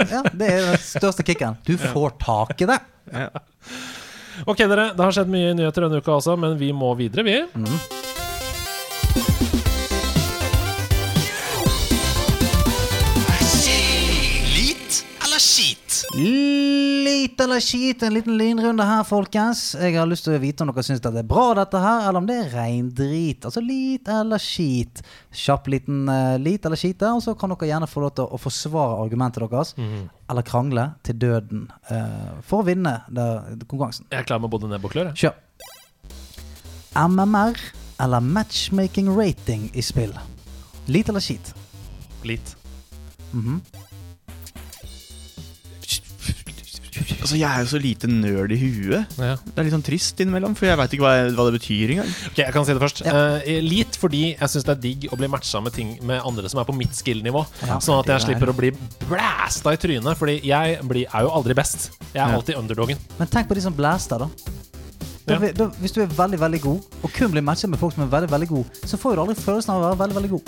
[0.08, 1.58] ja, det er den største kicken.
[1.68, 2.78] Du får tak i det.
[4.46, 4.90] Ok, dere.
[4.96, 7.36] Det har skjedd mye nyheter denne uka også, men vi må videre, vi.
[14.54, 16.04] Lit eller skit?
[17.22, 19.60] Lit eller skit, en liten lynrunde her, folkens.
[19.78, 22.18] Jeg har lyst til å vite om dere syns det er bra, dette her, eller
[22.18, 23.46] om det er reindrit.
[23.46, 25.04] Altså lit eller skit.
[25.30, 28.26] Kjapp liten uh, lit eller skit der, og så kan dere gjerne få lov til
[28.26, 29.70] å forsvare argumentet deres.
[30.34, 34.10] Eller krangle til døden uh, for å vinne der, konkurransen.
[34.10, 35.14] Jeg er klar med både nebb og klør.
[35.14, 35.38] Kjør.
[36.98, 37.62] MMR
[38.02, 40.18] eller matchmaking rating i spill?
[40.90, 41.54] Lit eller skit?
[42.26, 42.56] Lit.
[47.20, 49.16] Altså, Jeg er jo så lite nerd i huet.
[49.18, 49.36] Ja.
[49.36, 52.10] Det er litt sånn trist innimellom, for jeg veit ikke hva, hva det betyr engang.
[52.30, 53.02] Ok, jeg kan si det først.
[53.06, 53.12] Ja.
[53.42, 56.48] Uh, lit fordi jeg syns det er digg å bli matcha med ting med andre
[56.52, 57.44] som er på mitt skill-nivå.
[57.66, 58.72] Ja, sånn at jeg er slipper å bli
[59.08, 60.16] blæsta i trynet.
[60.18, 61.90] Fordi jeg blir, er jo aldri best.
[62.12, 62.36] Jeg er Ja.
[62.36, 62.98] alltid underdogen.
[63.18, 64.28] Men tenk på de som blaster, da.
[65.26, 65.52] Da, Ja.
[65.52, 65.68] da.
[65.78, 68.30] Hvis du er veldig veldig god, og kun blir matchet med folk som er veldig
[68.30, 70.42] veldig god, så får du aldri følelsen av å være veldig veldig god.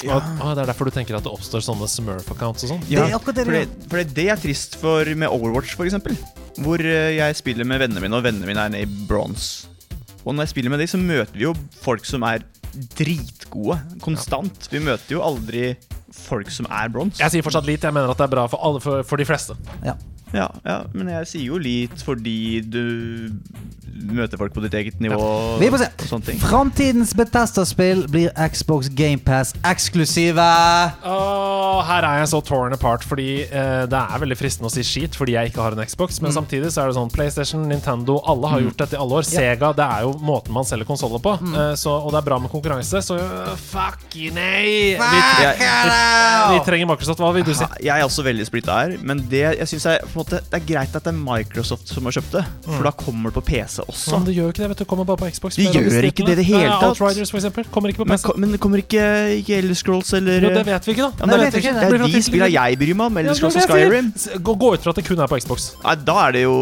[0.00, 2.80] Og, Ah, det er derfor du tenker at det oppstår sånne Smurf-accounts og sånn?
[2.88, 6.16] Det er det for det for det, er trist for med Overwatch, for eksempel.
[6.56, 9.66] Hvor eh, jeg spiller med vennene mine, og vennene mine er nede i bronze.
[10.24, 12.44] Og når jeg spiller med dem, så møter vi jo folk som er
[12.96, 13.78] dritgode.
[14.00, 14.68] Konstant.
[14.72, 15.74] Vi møter jo aldri
[16.14, 17.20] folk som er bronze.
[17.22, 19.26] Jeg sier fortsatt lite, Jeg mener at det er bra for, alle, for, for de
[19.28, 19.56] fleste.
[19.84, 19.94] Ja.
[20.36, 22.84] Ja, ja, men jeg sier jo litt fordi du
[24.00, 25.18] møter folk på ditt eget nivå.
[25.60, 26.36] Vi får se.
[26.42, 30.46] Framtidens Betesta-spill blir Xbox GamePass eksklusive.
[31.04, 34.84] Åh, her er jeg så torn apart, fordi eh, det er veldig fristende å si
[34.86, 38.20] skit fordi jeg ikke har en Xbox, men samtidig så er det sånn PlayStation, Nintendo,
[38.30, 39.28] alle har gjort dette i alle år.
[39.28, 42.40] Sega, det er jo måten man selger konsoller på, eh, så, og det er bra
[42.42, 44.96] med konkurranse, så uh, fuck nei!
[44.98, 45.70] Vi, Jeg,
[46.54, 47.20] vi trenger Microsoft.
[47.20, 47.66] Hva vil du si?
[47.84, 50.94] jeg er også veldig splitta her, men det, jeg synes er, måte, det er greit
[50.96, 52.44] at det er Microsoft som har kjøpt det.
[52.68, 54.14] For da kommer det på PC også.
[54.18, 54.84] Men det gjør ikke det, vet du.
[54.90, 55.58] Kommer bare på Xbox.
[55.58, 56.88] De gjør ikke det i det hele tatt.
[56.92, 57.66] Outriders, for eksempel.
[57.74, 58.26] Kommer ikke på PC.
[58.34, 59.04] Men, men det kommer ikke,
[59.40, 61.10] ikke Elder Scrolls eller Jo, det vet vi ikke, da.
[61.20, 61.90] ja, men det, vet vi ikke det.
[61.90, 63.20] det er de spillene jeg bryr meg om.
[63.24, 64.12] Elder Scrolls og Skyrim.
[64.50, 65.68] Gå, gå ut fra at det kun er på Xbox.
[65.84, 66.56] Nei, da er det jo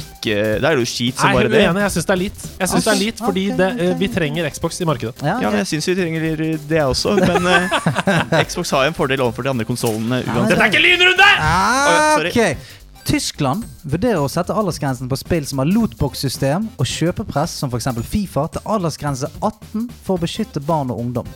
[0.00, 1.62] ikke Da er det jo skit som bare er det.
[1.66, 1.84] uenig.
[1.86, 2.46] Jeg syns det er litt.
[2.60, 5.14] Jeg synes det er litt Fordi det, eh, vi trenger Xbox i markedet.
[5.24, 7.16] Ja, Ja, men jeg syns vi trenger det også.
[7.20, 10.54] Men eh, Xbox har jo en fordel overfor de andre konsollene men uansett.
[10.56, 11.28] Dette er ikke lynrunde!
[11.40, 12.32] Ah, sorry.
[13.10, 17.88] Tyskland vurderer å sette aldersgrensen på spill som har lootbox-system og kjøpepress, som f.eks.
[18.06, 21.26] Fifa, til aldersgrense 18 for å beskytte barn og ungdom.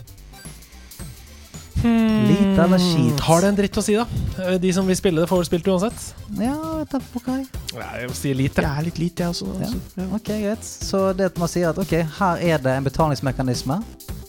[1.85, 3.19] Lite eller skit?
[3.27, 4.05] Har det en dritt å si, da?
[4.41, 6.05] Eh, De som vil spille det, får vel spilt uansett.
[6.39, 7.29] Ja, vet du, ok.
[7.75, 8.63] Jeg sier lite.
[8.63, 9.51] Jeg er litt lite, jeg også.
[9.59, 9.67] Ja.
[9.67, 9.81] Altså.
[9.99, 10.07] Ja.
[10.17, 10.69] ok, greit.
[10.89, 13.81] Så det at man sier at ok, her er det en betalingsmekanisme,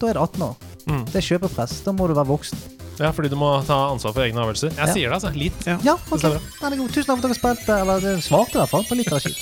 [0.02, 0.58] da er det 18 år.
[0.86, 1.04] Mm.
[1.10, 1.80] Det er kjøpepress.
[1.84, 2.58] Da må du være voksen.
[3.00, 4.70] Ja, fordi du må ta ansvar for egne avgjørelser.
[4.76, 4.92] Jeg Ja.
[4.94, 5.32] sier det, altså.
[5.36, 5.66] Litt.
[5.66, 5.78] Ja.
[5.84, 6.22] Ja, ok.
[6.22, 6.88] Den er god.
[6.94, 9.36] Tusen takk for at dere spilte, eller svarte i hvert fall, på litt av skitt.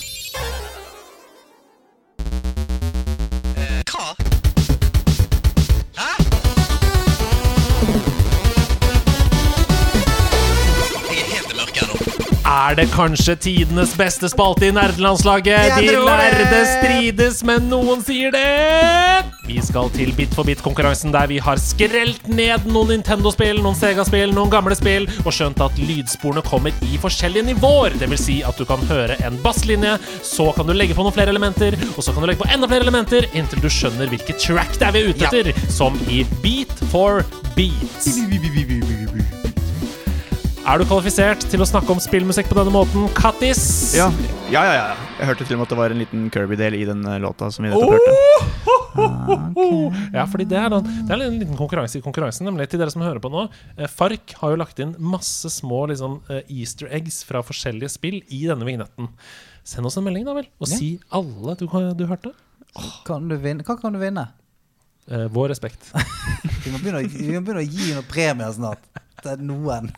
[12.75, 15.77] Er det kanskje tidenes beste spalte i nerdelandslaget?
[15.79, 19.29] De lærde strides, men noen sier det!
[19.47, 24.35] Vi skal til Bit for bit-konkurransen, der vi har skrelt ned noen Nintendo-spill, noen Sega-spill,
[24.35, 27.95] noen gamle spill, og skjønt at lydsporene kommer i forskjellige nivåer.
[28.01, 29.95] Det vil si at du kan høre en basslinje,
[30.27, 32.67] så kan du legge på noen flere elementer, og så kan du legge på enda
[32.73, 36.25] flere elementer, inntil du skjønner hvilket track det er vi er ute etter, som i
[36.43, 37.23] Beat for
[37.55, 38.03] beat.
[40.65, 43.05] Er du kvalifisert til å snakke om spillmusikk på denne måten?
[43.19, 43.61] Kattis?
[43.99, 44.07] Ja.
[44.49, 44.85] ja, ja, ja.
[45.19, 47.51] Jeg hørte til og med at det var en liten Kirby-del i den eh, låta
[47.53, 48.13] som vi nettopp hørte.
[50.15, 52.93] Ja, fordi det er, noen, det er en liten konkurranse i konkurransen, nemlig til dere
[52.95, 53.45] som hører på nå.
[53.77, 58.41] Eh, Fark har jo lagt inn masse små liksom, easter eggs fra forskjellige spill i
[58.49, 59.11] denne vignetten.
[59.69, 60.79] Send oss en melding, da vel, og Ja.
[60.81, 62.33] si alle du, du hørte.
[63.07, 63.67] Kan du vinne?
[63.69, 64.31] Hva kan du vinne?
[65.13, 65.91] Eh, vår respekt.
[66.65, 68.81] Vi må begynne, å- vi må begynne å gi noen premier snart.
[69.21, 69.91] Til noen.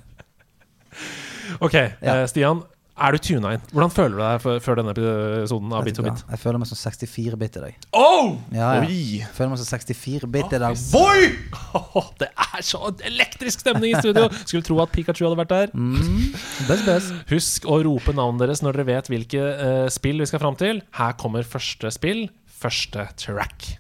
[1.65, 2.23] Ok, Ja.
[2.23, 2.65] eh, Stian.
[2.97, 3.65] Er du tuna inn?
[3.75, 6.23] Hvordan føler du deg før, denne episoden av Bit for bit?
[6.33, 7.75] Jeg føler meg som 64 bit i dag.
[7.93, 8.31] Oh!
[8.57, 8.87] Ja, ja.
[8.89, 10.81] Jeg føler meg som 64 bit i dag.
[10.95, 11.27] Boy!
[12.23, 14.31] det er så elektrisk stemning i studio!
[14.49, 15.77] Skulle tro at Pikachu hadde vært der.
[15.77, 16.33] Mm.
[16.71, 17.13] Best, best.
[17.35, 20.81] Husk å rope navnet deres når dere vet hvilke uh, spill vi skal fram til.
[20.97, 22.31] Her kommer første spill,
[22.65, 23.75] første track.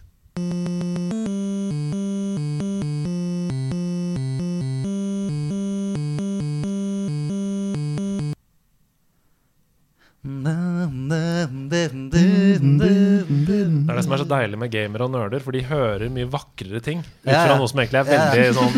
[10.26, 10.50] Det
[13.92, 16.80] er det som er så deilig med gamere og nerder, for de hører mye vakrere
[16.84, 18.72] ting ut fra noe som egentlig er veldig sånn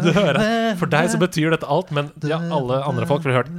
[0.00, 0.38] Du hører.
[0.80, 3.50] For deg så betyr dette alt, men ja, alle andre folk ville hørt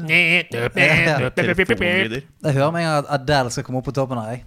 [2.42, 4.30] Jeg hører med en gang at Adele skal komme opp på toppen her.
[4.38, 4.42] jeg.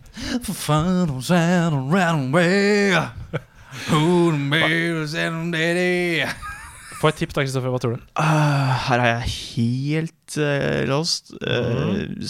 [7.01, 7.72] Få et tipp da, Kristoffer.
[7.72, 8.05] Hva tror du?
[8.18, 11.32] Uh, her er jeg helt uh, lost.
[11.40, 12.28] Uh, mm.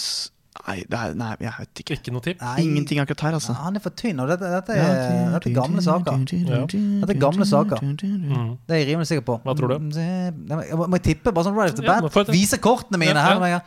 [0.65, 1.97] nei, det er, nei, jeg vet ikke.
[1.99, 2.41] Ikke noe tipp?
[2.41, 3.55] Nei, Ingenting akkurat her, altså.
[3.59, 6.23] Han er for tynn, og dette, dette, er, dette er gamle saker.
[6.31, 7.85] Dette er gamle saker.
[7.85, 8.55] Mm.
[8.65, 9.37] Det er jeg rimelig sikker på.
[9.45, 9.91] Hva tror du?
[9.95, 11.35] Det- jeg Må må jeg tippe?
[11.35, 12.33] Bare sånn right off the bat?
[12.33, 13.47] Vise kortene mine Ja, her.
[13.57, 13.61] ja.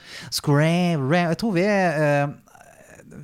[0.49, 1.31] ram.
[1.33, 2.37] Jeg tror vi er uh,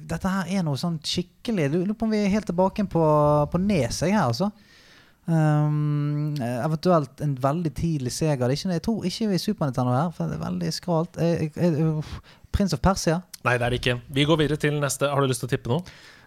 [0.05, 3.05] Dette her er noe sånn skikkelig lurer på om vi er helt tilbake på,
[3.53, 4.51] på Nes, jeg her, altså.
[5.25, 8.45] Um, eventuelt en veldig tidlig Sega.
[8.45, 11.21] Er ikke, jeg tror ikke vi er Super Nintendo her, for det er veldig skralt.
[12.55, 13.23] Prins of Persia.
[13.45, 13.97] Nei, det er det ikke.
[14.15, 15.09] Vi går videre til neste.
[15.11, 15.83] Har du lyst til å tippe noe?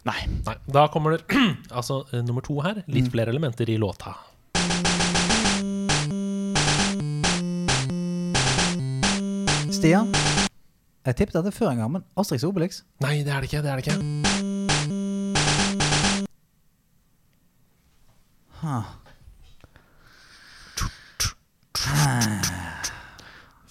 [0.08, 0.18] Nei.
[0.46, 0.56] Nei.
[0.72, 1.24] Da kommer det
[1.78, 2.82] altså eh, nummer to her.
[2.88, 4.16] Litt flere elementer i låta.
[9.78, 10.10] Stian.
[11.08, 12.82] Jeg tippet dette før en gang, men Asterix Obelix.
[13.04, 13.64] Nei, det er det ikke.
[13.64, 15.17] Det er det ikke.
[18.62, 18.84] Huh.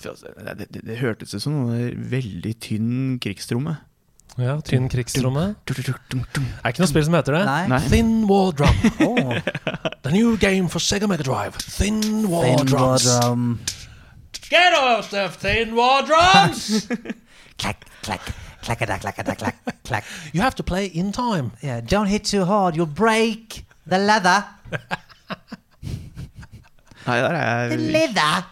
[0.06, 3.76] Altså, Det, det, det, det hørtes ut som noe veldig tynn krigstromme.
[4.36, 5.54] Ja, Tynn krigstromme.
[5.64, 7.44] Det er ikke noe spill som heter det.
[7.48, 7.62] Nei.
[7.72, 7.80] Nei.
[7.88, 8.76] Thin Wall Drum.
[9.00, 9.32] Oh,
[10.04, 11.56] The new game for Sega Mega Drive.
[11.58, 13.06] Thin Wall Thin Drums.
[13.08, 13.46] War Drum.
[14.50, 16.86] Get off the Thin Wall Drums!
[17.58, 18.20] Clack, clack,
[18.62, 20.04] clack, clack, clack, clack, clack.
[20.34, 21.52] you have to play in time.
[21.62, 24.42] Yeah, don't hit too hard, you'll break the leather.
[27.06, 28.42] Nei, der er The jeg leather.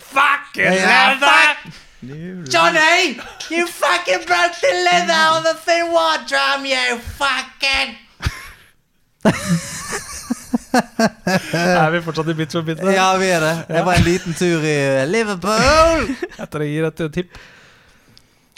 [0.00, 1.72] Fucking Yeah, leather!
[2.46, 3.18] Johnny,
[3.50, 7.96] you fucking broke the leather on the thin wall drum, you fucking.
[11.24, 12.78] Er vi fortsatt i bit for bit?
[12.94, 13.54] Ja, vi er det.
[13.68, 16.06] Det var en liten tur i Liverpool.
[16.38, 17.38] Etter jeg gir et eh, tipp.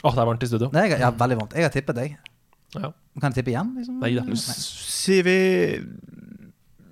[0.03, 0.69] Åh, det er varmt i studio.
[0.75, 1.53] Nei, jeg, ja, veldig varmt.
[1.57, 2.15] Jeg har tippet deg.
[2.77, 2.91] Ja.
[3.19, 3.73] Kan jeg tippe igjen?
[3.75, 3.97] Liksom?
[3.99, 4.23] Nei da.
[4.39, 5.37] Sier vi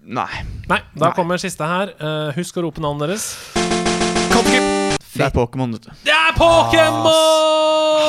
[0.09, 0.28] Nei.
[0.67, 1.13] Nei, da Nei.
[1.15, 1.91] kommer siste her.
[2.01, 3.26] Uh, husk å rope navnet deres.
[5.14, 5.91] Det er Pokémon, vet du.
[6.06, 7.06] Det er Pokémon!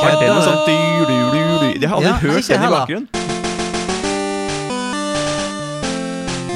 [0.00, 1.76] Har det noe sånn dyr, dyr, dyr, dyr.
[1.82, 3.08] Jeg har aldri Ja, hørt den i bakgrunnen.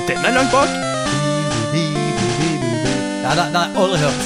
[0.08, 0.68] Den er langt bak.
[3.24, 4.22] Ja, den har jeg aldri hørt.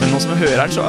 [0.00, 0.82] Men nå som jeg hører den, så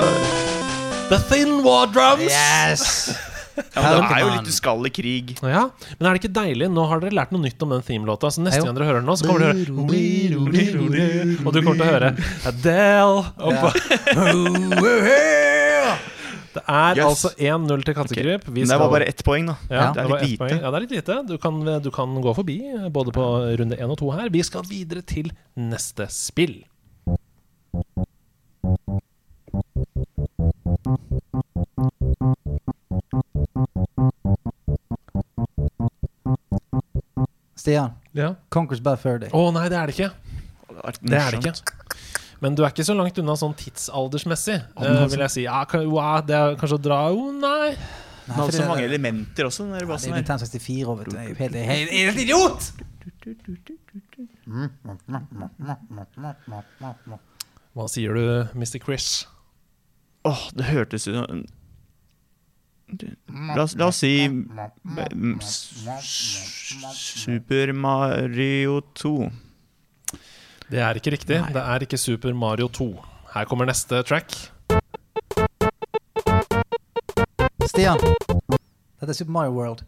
[1.10, 2.30] The Thin War Drums.
[2.30, 3.33] Yes!
[3.54, 5.34] Ja, men det er jo litt du skal i krig.
[5.44, 5.64] Ja,
[6.00, 6.70] Men er det ikke deilig?
[6.74, 8.32] Nå har dere lært noe nytt om den themelåta.
[8.34, 11.60] Så neste gang dere hører den nå, så kommer dere til å høre Og du
[11.62, 12.10] kommer til å høre
[12.50, 13.68] Adele oppå.
[16.54, 17.06] Det er Yes.
[17.08, 18.44] altså 1-0 til Kattekryp.
[18.48, 19.56] Men det var bare ett poeng, da.
[19.72, 20.50] ja, det er litt lite.
[20.62, 21.16] Ja, det er litt lite.
[21.26, 22.58] Du kan, du kan gå forbi
[22.94, 23.24] både på
[23.58, 24.30] runde 1 og 2 her.
[24.30, 26.60] Vi skal videre til neste spill.
[37.56, 37.92] Stian.
[38.12, 38.36] Ja.
[38.50, 40.10] Conquers Bad Fur Å nei, det er det ikke.
[40.74, 41.54] Det Det er det ikke.
[42.44, 45.44] Men du er ikke så langt unna sånn tidsaldersmessig, eh, vil jeg si.
[45.46, 47.76] Ja, kan, wow, det er kanskje å dra Jo, nei.
[48.26, 49.64] Den hadde så mange elementer også.
[49.64, 50.20] Den der Det er bassen her.
[50.20, 51.16] Nintendo 64 år, vet du.
[51.16, 52.62] Jeg er helt, helt, helt idiot!
[57.74, 58.24] Hva sier du,
[58.60, 58.80] Mr.
[58.84, 59.08] Chris?
[60.28, 61.46] Åh, det hørtes ut som
[63.56, 64.30] La la oss si
[66.94, 69.32] Super Mario 2.
[70.70, 71.40] Det er ikke riktig.
[71.54, 72.90] Det er ikke Super Mario 2.
[73.34, 74.36] Her kommer neste track.
[77.68, 77.98] Stian.
[79.00, 79.84] Dette er Super Mario World.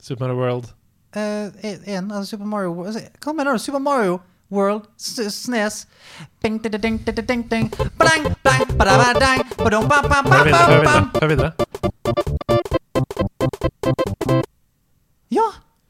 [0.00, 0.74] Super Mario World.
[1.16, 1.48] Uh,
[1.88, 3.58] en, altså Super Mario World altså, Hva mener du?
[3.58, 4.18] Super Mario
[4.52, 5.86] World Snes
[6.42, 7.70] Ding, ding, ding, ding, ding, ding.
[7.98, 11.10] Blang, blang, Hør videre.
[11.20, 11.67] Hør videre.
[15.34, 15.46] Ja!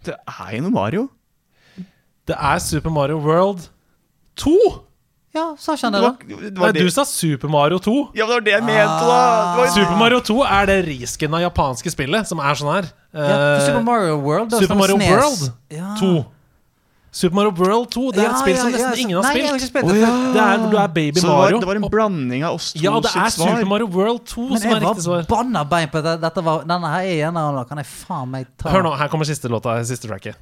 [0.07, 1.07] Det er jo noe Mario.
[2.29, 3.69] Det er Super Mario World
[4.41, 4.55] 2!
[5.37, 6.37] Ja, sa ikke han Det det, var, da?
[6.49, 6.83] det Nei, det.
[6.89, 7.95] du sa Super Mario 2.
[8.17, 9.19] Ja, det var det jeg mente, da!
[9.53, 12.89] Det var Super Mario 2 er det risken av japanske spillet som er sånn her.
[13.13, 15.93] Ja, for Eh, Super Mario World da Super Mario World ja.
[16.01, 16.13] 2.
[17.11, 19.23] Super Mario World 2 Det er Ja, et spill som ja, nesten så- ingen har
[19.23, 19.63] Nei, jeg har spilt.
[19.63, 20.01] ikke spilt det.
[20.01, 20.33] ja.
[20.33, 21.59] Det er hvor du er baby Så det var, Mario.
[21.61, 23.49] det var en blanding av oss to ja, det er sitt svar.
[23.57, 25.17] Super Mario World 2 Men som er riktig riktig svar.
[25.17, 27.65] var banna bein på at dette var Denne her er en av dem.
[27.65, 29.83] Kan jeg faen meg ta Hør nå, her kommer siste låta.
[29.85, 30.37] Siste tracket.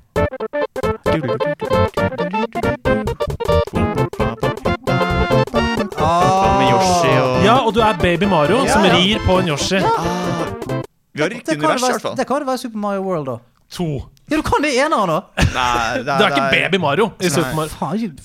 [5.99, 6.59] Ah.
[6.61, 8.95] Med Yoshi og Ja, og du er baby Mario Ja, som ja.
[8.95, 9.77] rir på en Yoshi.
[9.77, 10.83] ah,
[11.15, 12.17] Vi har Det riktig kan univers, i være- hvert fall.
[12.17, 13.37] Det kan jo være Super Mario World, da.
[13.71, 14.03] To.
[14.29, 15.19] Ja, du kan det i eneren, da!
[15.39, 17.71] er- det er ikke baby Mario i Super Mario.
[17.79, 18.17] Faen,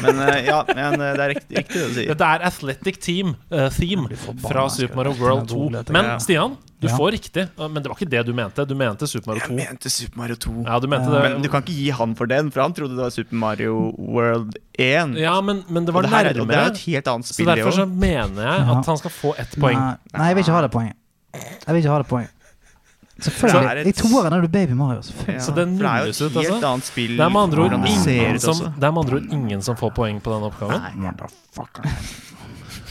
[0.00, 2.08] Men eh, ja, men eh, det er riktig, riktig det du sier.
[2.14, 4.08] Dette er Athletic Team eh, Theme
[4.46, 5.66] fra Super Mario World 2.
[5.92, 6.94] Men Stian, du Ja.
[6.96, 7.44] får riktig.
[7.58, 8.64] eh, Men det var ikke det du mente.
[8.64, 9.58] Du mente Super Mario Jeg 2.
[9.60, 10.54] mente Super Mario 2.
[10.70, 11.50] Ja, du mente Men du det.
[11.52, 15.18] kan ikke gi han for den, for han trodde det var Super Mario World 1.
[15.20, 16.72] Ja, men, men det var det, her er, og det er nærmere.
[16.72, 17.92] et helt annet Så spill, det derfor så òg.
[18.06, 18.78] mener jeg Ja.
[18.78, 19.76] at han skal få ett poeng.
[19.76, 20.96] Nei, nei, jeg vil ikke ha det poenget.
[21.34, 22.30] Jeg vil ikke ha det poenget.
[23.20, 23.84] Så er Selvfølgelig.
[23.84, 25.00] det- I toeren er du baby Mario.
[25.02, 25.42] selvfølgelig.
[25.42, 26.72] Så det for det er jo nulles ut, et helt altså.
[26.72, 27.12] annet spill.
[27.16, 28.72] Det er med andre ord hvordan det ser ingen ut som, også.
[28.80, 30.80] det er med andre ord ingen som får poeng på denne oppgaven.
[30.80, 31.82] Nei, motherfucker.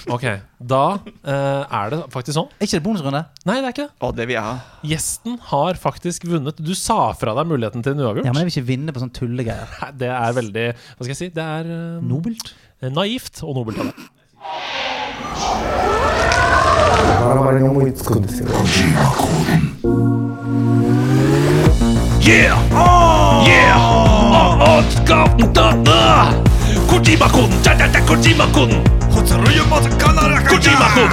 [0.10, 0.24] Ok,
[0.66, 0.98] Da
[1.28, 2.48] eh, er det faktisk sånn.
[2.58, 3.20] Er ikke det bonusrunde?
[3.46, 3.92] Nei, det er ikke det.
[4.02, 4.54] Å, det vil jeg ha.
[4.82, 6.56] Gjesten har faktisk vunnet.
[6.66, 8.26] Du sa fra deg muligheten til en uavgjort.
[8.26, 9.68] Ja, men jeg vil ikke vinne på sånne tullegreier.
[9.84, 11.30] Nei, Det er veldig Hva skal jeg si?
[11.36, 12.54] Det er eh, Nobelt.
[12.82, 13.94] naivt og nobelt av deg.
[17.25, 18.49] バラバラに思いつくんですよ
[22.25, 22.57] Yeah!
[23.45, 23.77] Yeah!
[23.77, 26.33] Oh, oh, skal da, da.
[26.89, 27.51] Kojima-kun!
[27.65, 28.71] Ja-ja-ja, Kojima-kun!
[30.49, 31.11] Kojima-kun!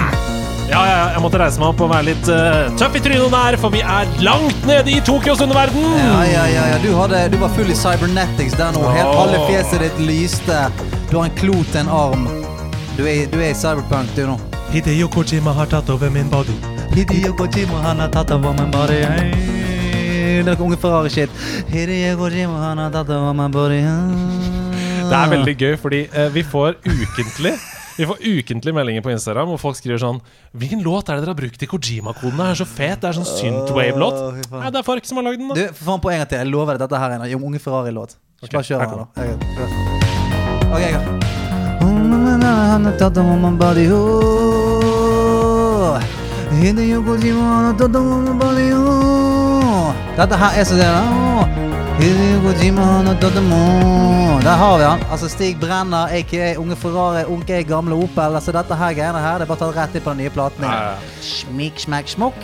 [0.71, 3.33] Ja, ja, ja, jeg måtte reise meg opp og være litt eh, tøff i trynet
[3.33, 5.83] der, for vi er langt nede i Tokyos underverden.
[5.99, 6.77] Ja, ja, ja, ja.
[6.79, 8.85] Du, hadde, du var full i cybernetics der nå.
[8.95, 9.19] Helt Åh.
[9.25, 10.61] alle fjeset ditt lyste.
[11.11, 12.23] Du har en klo til en arm.
[12.95, 14.39] Du er, du er i cyberpunk, du nå.
[14.72, 16.54] Hideo Kojima har tatt over min body.
[16.94, 18.98] Hideo Kojima, han har tatt over min body.
[19.04, 20.42] Hey.
[20.44, 21.30] Det er unge Ferrari-shit.
[21.72, 23.80] Hideo Kojima, han har tatt over min body.
[25.06, 27.52] Det er veldig gøy, fordi eh, vi får ukentlig
[27.96, 30.18] Vi får ukentlig meldinger på Instagram hvor folk skriver sånn
[30.58, 32.36] Hvilken låt er det dere har brukt i Kojima-koden?
[32.42, 32.98] Det er så fet.
[33.04, 34.18] Det er sånn synthwave-låt.
[34.34, 34.50] Fy.
[34.58, 35.70] Nei, det er Fark som har lagd den, Du, da.
[35.78, 36.42] for faen på en gang til.
[36.42, 38.18] Jeg lover deg, dette her er en unge Ferrari-låt.
[38.50, 39.08] Bare kjør her da.
[39.14, 39.26] Ok,
[40.66, 41.35] Ok, jeg
[41.80, 43.90] Han har tatt over min body.
[43.92, 45.98] oh.
[46.60, 48.72] Hideo Kojima, han har tatt over min body.
[48.72, 49.92] oh.
[50.16, 51.44] Dette her er så det oh.
[52.00, 53.14] Hideo Kojima, han har
[54.42, 55.00] Der har vi han.
[55.10, 58.34] Altså Stig Brenner, aka Unge Ferrari, Unge gamle Opel.
[58.34, 60.64] Altså Dette her greiene her, det er bare tatt rett inn på den nye platen.
[61.20, 62.34] Smikk, smekk, smokk.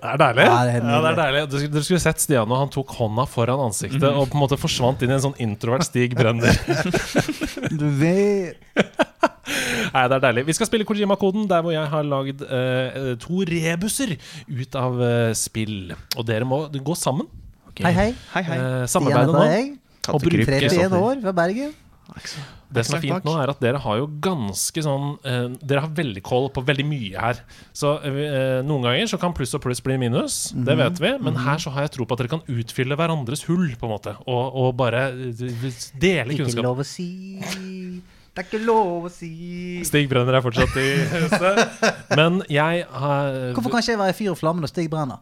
[0.00, 0.44] Det er deilig.
[0.48, 1.42] Ja, det er Ja, det er deilig.
[1.52, 4.56] Du, du, skulle sett Stian når han tok hånda foran ansiktet og på en måte
[4.60, 6.56] forsvant inn i en sånn introvert Stig Brenner.
[7.80, 8.58] Du vet
[9.94, 10.46] Nei, det er deilig.
[10.48, 14.14] Vi skal spille Kojima-koden, der hvor jeg har lagd eh, to rebuser
[14.46, 15.92] ut av eh, spill.
[16.16, 17.28] Og dere må gå sammen.
[17.80, 18.08] Hei, hei.
[18.34, 18.58] Hei, hei.
[18.58, 19.46] Eh, samarbeide nå.
[20.14, 21.74] Og bruke 31 år fra Bergen.
[22.70, 25.90] Det som er fint nå, er at dere har jo ganske sånn eh, Dere har
[25.96, 27.40] veldig koll på veldig mye her.
[27.74, 30.82] Så eh, noen ganger så kan pluss og pluss bli minus, det Mhm.
[30.84, 31.10] vet vi.
[31.26, 33.94] Men her så har jeg tro på at dere kan utfylle hverandres hull, på en
[33.96, 34.14] måte.
[34.26, 35.44] Og, og bare eh,
[35.98, 36.62] dele Ikke kunnskap.
[36.64, 37.08] lov å si
[38.30, 41.82] Det er ikke lov å si Stig Brenner er fortsatt i huset.
[42.18, 45.18] Men jeg har Hvorfor kan ikke jeg være i fyr og flamme når Stig brenner?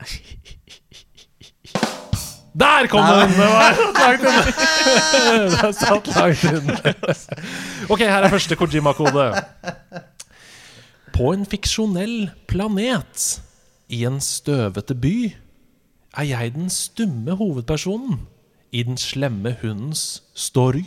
[2.60, 3.30] Der kom den!
[3.30, 4.42] Det var langt inne.
[5.50, 6.76] Det satt langt inne.
[7.88, 9.28] Ok, her er første Kojima-kode.
[11.16, 13.40] På en fiksjonell planet
[13.88, 15.14] i en støvete by
[16.16, 18.20] er jeg den stumme hovedpersonen
[18.72, 20.84] i den slemme hundens story.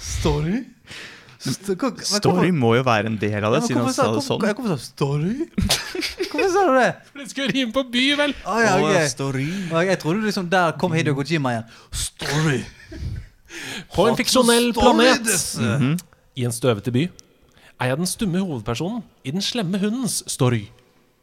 [0.00, 0.64] Story?
[1.46, 4.40] Story må jo være en del av det, siden han sa det sånn.
[4.42, 5.34] Hvorfor sa du story?
[6.30, 6.88] Hvorfor sa du det?
[7.20, 8.34] Det skulle rime på by, vel?
[8.46, 9.02] Oh, ja, okay.
[9.04, 9.10] ok.
[9.12, 9.46] story.
[9.70, 11.68] Å, Jeg trodde liksom der kom Hideo Kojima igjen.
[12.02, 12.60] Story.
[13.94, 15.76] På en fiksjonell planet disse.
[16.36, 17.06] i en støvete by
[17.76, 20.64] er jeg den stumme hovedpersonen i den slemme hundens story.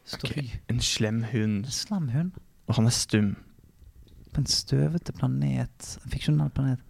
[0.06, 0.48] Story.
[0.70, 1.66] En slem hund.
[1.72, 2.34] Slem hund
[2.68, 3.34] Og han er stum.
[4.34, 5.94] på en støvete planet.
[6.04, 6.80] En fiksjonell planet.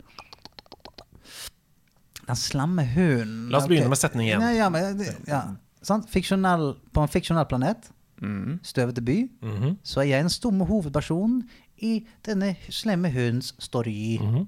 [2.27, 3.91] Den slemme hunden La oss begynne okay.
[3.95, 4.75] med setning Ja, igjen.
[4.75, 5.43] ja, ja.
[5.85, 7.91] På en fiksjonell planet,
[8.23, 8.61] Mm.
[8.63, 11.43] støvete by, Mhm, så er jeg den stumme hovedpersonen
[11.83, 14.19] i denne slemme hundens story.
[14.23, 14.47] mhm.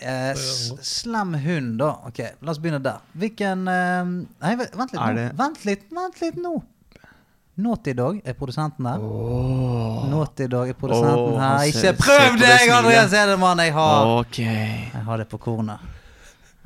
[0.00, 0.34] Eh,
[0.82, 1.88] slem hund, da.
[2.06, 3.00] Ok, La oss begynne der.
[3.16, 4.04] Hvilken eh,
[4.42, 5.14] Nei, vent litt nå.
[5.14, 6.62] det- Vent litt, vent litt nå.
[7.56, 8.98] Naughty Dog er produsenten her.
[8.98, 11.64] Naughty Dog er produsenten oh, her.
[11.66, 12.70] Ikke prøv det deg.
[12.70, 13.58] Andreas Hedemann!
[13.58, 14.90] Jeg har, okay.
[14.94, 15.78] jeg har det på kornet.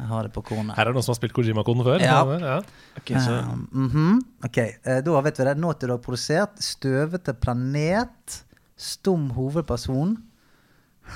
[0.02, 0.74] Jeg har det på kornet.
[0.74, 2.02] Her er det noen som har spilt Kojima-koden før.
[2.02, 2.22] Ja.
[2.42, 2.56] ja.
[2.98, 3.36] Ok, så
[3.70, 4.18] mm -hmm.
[4.44, 5.54] Ok, eh, da vet vi det.
[5.58, 6.58] Nå til du har produsert.
[6.58, 8.44] Støvete planet.
[8.76, 10.16] Stum hovedperson.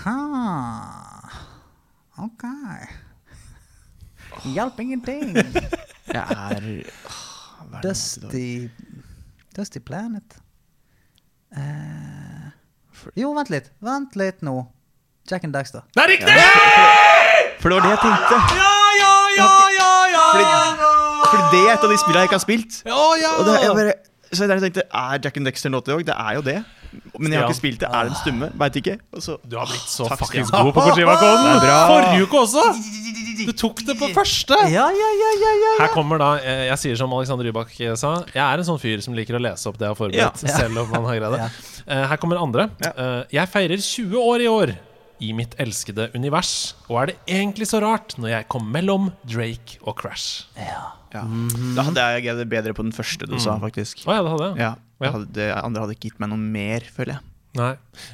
[0.04, 0.18] Ha.
[2.18, 2.44] Ok.
[4.44, 5.34] Hjalp ingenting.
[6.14, 6.86] jeg er til
[7.82, 8.68] Dusty
[9.56, 10.38] Dusty Planet.
[11.56, 12.52] Uh,
[13.14, 13.70] jo, vent litt.
[13.80, 14.66] Vent litt nå.
[15.26, 15.82] Jack and Daxter.
[15.94, 16.34] Det er riktig!
[17.60, 18.36] For det var det jeg tenkte.
[18.54, 18.75] Ja,
[19.36, 20.24] ja, ja, ja!
[20.32, 20.44] Fordi,
[21.30, 22.80] fordi det er et av de spillene jeg ikke har spilt.
[22.86, 23.32] Ja, ja!
[23.40, 23.94] Og det, jeg bare,
[24.32, 26.04] så jeg tenkte, Er Jack and Dexter Naughty Dog?
[26.08, 26.58] Det er jo det.
[27.20, 27.88] Men jeg har ikke spilt det.
[27.92, 28.48] Er den stumme?
[28.56, 28.94] Veit ikke.
[29.20, 31.60] Så, Du har blitt så fuckings god på Kojima-koden.
[31.60, 31.74] Det.
[31.90, 32.62] Forrige uke også!
[33.46, 34.56] Du tok det på første.
[34.72, 35.72] Ja, ja, ja, ja, ja.
[35.82, 38.80] Her kommer da, eh, Jeg sier som Alexander Rybak eh, sa, jeg er en sånn
[38.80, 40.44] fyr som liker å lese opp det jeg har forberedt.
[40.48, 40.56] Ja.
[40.56, 41.42] Selv om man har greid det.
[41.44, 41.50] Ja.
[41.86, 42.70] Eh, Her kommer andre.
[42.80, 42.92] Ja.
[42.96, 44.72] Eh, Jeg feirer 20 år i år
[45.20, 46.74] i mitt elskede univers.
[46.90, 50.44] Og er det egentlig så rart når jeg kom mellom Drake og Crash?
[50.58, 50.82] ja.
[51.14, 51.22] ja.
[51.76, 54.02] Da hadde jeg greid det bedre på den første du sa, faktisk.
[54.06, 54.58] Å ja, det hadde jeg.
[54.66, 55.10] Ja, Ja.
[55.12, 57.22] hadde, Det andre hadde ikke gitt meg noe mer, føler jeg.
[57.56, 57.70] Nei.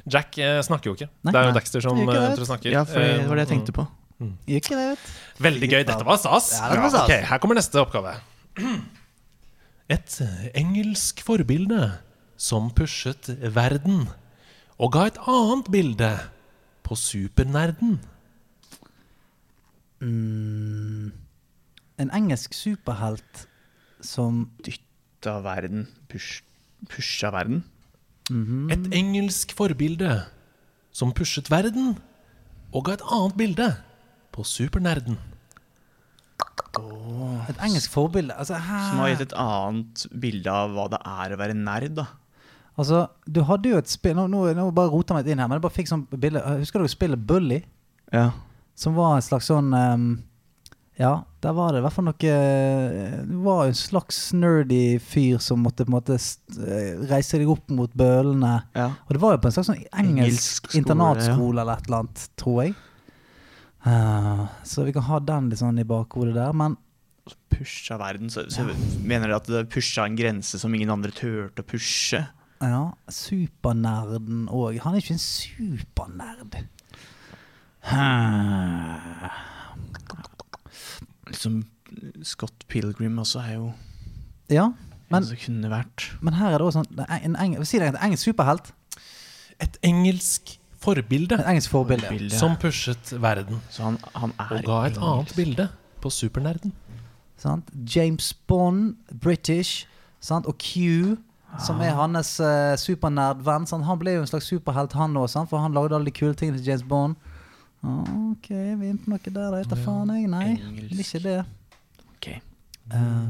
[0.07, 1.09] Jack eh, snakker jo ikke.
[1.27, 1.33] Nei.
[1.33, 1.57] det er jo Nei.
[1.59, 2.47] Dexter som Det eh, det.
[2.47, 2.71] snakker.
[2.75, 3.87] Ja, for det var det jeg Eh, tenkte på.
[4.47, 5.07] Ikke det, vet.
[5.43, 5.81] Veldig gøy.
[5.89, 6.53] Dette var stas.
[6.61, 7.09] Ja, det var stas.
[7.11, 8.13] Ok, Her kommer neste oppgave.
[9.93, 11.81] Et eh, engelsk forbilde
[12.41, 14.07] som pushet verden
[14.83, 16.09] og ga et annet bilde
[16.93, 17.97] på supernerden.
[20.03, 21.13] Mm,
[22.03, 23.47] en engelsk superhelt
[24.05, 25.87] som Dytta verden.
[26.11, 26.43] Push,
[26.91, 27.63] pusha verden.
[28.73, 30.23] Et engelsk forbilde
[30.93, 31.97] som pushet verden
[32.73, 33.69] og ga et annet bilde
[34.33, 35.17] på supernerden.
[37.49, 38.37] Et engelsk forbilde.
[38.37, 42.07] Altså, Som har gitt et annet bilde av hva det er å være nerd, da.
[42.83, 45.49] Altså du hadde jo et spill Nå, nå, nå bare roter jeg meg inn her,
[45.51, 47.63] men jeg bare fikk sånn bilde Husker du spillet Bully?
[48.13, 48.29] Ja.
[48.79, 50.07] Som var en slags sånn um,
[51.01, 55.41] Ja, der var det i hvert fall noe Du Det var en slags nerdy fyr
[55.43, 58.55] som måtte på en måte eh, reise deg opp mot bølene.
[58.77, 58.93] ja.
[59.07, 62.05] Og det var jo på en slags sånn engelsk, Engelsk skole, internatskole eller et eller
[62.05, 62.79] annet, tror jeg.
[63.83, 66.79] Uh, så vi kan ha den litt sånn i bakhodet der, men
[67.53, 68.31] Pusha verden.
[68.31, 68.65] Så, så
[69.05, 72.25] mener dere at det pusha en grense som ingen andre turte å pushe?
[72.63, 74.79] Ja, supernerden òg.
[74.85, 76.57] Han er ikke en supernerd.
[81.27, 81.63] Liksom
[82.25, 83.73] Scott Pilgrim også er jo
[84.51, 84.69] Ja,
[85.11, 86.11] Men- en som kunne vært.
[86.23, 88.73] men her er det også sånn det er en, Si det en engelsk superhelt.
[89.61, 92.07] Et engelsk forbilde Et engelsk forbilde.
[92.07, 92.31] forbilde.
[92.39, 95.03] som pushet verden Så han, han er og ga et engelsk.
[95.03, 95.69] annet bilde
[96.01, 96.73] på supernerden.
[97.37, 97.65] Sant?
[97.97, 99.87] James Bond, British,
[100.21, 100.47] sant?
[100.47, 101.17] og Q,
[101.61, 103.67] som er hans uh, supernerdvenn.
[103.69, 103.85] sant?
[103.85, 106.61] Han ble jo en slags superhelt, han òg, for han lagde alle de kule tingene
[106.61, 107.19] til James Bond.
[107.83, 109.59] Ok, vi er inne på noe der, da.
[109.59, 110.29] Vet da faen jeg.
[110.31, 110.93] Nei, Engelsk.
[110.93, 111.39] det er ikke det.
[112.15, 112.29] Ok.
[112.93, 113.29] Uh,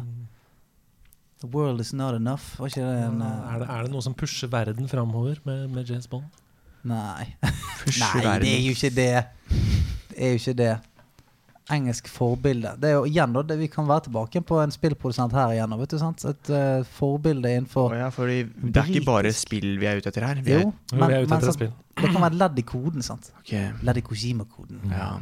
[1.40, 2.53] the world is not enough.
[2.61, 5.66] Var ikke det en uh, er, det, er det noe som pusher verden framover med,
[5.73, 6.28] med James Bond?
[6.85, 7.32] Nei.
[8.03, 9.12] Nei, det er jo ikke det.
[10.11, 10.73] Det er jo ikke det.
[11.70, 12.72] Engelsk forbilde.
[12.82, 15.76] Det er jo igjen da, det, Vi kan være tilbake på en spillprodusent her igjen.
[15.78, 16.24] Vet du, sant?
[16.26, 20.10] Et uh, forbilde innenfor oh, ja, fordi det er ikke bare spill vi er ute
[20.10, 20.40] etter her.
[20.43, 21.70] Vi er, Jo, men, vi er ute men etter et sant, spill.
[22.02, 23.02] det kan være et ledd i koden.
[23.06, 23.30] sant?
[23.44, 23.70] Okay.
[23.86, 24.82] Ledd i Kojima-koden.
[24.90, 25.12] ja.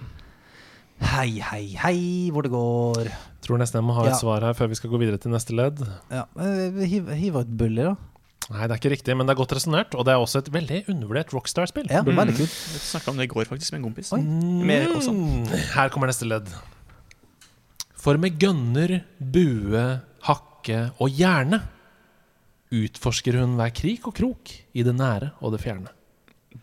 [1.00, 3.06] Hei, hei, hei, hvor det går.
[3.40, 4.18] Tror nesten jeg må ha et Ja.
[4.20, 5.78] svar her før vi skal gå videre til neste ledd.
[6.12, 7.94] Ja, Hiv, vi hiver, hiver et bully, da.
[8.50, 9.94] Nei, det er ikke riktig, men det er godt resonnert.
[9.94, 11.86] Og det er også et veldig undervurdert Rockstar-spill.
[11.90, 12.16] Ja, Mm.
[12.18, 12.50] veldig kult.
[12.50, 14.10] Vi snakka om det i går faktisk med en kompis.
[14.12, 15.12] Med også.
[15.14, 15.46] Mm.
[15.76, 16.48] Her kommer neste ledd.
[17.96, 21.62] For med gønner, bue, hakke og hjerne
[22.72, 25.88] utforsker hun hver krik og krok i det nære og det fjerne.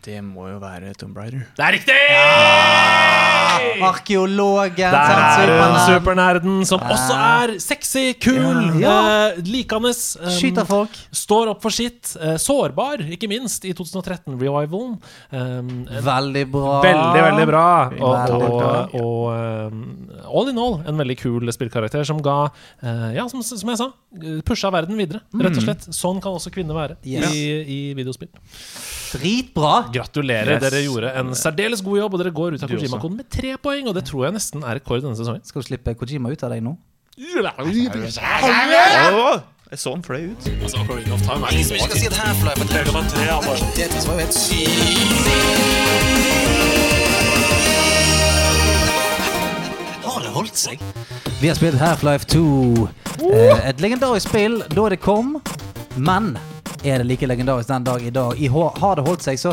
[0.04, 1.46] Det må jo være Tomb Raider.
[1.56, 3.37] Det er riktig!
[3.88, 4.76] Arkeologen.
[4.76, 9.30] Der er hun supernerden, som også er sexy, kul, Ja.
[9.32, 9.92] eh, likende.
[10.20, 10.90] Um, Skyter folk.
[11.12, 12.16] Står opp for sitt.
[12.20, 14.98] eh, sårbar, ikke minst, i 2013-revivalen.
[15.32, 16.80] Um, Veldig bra.
[16.82, 17.66] Veldig, veldig bra.
[17.98, 18.88] Og, Veldig bra.
[18.94, 22.50] og um, all in all en veldig kul spillkarakter som ga
[22.82, 23.90] uh, Ja, som, som jeg sa,
[24.46, 25.20] pusha verden videre.
[25.34, 25.88] Rett og slett.
[25.94, 27.32] Sånn kan også kvinner være Yes.
[27.32, 28.28] i, i videospill.
[29.12, 29.88] Dritbra.
[29.92, 30.62] Gratulerer, Yes.
[30.66, 32.68] dere gjorde en særdeles god jobb, og dere går ut av.
[32.68, 33.88] Kojima-koden med tre poeng.
[33.90, 35.44] Og det tror jeg nesten er rekord denne sesongen.
[35.46, 36.74] Skal du slippe Kojima ut av deg nå?
[39.68, 40.46] Jeg så han fløy ut.
[50.08, 50.80] Har det holdt seg?
[51.42, 52.88] Vi har spilt Half-Life 2.
[53.28, 55.36] Eh, et legendarisk spill da det kom,
[55.98, 56.32] men
[56.80, 58.38] er det like legendarisk den dag i dag?
[58.40, 59.52] I har det holdt seg, så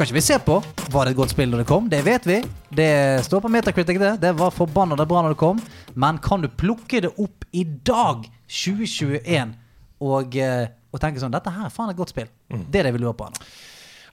[0.00, 0.54] skal ikke vi se på
[0.94, 1.88] var det et godt spill når det kom.
[1.92, 2.38] Det vet vi.
[2.72, 4.14] Det står på Metacritic, det.
[4.22, 5.58] Det var forbanna bra når det kom.
[5.92, 9.52] Men kan du plukke det opp i dag, 2021,
[10.00, 12.30] og, eh, og tenke sånn Dette her er faen et godt spill.
[12.48, 13.44] Det er det vi lurer på nå.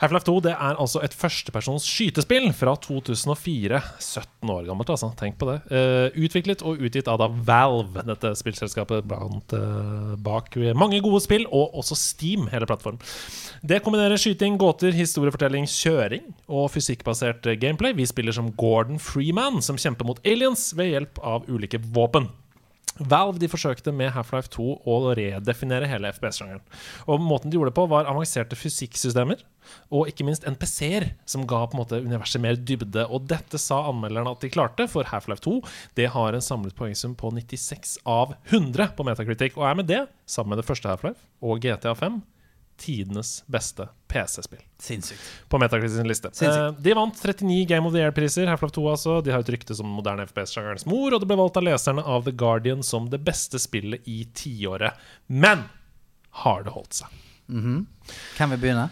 [0.02, 3.82] Half-Life 2 det er altså et førstepersons skytespill fra 2004.
[4.00, 5.12] 17 år gammelt, altså.
[5.18, 5.58] Tenk på det.
[5.72, 11.48] Uh, utviklet og utgitt av da Valve, dette spillselskapet blant, uh, bak mange gode spill,
[11.50, 13.02] og også Steam, hele plattformen.
[13.66, 17.96] Det kombinerer skyting, gåter, historiefortelling, kjøring og fysikkbasert eh, gameplay.
[17.98, 22.30] Vi spiller som Gordon Freeman, som kjemper mot aliens ved hjelp av ulike våpen.
[23.00, 26.64] Valve de forsøkte med Half-Life 2 å redefinere hele FPS-sjangeren.
[27.08, 29.44] Og Måten de gjorde det på, var avanserte fysikksystemer
[29.92, 33.04] og ikke minst NPC-er, som ga på en måte universet mer dybde.
[33.12, 35.58] Og dette sa anmelderne at de klarte, for Half-Life 2
[36.00, 40.06] det har en samlet poengsum på 96 av 100 på Metacritic, og er med det,
[40.30, 42.22] sammen med det første Half-Life og GTA 5,
[42.78, 45.22] tidenes beste PC-spill Sinnssykt.
[45.50, 46.30] på Metacritic liste.
[46.32, 46.78] Sinnssykt.
[46.78, 48.48] Eh, de vant 39 Game of the Year-priser.
[48.48, 49.18] Half-Life 2 altså.
[49.26, 52.24] De har et rykte som moderne FPS-sjangerens mor, og det ble valgt av leserne av
[52.28, 54.94] The Guardian som det beste spillet i tiåret.
[55.28, 55.66] Men
[56.44, 57.08] har det holdt seg?
[58.38, 58.90] Kan vi begynne?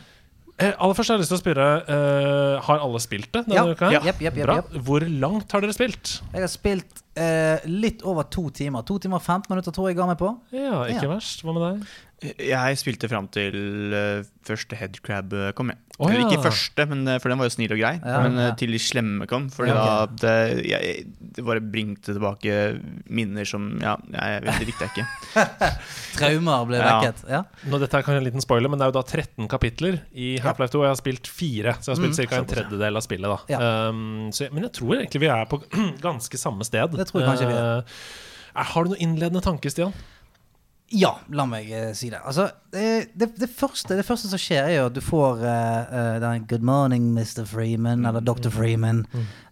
[0.57, 3.65] Eh, aller først har jeg lyst til å spørre eh, Har alle spilt det Ja.
[3.75, 3.91] her?
[4.07, 4.53] yep, Bra.
[4.61, 4.69] jepp.
[4.87, 6.21] Hvor langt har dere spilt?
[6.31, 8.81] Jeg har spilt eh, litt over to timer.
[8.87, 10.29] To timer og 15 minutter tror jeg ga meg på.
[10.55, 11.11] Ja, ikke Ja.
[11.11, 11.43] verst.
[11.43, 11.87] Hva med deg?
[12.23, 15.67] Jeg spilte fram til eh, første headcrab eh, kom.
[15.73, 15.79] Jeg.
[15.99, 16.23] Oh, ja.
[16.25, 17.91] ikke første, men, eh, for den var jo snill og grei.
[17.99, 18.45] Ja, men ja.
[18.57, 19.49] til de slemme kom.
[19.53, 21.03] Fordi Ja, da det, jeg,
[21.35, 22.55] det bare bringte tilbake
[23.11, 25.45] minner som Ja, jeg vet, det likte jeg ikke.
[26.17, 26.87] Traumer ble Ja.
[27.01, 27.23] vekket.
[27.35, 27.41] Ja.
[27.67, 30.31] Nå, dette er kanskje en liten spoiler, men det er jo da 13 kapitler i
[30.43, 30.81] Half-Life 2.
[30.81, 32.29] Og jeg har spilt fire, så jeg har spilt Mm.
[32.31, 32.39] ca.
[32.41, 33.27] en tredjedel av spillet.
[33.27, 33.89] da Ja.
[33.91, 35.61] um, så, Men jeg tror egentlig vi er på
[36.07, 36.95] ganske samme sted.
[36.95, 37.83] Det tror jeg kanskje vi er.
[38.55, 39.91] Uh, har du noen innledende tanker, Stian?
[40.93, 42.19] Ja, la meg eh, si det.
[42.21, 45.95] Altså, det, det, det, første, det første som skjer, er jo at du får eh,
[45.97, 47.45] eh, den 'Good morning, Mr.
[47.49, 48.51] Freeman', eller 'Dr.
[48.53, 49.01] Freeman'.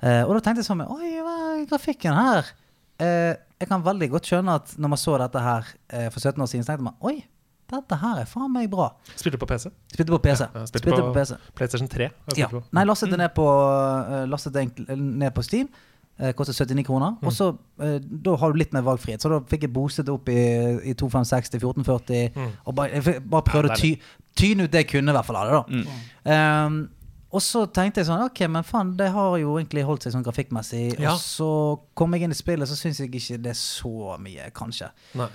[0.03, 2.53] Eh, og da tenkte jeg sånn Oi, hva er grafikken her?
[3.01, 5.63] Eh, jeg kan veldig godt skjønne at når man så dette her
[6.11, 7.23] for 17 år siden, så tenkte man Oi,
[7.71, 8.91] dette her er faen meg bra.
[9.15, 9.71] Spilte du på PC?
[9.93, 10.43] Spilte på PC.
[10.45, 11.37] Ja, spilte Spilte på- på PC.
[11.55, 12.09] PlayStation 3?
[12.37, 12.47] Ja.
[12.51, 12.61] på.
[12.71, 15.69] Nei, lastet det ned på, uh, ned på Steam.
[16.19, 17.15] Eh, Kostet 79 kroner.
[17.25, 17.47] Og så
[17.81, 19.21] eh, Da har du litt mer valgfrihet.
[19.23, 20.35] Så da fikk jeg boostet opp i,
[20.85, 22.51] i 2560, 1440.
[22.65, 23.95] Og bare, jeg bare prøvde å ty,
[24.37, 25.53] tyne ut det jeg kunne, i hvert fall av det.
[25.81, 26.77] da Ehm,
[27.33, 30.23] Og så tenkte jeg sånn Ok, men faen, det har jo egentlig holdt seg sånn
[30.23, 30.99] grafikkmessig.
[31.01, 31.15] Ja.
[31.15, 31.49] Og så
[31.97, 34.91] kom jeg inn i spillet, så syns jeg ikke det er så mye, kanskje.
[35.17, 35.29] Nei.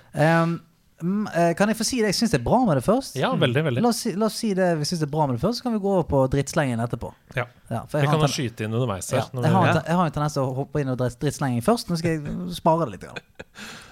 [1.03, 2.09] Mm, eh, kan jeg få si det?
[2.11, 3.15] Jeg syns det er bra med det først.
[3.20, 3.83] Ja, veldig, veldig.
[3.85, 5.61] La oss, si, la oss si det vi syns det er bra med det først,
[5.61, 7.12] så kan vi gå over på drittslengen etterpå.
[7.37, 7.45] Ja.
[7.70, 9.20] Ja, jeg har kan jo skyte inn underveis her.
[9.20, 11.62] Ja, jeg, har en, jeg har en tendens til å hoppe inn og dritt- drittslenging
[11.62, 11.93] først.
[11.93, 13.07] Nå skal jeg spare det litt.
[13.07, 13.23] Grann.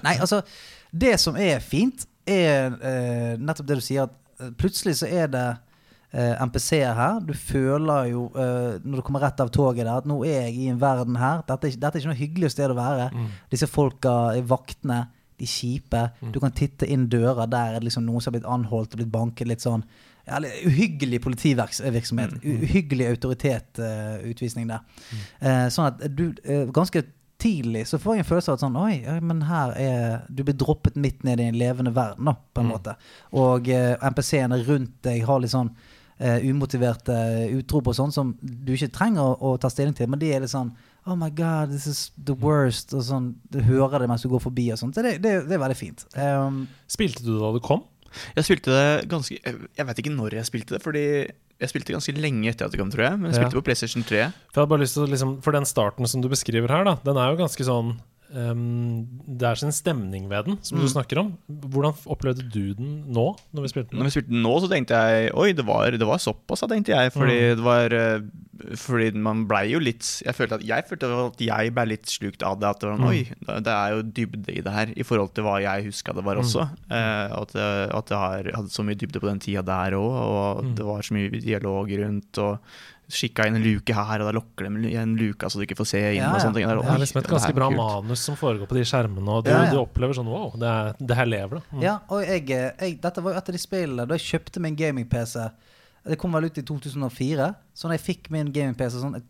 [0.07, 0.43] Nei, altså
[0.91, 5.29] Det som er fint, er eh, nettopp det du sier, at eh, plutselig så er
[5.31, 5.45] det
[6.11, 7.21] eh, NPC-er her.
[7.23, 10.57] Du føler jo, eh, når du kommer rett av toget der, at nå er jeg
[10.65, 11.45] i en verden her.
[11.47, 13.11] Dette er, dette er ikke noe hyggelig sted å være.
[13.15, 13.29] Mm.
[13.55, 14.17] Disse folka,
[14.51, 15.05] vaktene,
[15.39, 16.03] de kjipe.
[16.21, 16.33] Mm.
[16.33, 19.03] Du kan titte inn døra der er det liksom noen som har blitt anholdt og
[19.03, 19.85] blitt banket litt sånn
[20.27, 22.39] ja, Uhyggelig politivirksomhet.
[22.43, 22.63] Mm.
[22.65, 24.81] Uhyggelig uh, der.
[25.39, 27.05] Uh, sånn at du uh, ganske
[27.39, 30.57] tidlig så får jeg en følelse av at sånn Oi, men her er Du blir
[30.57, 32.73] droppet midt ned i en levende verden, da, på en Mm.
[32.73, 32.97] måte.
[33.33, 35.71] Og eh, NPC-ene rundt deg har litt sånn
[36.19, 37.17] eh, umotiverte
[37.53, 40.41] utrop og sånn som du ikke trenger å, å ta stilling til, men de er
[40.41, 40.73] litt sånn
[41.07, 42.93] Oh my god, this is the worst.
[42.97, 44.97] Og sånn, Du hører det mens du går forbi og sånt.
[44.99, 46.03] Så det, det, det er veldig fint.
[46.19, 47.85] Um, Spilte du det da du kom?
[48.37, 51.03] Jeg spilte det ganske Jeg vet ikke når jeg spilte det, fordi
[51.57, 53.19] jeg spilte ganske lenge etter at det kom, tror jeg.
[53.21, 53.45] Men jeg Ja.
[53.45, 54.23] spilte på PlayStation 3.
[54.53, 56.85] For jeg hadde bare lyst til å liksom For den starten som du beskriver her,
[56.85, 57.97] da, den er jo ganske sånn
[58.35, 59.07] ehm,
[59.39, 60.93] Det er sin stemning ved den, som du Mm.
[60.95, 61.39] snakker om.
[61.51, 63.99] Hvordan opplevde du den nå, når vi spilte den?
[64.01, 66.95] Når vi spilte den nå, så tenkte jeg Oi, det var, det var såpass, tenkte
[66.95, 67.13] jeg.
[67.13, 67.57] Fordi Mm.
[67.57, 68.21] det var eh,
[68.75, 72.43] Fordi man blei jo litt Jeg følte at jeg følte at jeg ble litt slukt
[72.43, 72.67] av det.
[72.69, 73.09] At det var Mm.
[73.09, 73.29] Oi,
[73.61, 76.37] det er jo dybde i det her, i forhold til hva jeg huska det var
[76.37, 76.65] også.
[76.89, 76.97] Mm.
[76.97, 80.11] Eh, at det, at det har, hadde så mye dybde på den tida der òg,
[80.11, 80.75] og Mm.
[80.75, 82.39] det var så mye dialog rundt.
[82.39, 82.59] og
[83.09, 85.77] Skikka inn en luke her, og da lokker de i en luke så du ikke
[85.79, 86.17] får se inn.
[86.19, 86.67] Ja, og sånne ting.
[86.67, 87.79] Det er liksom et ganske bra kult.
[87.79, 89.71] manus som foregår på de skjermene, og du, Ja, ja.
[89.71, 91.77] du opplever sånn wow, det, er, det her lever, da.
[91.77, 91.83] Mm.
[91.87, 94.75] Ja, og jeg, jeg, dette var jo et av de spillene da jeg kjøpte min
[94.77, 95.47] gaming-PC.
[96.07, 97.49] Det kom vel ut i 2004.
[97.75, 99.21] Så da jeg fikk min gaming-PC sånn,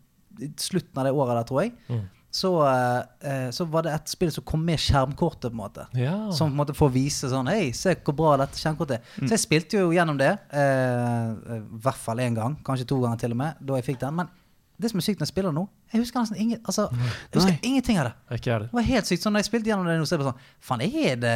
[0.41, 2.05] i slutten av det året der, tror jeg, Mm.
[2.37, 5.49] Så, eh, eh, så var det et spill som kom med skjermkortet.
[5.49, 6.15] på en måte Ja.
[6.31, 9.01] Som på en måte får vise sånn Hei, se hvor bra dette skjermkortet er.
[9.25, 10.33] Så jeg spilte jo gjennom det.
[10.53, 12.57] eh, I hvert fall én gang.
[12.63, 13.55] Kanskje to ganger til og med.
[13.65, 14.15] Da jeg fikk den.
[14.21, 14.29] Men
[14.77, 15.63] det som er sykt når jeg spiller nå
[15.93, 18.13] Jeg husker nesten ingen, altså, jeg husker ingenting av det.
[18.37, 18.67] Ikke jeg det?
[18.77, 19.23] Var helt sykt.
[19.23, 21.31] sånn Når jeg spilte gjennom det nå, så er det sånn Faen, er det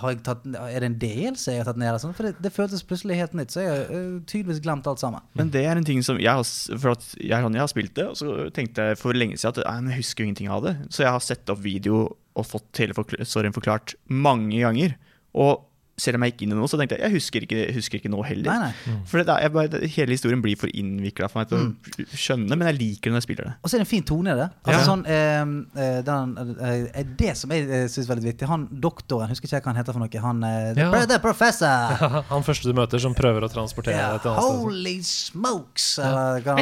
[0.00, 1.88] har jeg tatt, Er det en DLC jeg har tatt ned?
[1.90, 2.14] eller Sånn?
[2.16, 3.52] For det, det føltes plutselig helt nytt.
[3.52, 5.20] Så jeg har øh, tydeligvis glemt alt sammen.
[5.36, 6.46] Men det er en ting som jeg har,
[6.78, 9.60] for at jeg, sånn, jeg har spilt det, og så tenkte jeg for lenge siden
[9.66, 10.74] at jeg husker ingenting av det.
[10.94, 12.04] Så jeg har sett opp video
[12.38, 14.96] og fått hele forkl- storyen forklart mange ganger.
[15.36, 15.64] Og
[15.98, 18.10] selv om jeg gikk inn i noe, så tenkte jeg jeg husker ikke, husker ikke
[18.12, 18.48] nå heller.
[18.54, 18.96] Nei, nei.
[19.10, 21.74] For det jeg bare, hele historien blir for innvikla for meg til Mm.
[22.06, 23.54] å skjønne, men jeg liker det når jeg spiller det.
[23.64, 24.48] Og så er det en fin tone i det.
[24.64, 24.86] Altså Ja.
[24.86, 29.28] sånn eh, eh, den, eh, Det som jeg eh, syns er veldig viktig Han doktoren,
[29.28, 30.20] husker ikke hva han heter for noe.
[30.22, 31.06] Han eh, the, Ja.
[31.06, 32.22] the professor!
[32.30, 34.60] Han første du møter som prøver å transportere Ja, deg til et annet sted.
[34.62, 35.98] holy smokes!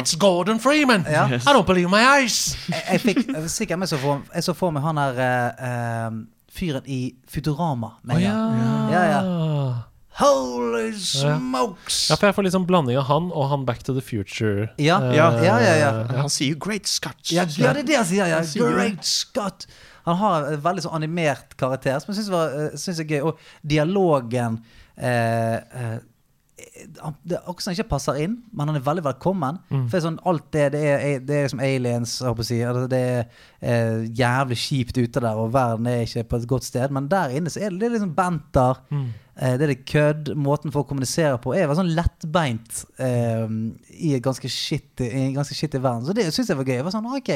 [0.01, 1.05] It's Gordon Freeman!
[1.09, 1.25] Ja.
[1.27, 2.55] I don't believe my eyes!
[2.69, 6.09] jeg, jeg fikk sikkert meg så for, jeg så for meg han der eh, eh,
[6.57, 7.93] fyren i Futurama.
[8.03, 8.33] med Å ja.
[8.91, 9.21] Ja, ja.
[10.17, 12.07] Holy smokes!
[12.09, 14.71] Ja, for jeg får litt sånn blanding av han og han Back to the Future.
[14.81, 15.91] Ja, eh, ja, ja, ja, ja.
[16.23, 17.29] Han sier jo 'great Scott'.
[17.29, 18.25] Ja, ja, det er det han sier.
[18.33, 18.41] Ja.
[18.73, 19.67] Great Scott.
[20.07, 23.21] Han har en veldig sånn animert karakter som jeg syns var- eh, er gøy.
[23.27, 24.61] Og dialogen
[24.97, 25.99] eh, eh,
[27.23, 29.59] Det er akkurat ikke passer inn, men han er veldig velkommen.
[29.69, 29.83] Mm.
[29.85, 32.17] For det er sånn, alt det, det er, det er som aliens.
[32.21, 32.59] Å si.
[32.65, 33.21] Altså, Det er
[33.61, 36.93] eh, jævlig kjipt ute der, og verden er ikke på et godt sted.
[36.93, 38.83] Men der inne så er det, det er liksom banter.
[38.89, 39.07] Mm.
[39.37, 40.33] Eh, det er det kødd.
[40.47, 43.47] Måten folk kommuniserer på er sånn lettbeint eh,
[43.97, 46.07] i, ganske shitty, i en ganske shitty verden.
[46.07, 46.79] Så det syns jeg var gøy.
[46.79, 47.35] Jeg var sånn, ok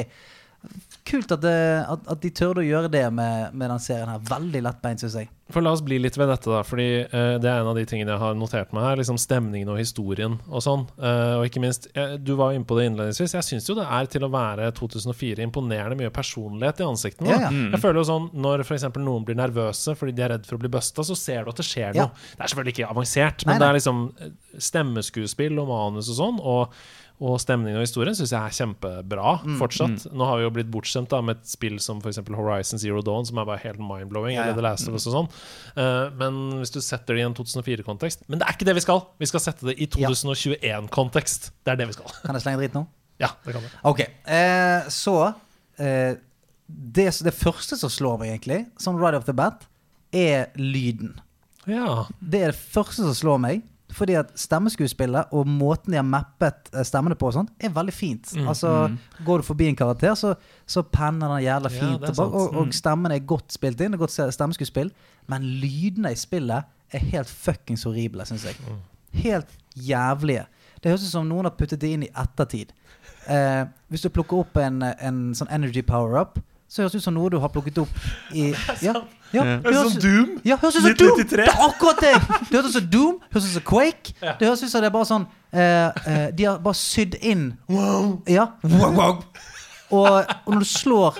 [1.11, 1.53] Kult at, det,
[1.89, 4.19] at, at de tørde å gjøre det med, med den serien her.
[4.29, 5.29] Veldig lettbeint, syns jeg.
[5.51, 6.61] For la oss bli litt ved dette, da.
[6.63, 8.99] Fordi uh, det er en av de tingene jeg har notert meg her.
[9.01, 10.85] Liksom Stemningen og historien og sånn.
[11.01, 13.33] Uh, og ikke minst, jeg, du var inne på det innledningsvis.
[13.39, 17.33] Jeg syns jo det er til å være 2004 imponerende mye personlighet i ansiktene.
[17.33, 17.51] Ja, ja.
[17.51, 17.73] Mm.
[17.73, 20.59] Jeg føler jo sånn Når for eksempel noen blir nervøse fordi de er redd for
[20.59, 22.07] å bli busta, så ser du at det skjer Ja.
[22.07, 22.31] noe.
[22.37, 24.33] Det er selvfølgelig ikke avansert, Nei, men det er liksom eh,
[24.69, 26.39] stemmeskuespill og manus og sånn.
[26.39, 26.81] Og
[27.21, 30.07] og stemningen og historien syns jeg er kjempebra Mm, fortsatt.
[30.17, 32.17] Nå har vi jo blitt bortskjemt med et spill som f.eks.
[32.33, 34.33] Horizon Zero Dawn, som er bare helt mind-blowing.
[34.33, 34.45] Ja, ja.
[34.49, 35.29] Eller The Last of Us og sånn.
[35.77, 38.83] Uh, men hvis du setter det i en 2004-kontekst Men det er ikke det vi
[38.85, 39.03] skal!
[39.21, 41.51] Vi skal sette det i 2021-kontekst.
[41.61, 42.13] Det er det vi skal.
[42.25, 42.85] Kan jeg slenge dritt nå?
[43.21, 43.73] Ja, det kan du.
[43.91, 46.13] Ok, uh, så uh,
[46.67, 49.67] det, det første som slår meg, egentlig, sånn right off the bat,
[50.15, 51.19] er lyden.
[51.69, 52.07] Ja.
[52.19, 53.67] Det er det første som slår meg.
[53.91, 57.93] Fordi at stemmeskuespillet og måten de har mappet eh, stemmene på, og sånt, er veldig
[57.93, 58.31] fint.
[58.37, 58.73] Mm, altså,
[59.25, 60.33] Går du forbi en karakter, så,
[60.65, 62.05] så penner den jævla fint.
[62.05, 62.35] Ja, og, sant.
[62.35, 62.59] Mm.
[62.61, 63.91] og stemmen er godt spilt inn.
[63.93, 64.93] Det er godt stemmeskuespill.
[65.31, 68.59] Men lydene i spillet er helt fuckings horrible, syns jeg.
[68.67, 68.79] Mm.
[69.23, 70.45] Helt jævlige.
[70.81, 72.71] Det høres ut som noen har puttet det inn i ettertid.
[73.29, 76.39] Eh, hvis du plukker opp en, en sånn energy power-up,
[76.71, 77.89] så høres det ut som noe du har plukket opp
[78.31, 78.45] i
[78.79, 78.93] ja,
[79.35, 80.37] ja, høres- Doom?
[80.47, 81.17] ja, høres ut som Doom!
[81.19, 81.43] 1993.
[81.43, 82.13] Det er akkurat det!
[82.47, 84.13] Det høres ut som Doom, høres ut som Quake.
[84.23, 84.35] Ja.
[84.39, 87.43] Det høres ut som det er bare sånn eh, eh, De har bare sydd inn
[87.67, 88.21] Wow!
[88.31, 88.47] Ja.
[88.63, 90.07] Og,
[90.47, 91.17] og når du slår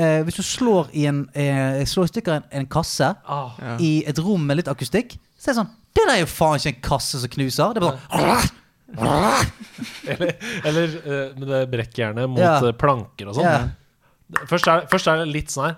[0.00, 3.50] eh, Hvis du slår i en eh, Slår i stykker en, en kasse Ah.
[3.60, 3.76] Ja.
[3.84, 6.56] i et rom med litt akustikk, så er det sånn Det der er jo faen
[6.62, 7.76] ikke en kasse som knuser.
[7.76, 8.62] Det er bare sånn
[10.06, 10.32] Eller,
[10.64, 12.56] eller eh, med det brekkjernet mot Ja.
[12.64, 13.44] eh, planker og sånn.
[13.48, 13.58] Ja.
[14.50, 15.76] Først, er, først er det litt sånn her,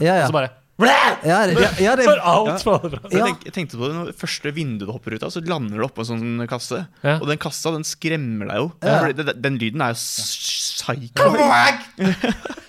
[0.00, 0.50] Ja, og så bare
[0.80, 3.08] Ja, det, ja, ja, det, For alt faller fra.
[3.12, 3.24] Jeg, Ja.
[3.26, 5.84] tenk, jeg tenkte på det når første vinduet du hopper ut av, så lander du
[5.84, 6.86] oppå en sånn kasse.
[7.04, 7.18] Ja.
[7.20, 8.70] Og den kassa den skremmer deg jo.
[8.82, 8.98] Ja.
[9.02, 11.26] Fordi det, den lyden er jo psycho.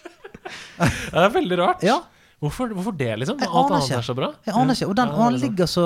[0.82, 1.84] Det er veldig rart.
[1.86, 2.00] ja,
[2.42, 3.38] Hvorfor, hvorfor det, liksom?
[3.40, 3.98] Jeg Alt annet ikke.
[4.00, 4.32] er så bra.
[4.48, 4.88] jeg aner ikke.
[4.90, 5.84] Og, den, og er ligger så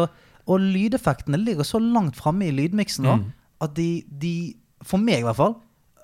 [0.48, 3.26] Og lydeffektene ligger så langt framme i lydmiksen nå Mm.
[3.66, 5.56] at de, de, for meg i hvert fall,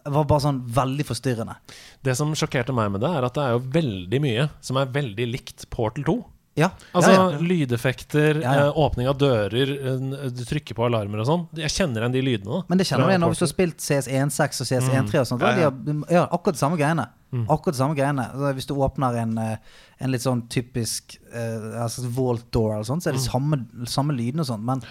[0.05, 1.55] var bare sånn veldig forstyrrende.
[2.03, 4.85] Det som sjokkerte meg med det, er at det er jo veldig mye som er
[4.93, 6.19] veldig likt Portal 2.
[6.59, 7.37] Ja, Altså ja, ja.
[7.39, 8.65] lydeffekter, Ja, ja.
[8.67, 11.45] eh, åpning av dører, eh, du trykker på alarmer og sånn.
[11.55, 12.57] Jeg kjenner igjen de lydene.
[12.57, 12.65] da.
[12.67, 15.45] Men det kjenner du igjen hvis du har spilt CS1.6 og CS1.3 og sånt.
[15.47, 15.69] Ja, ja.
[15.71, 17.07] De har, ja, akkurat de samme greiene.
[17.47, 18.25] Akkurat de samme greiene.
[18.57, 19.55] Hvis du åpner en, eh,
[20.03, 24.11] en litt sånn typisk uh, altså vault door eller sånt, så er det samme, samme
[24.17, 24.65] lyden og sånn.
[24.67, 24.83] Men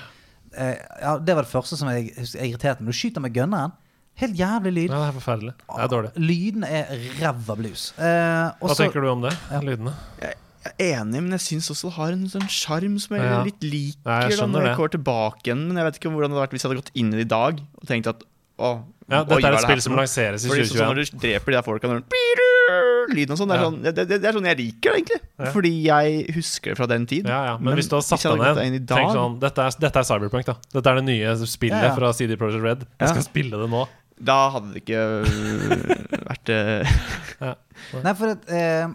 [0.56, 2.94] uh, ja, det var det første som jeg, jeg irriterte meg.
[2.94, 3.76] Du skyter med gunneren.
[4.20, 4.90] Helt jævlig lyd.
[4.92, 5.54] Ja, det er forferdelig.
[5.64, 6.10] Det er dårlig.
[6.20, 6.90] Lydene er
[7.20, 7.86] ræva blues.
[7.96, 9.32] Eh, Hva tenker du om det?
[9.64, 9.94] Lydene?
[10.20, 10.34] Jeg
[10.76, 13.42] er enig, men jeg syns også det har en sånn sjarm som jeg Ja.
[13.46, 14.04] litt liker.
[14.04, 14.78] Ja, jeg da, når jeg det.
[14.82, 16.92] går tilbake igjen Men jeg vet ikke hvordan det hadde vært hvis jeg hadde gått
[17.00, 18.22] inn i det i dag og tenkt at
[18.60, 20.68] å, Ja, dette er et spill som lanseres i 2021.
[20.68, 20.86] sånn, 2021.
[20.86, 23.64] Når du dreper de der folka når du, Lyden og sånn, det, Ja.
[23.66, 25.20] sånn det, det, det er sånn jeg liker det, egentlig.
[25.40, 25.50] Ja.
[25.50, 27.26] Fordi jeg husker det fra den tid.
[27.26, 29.96] Ja, ja, men, hvis du har satt deg ned Tenk dag sånn, dette er, dette
[29.96, 30.54] er Cyberpunk, da.
[30.76, 31.94] Dette er det nye spillet Ja, ja.
[31.96, 32.80] fra CD Projekt Red.
[33.00, 33.14] Jeg Ja.
[33.16, 33.88] skal spille det nå.
[34.20, 35.84] Da hadde det ikke øh,
[36.28, 36.50] vært
[37.40, 37.54] ja.
[38.04, 38.90] Nei, for at eh,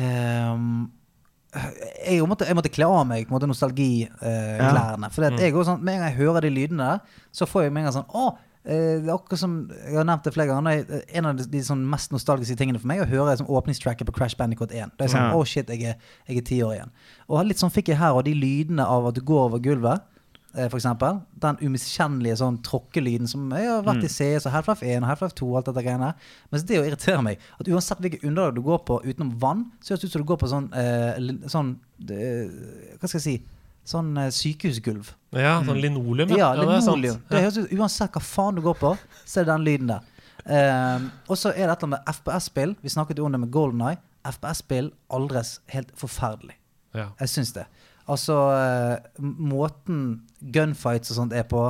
[0.00, 0.70] ehm,
[2.06, 5.10] jeg, måtte, jeg måtte kle av meg nostalgiklærne.
[5.12, 7.66] for at jeg også, sånn, Med en gang jeg hører de lydene der, så får
[7.66, 8.26] jeg med en gang sånn Å!
[8.64, 10.84] eh, Det er akkurat som Jeg har nevnt det flere ganger.
[11.08, 14.08] En av de, de sånn mest nostalgiske tingene for meg er å høre som åpningstracket
[14.08, 14.96] på Crash Bandicoot 1.
[14.98, 15.34] Det er sånn, Ja.
[15.36, 16.92] oh shit, jeg er, jeg er ti år igjen.
[17.28, 20.04] Og litt sånn fikk jeg her, og de lydene av at du går over gulvet.
[20.56, 24.86] Eh, For eksempel, Den umiskjennelige sånn tråkkelyden som jeg har vært i CS og Half-Life
[24.86, 25.50] 1 og Half-Life 2.
[25.50, 26.14] og alt dette greiene
[26.52, 29.94] Mens det jo irriterer meg At uansett hvilke underlag du går på utenom vann, så
[29.94, 31.22] høres det ut som du går på sånn, eh,
[31.52, 31.76] sånn
[32.08, 32.58] eh,
[32.98, 33.38] Hva skal jeg si
[33.88, 35.14] Sånn eh, sykehusgulv.
[35.32, 36.28] Ja, sånn linoleum.
[36.36, 36.98] Ja, det sant.
[37.00, 37.22] linoleum.
[37.30, 38.90] Det høres ut Uansett hva faen du går på,
[39.24, 40.02] så er det den lyden der.
[40.48, 42.74] Um, og så er det et eller annet med FPS-spill.
[42.84, 44.00] Vi snakket jo om det med Golden Eye.
[44.28, 46.56] FPS-spill aldres helt forferdelig.
[46.96, 47.10] Ja.
[47.20, 47.64] Jeg syns det.
[48.08, 49.22] Altså, eh,
[49.52, 50.00] måten
[50.54, 51.62] gunfights og sånt er på,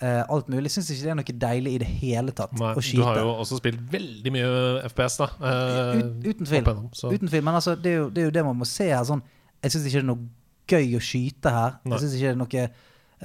[0.00, 2.80] eh, alt mulig, syns ikke det er noe deilig i det hele tatt Nei, å
[2.84, 4.48] du har jo også spilt veldig mye
[4.88, 5.28] FPS, da.
[5.40, 6.64] eh, Ut, uten tvil.
[6.64, 7.44] Uten tvil.
[7.44, 9.04] Men altså, det, er jo, det er jo det man må se her.
[9.04, 9.22] Sånn,
[9.62, 10.26] jeg syns ikke det er noe
[10.68, 11.78] gøy å skyte her.
[11.84, 11.92] Nei.
[11.98, 12.66] Jeg syns ikke det er noe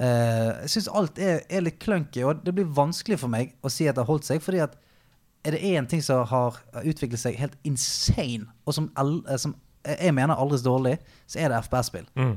[0.00, 3.68] Uh, Jeg syns alt er, er litt clunky, og det blir vanskelig for meg å
[3.68, 4.38] si at det har holdt seg.
[4.40, 4.76] Fordi at
[5.44, 6.56] er det én ting som har
[6.86, 9.52] utviklet seg helt insane, og som, el- som
[9.84, 10.98] jeg mener aldri så dårlig,
[11.30, 12.06] så er det FPS-spill.
[12.18, 12.34] Mm.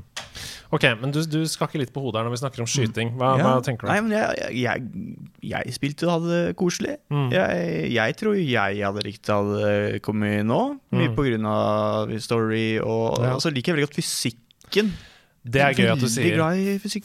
[0.73, 3.11] Ok, men du, du skakker litt på hodet her når vi snakker om skyting.
[3.19, 3.43] Hva, Ja.
[3.51, 3.91] hva tenker du?
[3.91, 4.85] Nei, men jeg, jeg,
[5.51, 6.95] jeg spilte og hadde det koselig.
[7.13, 7.27] Mm.
[7.35, 10.61] Jeg, jeg tror jeg hadde likt det hadde kommet nå,
[10.95, 11.45] mye Mm.
[11.45, 12.79] av story.
[12.79, 13.33] Og, Ja.
[13.35, 14.93] og så liker jeg veldig godt fysikken.
[15.43, 16.39] Det er gøy at du sier.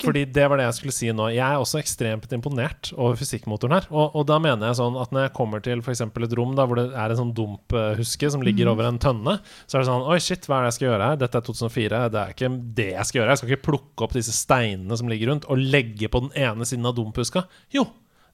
[0.05, 1.27] Fordi det var det jeg skulle si nå.
[1.35, 3.89] Jeg er også ekstremt imponert over fysikkmotoren her.
[3.91, 6.05] Og, og da mener jeg sånn at når jeg kommer til f.eks.
[6.07, 9.79] et rom da, hvor det er en sånn dumphuske som ligger over en tønne, så
[9.79, 11.21] er det sånn Oi, shit, hva er det jeg skal gjøre her?
[11.25, 12.03] Dette er 2004.
[12.15, 13.35] Det er ikke det jeg skal gjøre.
[13.35, 16.69] Jeg skal ikke plukke opp disse steinene som ligger rundt, og legge på den ene
[16.69, 17.49] siden av dumphuska.
[17.75, 17.89] Jo,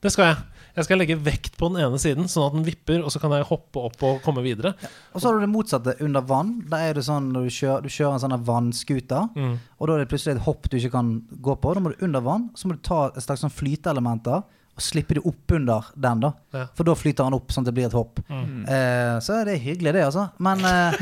[0.05, 0.54] det skal jeg.
[0.75, 3.31] Jeg skal legge vekt på den ene siden, sånn at den vipper, og så kan
[3.37, 4.73] jeg hoppe opp og komme videre.
[5.15, 6.57] Og så har du det motsatte under vann.
[6.71, 9.59] Da er det sånn når du kjører, du kjører en sånn vannskuter, Mm.
[9.79, 11.75] og da er det plutselig et hopp du ikke kan gå på.
[11.75, 14.43] Da må du under vann, så må du ta et slags sånn flyteelementer
[14.75, 16.33] og slippe det opp under den, da.
[16.53, 16.67] Ja.
[16.75, 18.19] For da flyter han opp sånn at det blir et hopp.
[18.29, 18.65] Mm.
[18.67, 20.31] Eh, så er det hyggelig, det, altså.
[20.43, 20.99] Men eh,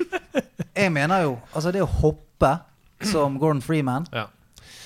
[0.84, 2.54] jeg mener jo Altså, det å hoppe
[3.04, 4.26] som Gordon Freeman Ja.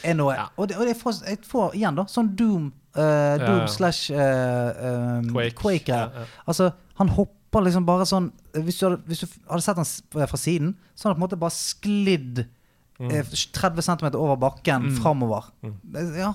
[0.02, 0.48] er noe Ja.
[0.58, 3.70] Og, det, og det får, jeg får igjen, da, sånn Doom, eh, Doom ja.
[3.70, 5.56] slash uh, um, Quake.
[5.60, 5.92] Quake.
[5.92, 6.26] Ja, ja.
[6.48, 6.70] Altså,
[7.00, 10.74] han hopper liksom bare sånn Hvis du hadde, hvis du hadde sett han fra siden,
[10.94, 12.46] så hadde han på en måte bare sklidd
[12.96, 13.10] Mm.
[13.12, 15.50] eh, 30 cm over bakken framover.
[15.60, 15.74] Mm.
[16.16, 16.30] Ja.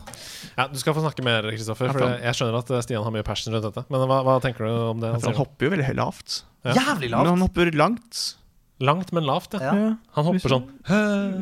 [0.58, 1.90] ja, Du skal få snakke mer, Kristoffer.
[1.90, 3.82] For jeg skjønner at Stian har mye passion rundt dette.
[3.90, 5.10] Men hva, hva tenker du om det?
[5.16, 6.44] Han han hopper jo veldig lavt.
[6.62, 6.76] Ja.
[6.78, 8.22] Jævlig Men han hopper langt.
[8.82, 9.60] Langt, men lavt, ja.
[9.62, 9.90] Ja.
[10.18, 10.66] Han hopper sånn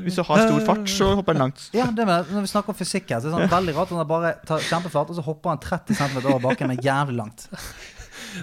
[0.03, 1.69] Hvis du har stor fart, så hopper han langt.
[1.75, 3.93] Ja, det med, Når vi snakker om fysikk her, så er det sånn veldig rart.
[3.95, 7.47] Han bare tar kjempeflat, og så hopper han 30 cm over bakken, men jævlig langt.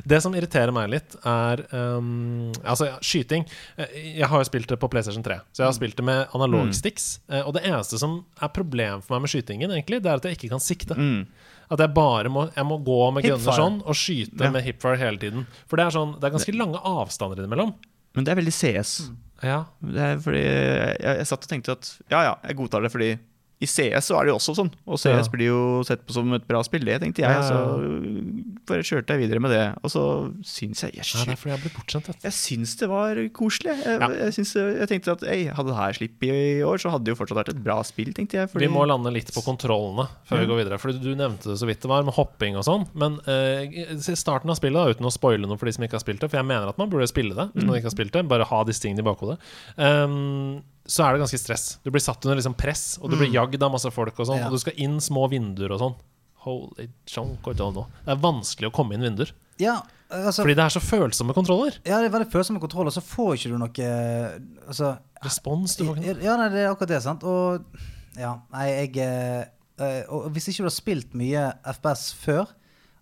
[0.04, 3.44] Det som irriterer meg litt, er um, Altså, ja, skyting.
[3.78, 6.32] Eh, Jeg har jo spilt det på PlayStation 3, så jeg har spilt det med
[6.36, 7.08] analogsticks.
[7.20, 10.26] sticks, Og det eneste som er problem for meg med skytingen, egentlig, det er at
[10.28, 10.96] jeg ikke kan sikte.
[10.98, 11.26] Mm.
[11.70, 14.50] At jeg bare må Jeg må gå med gunner sånn og skyte Ja.
[14.54, 15.46] med hipfire hele tiden.
[15.66, 17.74] For det er sånn Det er ganske lange avstander innimellom.
[18.16, 18.92] Men det er veldig CS.
[19.44, 19.62] Ja.
[19.84, 23.10] Det er fordi jeg, jeg satt og tenkte at ja, ja, jeg godtar det fordi
[23.58, 25.32] i CS så er det jo også sånn, og CS Ja.
[25.32, 26.84] blir jo sett på som et bra spill.
[26.84, 27.48] Det tenkte jeg, Ja, ja, ja.
[27.48, 29.62] så bare kjørte jeg videre med det.
[29.82, 30.02] Og så
[30.44, 32.10] syns jeg jeg, det er jeg ble bortskjemt.
[32.22, 33.72] jeg syns det var koselig.
[33.80, 34.08] Jeg, Ja.
[34.12, 37.16] jeg, syns, jeg tenkte at ei, hadde det her sluppet i år, så hadde det
[37.16, 38.50] jo fortsatt vært et bra spill, tenkte jeg.
[38.52, 40.78] fordi- Vi må lande litt på kontrollene før vi går videre.
[40.78, 42.86] For Du nevnte det så vidt det var, med hopping og sånn.
[42.94, 46.04] Men uh, starten av spillet, da, uten å spoile noe for de som ikke har
[46.04, 48.12] spilt det, for jeg mener at man burde spille det hvis man ikke har spilt
[48.12, 49.38] det, bare ha disse tingene i bakhodet,
[49.78, 51.64] ehm, så er det ganske stress.
[51.82, 54.38] Du blir satt under liksom press, og du blir jagd av masse folk, og sånn
[54.38, 54.50] Ja.
[54.50, 55.96] Og du skal inn små vinduer og sånn.
[56.46, 57.86] Holy know.
[58.04, 59.32] Det er vanskelig å komme inn vinduer.
[59.58, 59.80] Ja,
[60.12, 61.78] altså Fordi det er så følsomme kontroller.
[61.84, 63.90] Ja, det er veldig følsomme kontroller, så får ikke du noe
[64.68, 65.76] Altså Respons.
[65.76, 67.24] Du får ikke Ja, nei, det er akkurat det, sant.
[67.24, 67.64] Og
[68.16, 69.46] ja, nei, jeg eh,
[69.80, 72.52] eh, Og hvis ikke du har spilt mye FPS før,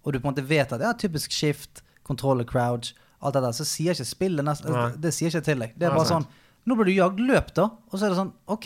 [0.05, 2.95] og du på en måte vet at ja, typisk skift, controller crouch,
[3.25, 4.75] alt det der, så sier ikke spillet nesten.
[5.01, 5.77] Det sier ikke til deg.
[5.81, 6.27] Det er bare sånn
[6.67, 7.65] Nå blir du jagd, løp, da.
[7.93, 8.65] Og så er det sånn OK,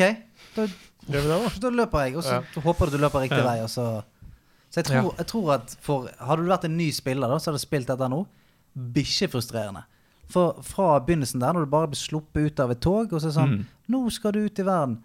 [0.55, 0.67] da,
[1.09, 1.39] det, da?
[1.61, 2.17] da løper jeg.
[2.17, 2.63] Og så Ja.
[2.63, 3.45] håper du du løper riktig Ja.
[3.45, 4.05] vei, så
[4.71, 7.51] Så jeg tror, jeg tror at for Hadde du vært en ny spiller, da, så
[7.51, 8.27] hadde du spilt dette nå.
[8.77, 9.85] Bikkjefrustrerende.
[10.29, 13.29] For fra begynnelsen der, når du bare blir sluppet ut av et tog, og så
[13.29, 13.67] er det sånn Mm.
[13.89, 14.99] Nå skal du ut i verden.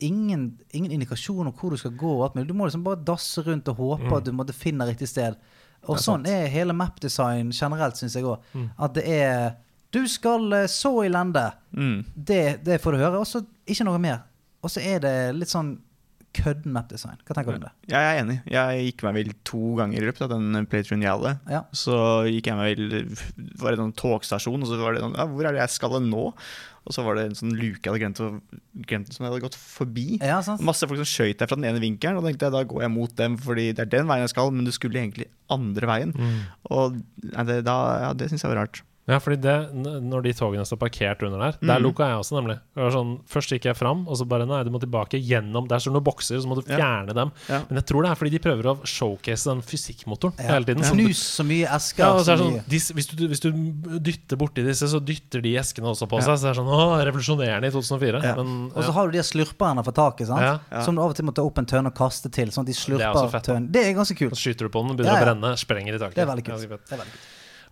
[0.00, 2.46] Ingen, ingen indikasjon om hvor du skal gå.
[2.46, 5.36] Du må liksom bare dasse rundt og håpe at du måtte finne riktig sted.
[5.88, 8.38] Og er sånn er hele mapdesign generelt, syns jeg òg.
[8.54, 8.70] Mm.
[8.78, 9.56] At det er
[9.94, 11.48] Du skal eh, så i lende.
[11.72, 12.00] Mm.
[12.14, 13.20] Det, det får du høre.
[13.22, 14.24] Og så ikke noe mer.
[14.64, 15.76] Og så er det litt sånn
[16.38, 17.18] kødden mapdesign.
[17.26, 17.70] Hva tenker du om det?
[17.90, 18.36] Jeg er enig.
[18.52, 21.34] Jeg gikk meg vel to ganger i løpet av den playthroughen jeg hadde.
[21.50, 21.62] Ja.
[21.76, 21.98] Så
[22.28, 25.48] gikk jeg meg vel var det en togstasjon, og så var det sånn ja, Hvor
[25.48, 26.26] er det jeg skal nå?
[26.88, 29.44] Og så var det en sånn luke jeg hadde glemt, å, glemt som jeg hadde
[29.44, 30.06] gått forbi.
[30.24, 30.62] Ja, sant?
[30.64, 32.84] Masse folk som skøyt deg fra den ene vinkelen, og da tenkte jeg da går
[32.86, 35.90] jeg mot dem, fordi det er den veien jeg skal, men du skulle egentlig andre
[35.90, 36.14] veien.
[36.16, 36.38] Mm.
[36.72, 36.96] Og
[37.26, 38.80] nei, det, da, ja, det syns jeg var rart.
[39.08, 39.72] Ja, fordi det,
[40.04, 41.84] når de togene står parkert under der, der Mm.
[41.86, 42.58] lukka jeg også, nemlig.
[42.76, 45.66] Det var sånn, først gikk jeg fram, og så bare nei, du må tilbake gjennom
[45.66, 46.76] Der står noen bokser, så må du Ja.
[46.76, 47.32] fjerne dem.
[47.48, 47.62] Ja.
[47.70, 50.52] Men jeg tror det er fordi de prøver å showcase den fysikkmotoren Ja.
[50.52, 50.84] hele tiden.
[50.84, 52.04] Som- Knus så mye esker.
[52.04, 53.50] ja, og så er sånn, de, hvis, du, hvis du
[53.98, 56.26] dytter borti disse, så dytter de eskene også på Ja.
[56.28, 56.38] seg.
[56.38, 58.22] Så det er sånn, å, revolusjonerende i 2004.
[58.22, 58.34] Ja.
[58.36, 60.40] Men, Og så har du de slurperne fra taket, sant?
[60.40, 60.58] Ja.
[60.70, 60.82] Ja.
[60.84, 62.48] som du av og til må ta opp en tønne og kaste til.
[62.48, 63.72] Sånn at de Det er slurper tønnen.
[63.72, 64.32] Det er ganske kult.
[64.36, 65.34] Så skyter du på den, begynner Ja, ja.
[65.34, 66.14] å brenne, sprenger i taket.
[66.14, 67.08] Det er veldig kult.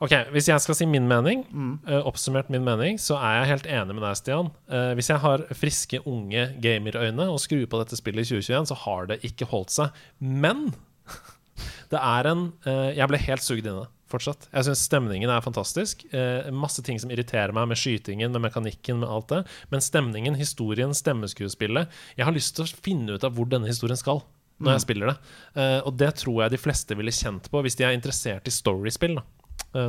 [0.05, 1.79] Ok, Hvis jeg skal si min mening, Mm.
[1.89, 4.51] uh, oppsummert min mening, så er jeg helt enig med deg, Stian.
[4.69, 8.77] Uh, hvis jeg har friske, unge gamerøyne og skrur på dette spillet i 2021, så
[8.85, 9.91] har det ikke holdt seg.
[10.21, 10.75] Men
[11.93, 14.47] det er en uh, Jeg ble helt sugd inn det fortsatt.
[14.53, 16.05] Jeg syns stemningen er fantastisk.
[16.15, 19.41] Eh, masse ting som irriterer meg med skytingen, med mekanikken, med alt det.
[19.73, 23.99] Men stemningen, historien, stemmeskuespillet Jeg har lyst til å finne ut av hvor denne historien
[23.99, 24.23] skal.
[24.63, 25.17] Når jeg spiller det.
[25.61, 28.55] Eh, og det tror jeg de fleste ville kjent på hvis de er interessert i
[28.55, 29.19] storiespill.
[29.19, 29.25] Da,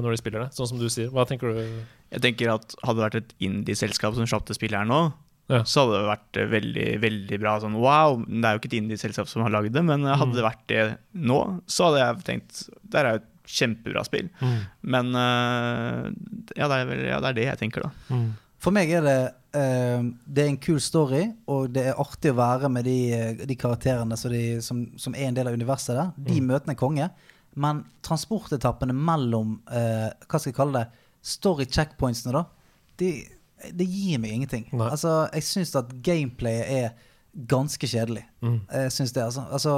[0.04, 1.10] når de spiller det, sånn som du sier.
[1.14, 1.62] Hva tenker du?
[2.14, 5.00] Jeg tenker at Hadde det vært et indie-selskap som slapp det spillet her nå,
[5.48, 5.62] Ja.
[5.64, 7.54] så hadde det vært eh, veldig veldig bra.
[7.64, 10.40] Sånn, wow, Det er jo ikke et indie-selskap som har lagd det, men hadde hadde
[10.40, 10.84] det vært det
[11.14, 11.40] nå,
[11.72, 14.28] så hadde jeg tenkt Det er jo et kjempebra spill.
[14.84, 16.12] Men eh,
[16.60, 18.20] ja, det er, vel, ja, det er det jeg tenker, da.
[18.60, 19.18] For meg er det
[19.56, 23.44] uh, Det er en kul story, og det er artig å være med de, eh,
[23.48, 26.10] de karakterene som, de, som, som er en del av universet der.
[26.28, 27.10] De møtene er konge.
[27.58, 31.06] Men transportetappene mellom eh, Hva skal jeg kalle det?
[31.28, 32.44] Story checkpointsene, da.
[33.02, 33.12] De,
[33.74, 34.68] det gir meg ingenting.
[34.72, 34.92] Nei.
[34.94, 37.16] Altså, jeg syns at gameplayet er
[37.50, 38.24] ganske kjedelig.
[38.42, 39.44] Jeg synes det, altså.
[39.52, 39.74] altså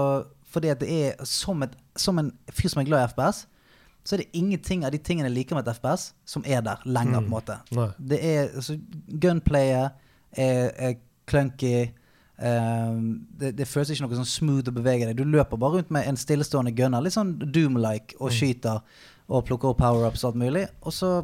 [0.49, 3.45] fordi at det er som, et, som en fyr som er glad i FPS,
[4.05, 6.81] så er det ingenting av de tingene jeg liker med et FPS, som er der
[6.85, 7.57] lenger, på en måte.
[7.75, 7.89] Nei.
[7.99, 8.77] Det er altså,
[9.21, 9.91] Gunplayet
[10.31, 10.95] er, er
[11.29, 11.89] clunky.
[12.41, 13.03] Ehm,
[13.39, 15.17] det, det føles ikke noe sånn smooth å bevege deg.
[15.19, 18.81] Du løper bare rundt med en stillestående gunner, litt sånn Doom-like, og skyter
[19.29, 20.65] og plukker opp power-ups og alt mulig.
[20.87, 21.19] Og så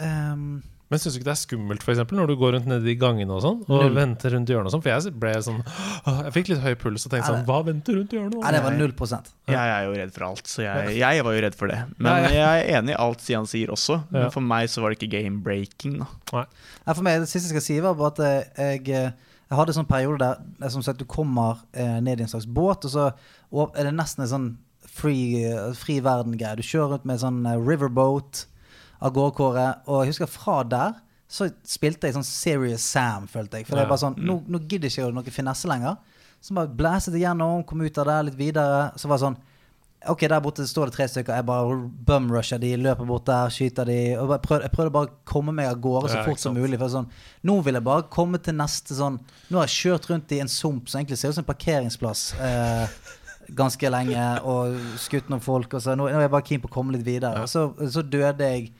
[0.00, 0.60] um
[0.90, 2.96] Men syns du ikke det er skummelt for eksempel, når du går rundt nede i
[2.98, 3.92] gangene og sånn, og Null.
[3.94, 4.82] venter rundt hjørnet og sånn?
[4.82, 5.60] For jeg ble sånn
[6.26, 8.40] Jeg fikk litt høy puls og tenkte sånn Hva venter rundt hjørnet?
[8.42, 9.30] Nei, det var null prosent.
[9.46, 11.78] Jeg er jo redd for alt, så jeg, jeg var jo redd for det.
[12.02, 14.00] Men jeg er enig i alt Stian sier også.
[14.10, 16.10] Men for meg så var det ikke game-breaking, da.
[16.34, 16.44] Nei.
[16.88, 19.58] Nei, for meg, Det siste jeg skal si, var bare at eh, jeg, eh, jeg
[19.58, 20.26] hadde en sånn periode
[20.62, 23.08] der som sagt, du kommer eh, ned i en slags båt, og så
[23.50, 24.50] og er det nesten en sånn
[24.86, 26.54] free, eh, fri verden-greie.
[26.60, 28.44] Du kjører rundt med en sånn eh, riverboat
[29.02, 29.82] av gårdkåret.
[29.90, 31.00] Og jeg husker fra der
[31.30, 33.66] så spilte jeg sånn Serious Sam, følte jeg.
[33.66, 35.98] For det er bare sånn, nå, nå gidder jeg ikke noe finesse lenger.
[36.42, 38.88] Så bare blæset igjennom, gjennom, kom ut av der litt videre.
[38.98, 39.38] Så var det sånn
[40.08, 41.34] Ok, der borte står det tre stykker.
[41.36, 41.74] Jeg bare
[42.08, 43.98] bumrusher de, løper bort der, skyter de.
[44.16, 46.78] Og jeg prøvde, jeg prøvde bare å komme meg av gårde så fort som mulig.
[46.80, 47.08] For sånn,
[47.44, 49.18] nå vil jeg bare komme til neste sånn
[49.50, 52.22] Nå har jeg kjørt rundt i en sump som egentlig ser ut som en parkeringsplass
[52.40, 52.94] eh,
[53.60, 55.76] ganske lenge, og skutt noen folk.
[55.76, 57.44] Og så nå, nå er jeg bare keen på å komme litt videre.
[57.44, 58.70] Og så, så døde jeg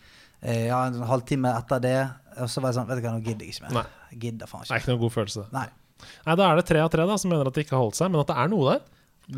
[0.41, 1.99] eh, ja, en halvtime etter det.
[2.41, 3.77] Og så var jeg sånn Vet du hva, nå gidder jeg ikke mer.
[3.83, 3.87] Nei.
[4.15, 4.87] Jeg gidder faen Det er ikke.
[4.87, 5.49] ikke noen god følelse.
[5.53, 5.67] Nei.
[6.25, 7.99] Nei, Da er det tre av tre da som mener at det ikke har holdt
[8.01, 8.87] seg, men at det er noe der.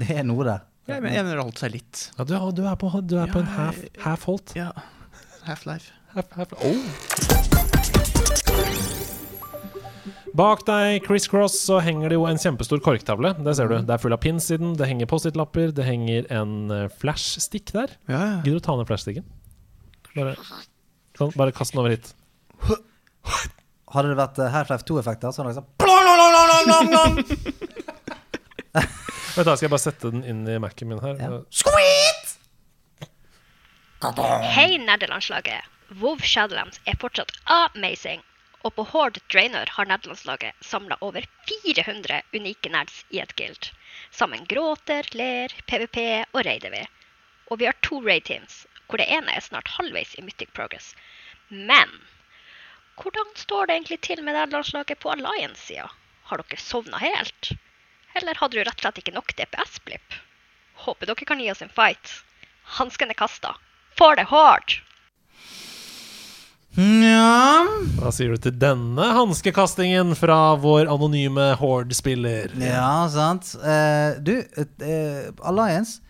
[0.02, 0.68] Det er noe der.
[0.90, 1.98] Jeg mener jeg mener det holdt seg litt.
[2.18, 4.54] Ja, Du, du er på, du er på en half, half holdt.
[4.59, 4.72] Ja.
[5.46, 5.92] Half-life.
[6.16, 6.82] Half, half, oh.
[10.34, 13.30] Bak deg, Criss Cross, så henger det jo en kjempestor korktavle.
[13.46, 13.76] Det ser du.
[13.86, 17.70] Det er full av pins i den, det henger Post-It-lapper, det henger en eh, flashstick
[17.76, 17.94] der.
[18.10, 18.36] Ja, ja.
[18.42, 19.28] Gidder du ta ned flashsticken?
[20.16, 20.34] Bare,
[21.18, 22.10] sånn, bare kast den over hit.
[23.92, 25.68] Hadde det vært eh, Half-Life 2-effekter, så hadde det liksom
[29.36, 31.19] Vet da Skal jeg bare sette den inn i Mac-en min her?
[31.20, 31.28] Ja.
[34.57, 35.69] Hei, nerdelandslaget!
[36.01, 38.23] WoW Shadowlands er fortsatt amazing.
[38.65, 43.70] Og på Horde Drainer har nerdelandslaget samla over 400 unike nerds i et guild.
[44.11, 45.99] Sammen gråter, ler, PVP
[46.32, 46.82] og raider vi.
[47.51, 50.94] Og vi har to raid-teams, hvor det ene er snart halvveis i Mythic Progress.
[51.51, 51.93] Men
[53.03, 55.90] hvordan står det egentlig til med nerdelandslaget på Alliance-sida?
[56.31, 57.53] Har dere sovna helt?
[58.18, 60.18] Eller hadde du rett og slett ikke nok DPS-blipp?
[60.86, 62.16] Håper dere kan gi oss en fight.
[62.78, 63.55] Hansken er kasta.
[63.98, 64.78] For det hard!
[66.72, 67.66] Nja
[68.01, 72.55] Hva sier du til denne hanskekastingen fra vår anonyme Horde-spiller?
[72.64, 73.51] Ja, sant.
[73.60, 74.39] Eh, du,
[74.80, 76.01] eh, Alliance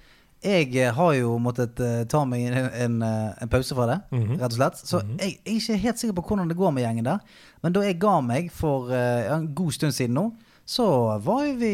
[0.43, 4.39] Jeg har jo måttet eh, ta meg en, en, eh, en pause fra det, Mhm.
[4.41, 4.79] rett og slett.
[4.87, 7.21] Så jeg, jeg er ikke helt sikker på hvordan det går med gjengen der.
[7.63, 10.25] Men da jeg ga meg for eh, en god stund siden nå,
[10.67, 11.73] så var vi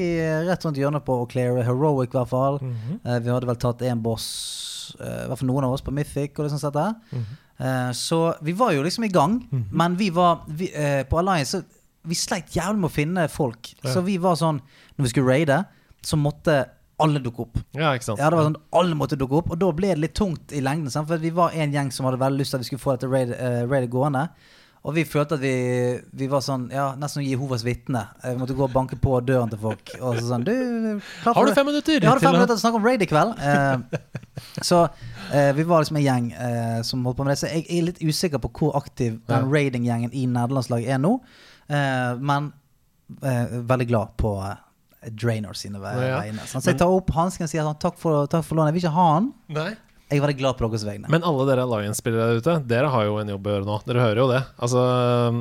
[0.49, 2.59] rett rundt hjørnet på å cleare heroic, i hvert fall.
[2.63, 3.01] Mhm.
[3.05, 5.93] Eh, vi hadde vel tatt én boss, eh, i hvert fall noen av oss, på
[5.93, 6.95] Mythic og det sånt der.
[7.13, 7.25] Mhm.
[7.61, 10.69] Eh, så vi var jo liksom i gang, men vi var vi,
[11.11, 11.65] På Alliance
[12.05, 13.75] vi sleit jævlig med å finne folk.
[13.83, 13.91] Ja.
[13.95, 14.61] Så vi var sånn
[14.97, 15.67] Når vi skulle raide,
[16.03, 16.69] så måtte
[17.01, 17.59] alle dukke opp.
[17.75, 18.19] Ja, ikke sant?
[18.19, 20.61] Ja, det var sånn Alle måtte dukke opp, og da ble det litt tungt i
[20.61, 20.91] lengden.
[21.07, 23.11] For vi var en gjeng som hadde veldig lyst til at vi skulle få dette
[23.11, 24.29] raid- raidet gående.
[24.87, 25.53] Og vi følte at vi,
[26.21, 28.05] vi var sånn Ja, nesten som Jehovas vitne.
[28.23, 29.91] Eh, Vi måtte gå og banke på døren til folk.
[29.99, 30.53] Og så sånn Du,
[31.23, 31.99] klar for Har du fem minutter?
[31.99, 33.35] Vi du fem minutter til å snakke om raid i kveld.
[33.43, 33.99] Eh,
[34.63, 34.85] så
[35.35, 37.41] eh, vi var liksom en gjeng eh, som holdt på med det.
[37.43, 41.17] Så jeg er litt usikker på hvor aktiv den raiding-gjengen i nederlandslaget er nå.
[41.69, 42.53] Eh, men
[43.23, 44.37] eh, veldig glad på
[45.15, 46.07] Draenor sine vegne.
[46.07, 46.23] Ja.
[46.27, 46.47] ja.
[46.51, 48.73] Så jeg tar opp hansken og sier sånn, takk for, takk for lånet.
[48.73, 49.29] Jeg vil ikke ha han.
[49.59, 49.69] Nei.
[50.09, 51.09] Jeg var glad på deres vegne.
[51.13, 53.79] Men alle dere Alliance-spillere der ute, dere har jo en jobb å gjøre nå.
[53.85, 54.43] Dere hører jo det.
[54.65, 54.85] Altså,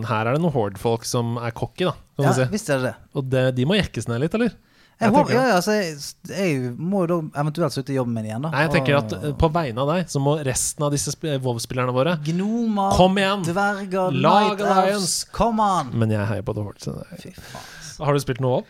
[0.09, 1.93] Her er det noen Horde-folk som er cocky, da.
[2.19, 2.47] Kan ja, si.
[2.51, 2.95] visst er det.
[3.15, 4.51] Og det, de må jekkes ned litt, eller?
[4.97, 5.95] Jeg, Jeg ja, altså, jeg,
[6.33, 8.49] jeg må jo da eventuelt slutte jobben min igjen, da.
[8.49, 11.35] Nei, jeg tenker at eh, på vegne av deg, så må resten av disse sp-
[11.45, 13.45] WoW-spillerne våre Gnomer, Kom igjen!
[13.45, 15.27] dverger, Lag Alliance!
[15.37, 15.93] Come on!
[16.01, 16.81] Men jeg heier på The Horde.
[16.81, 17.67] Så det, Fy faen.
[18.09, 18.65] har du spilt noe WoW?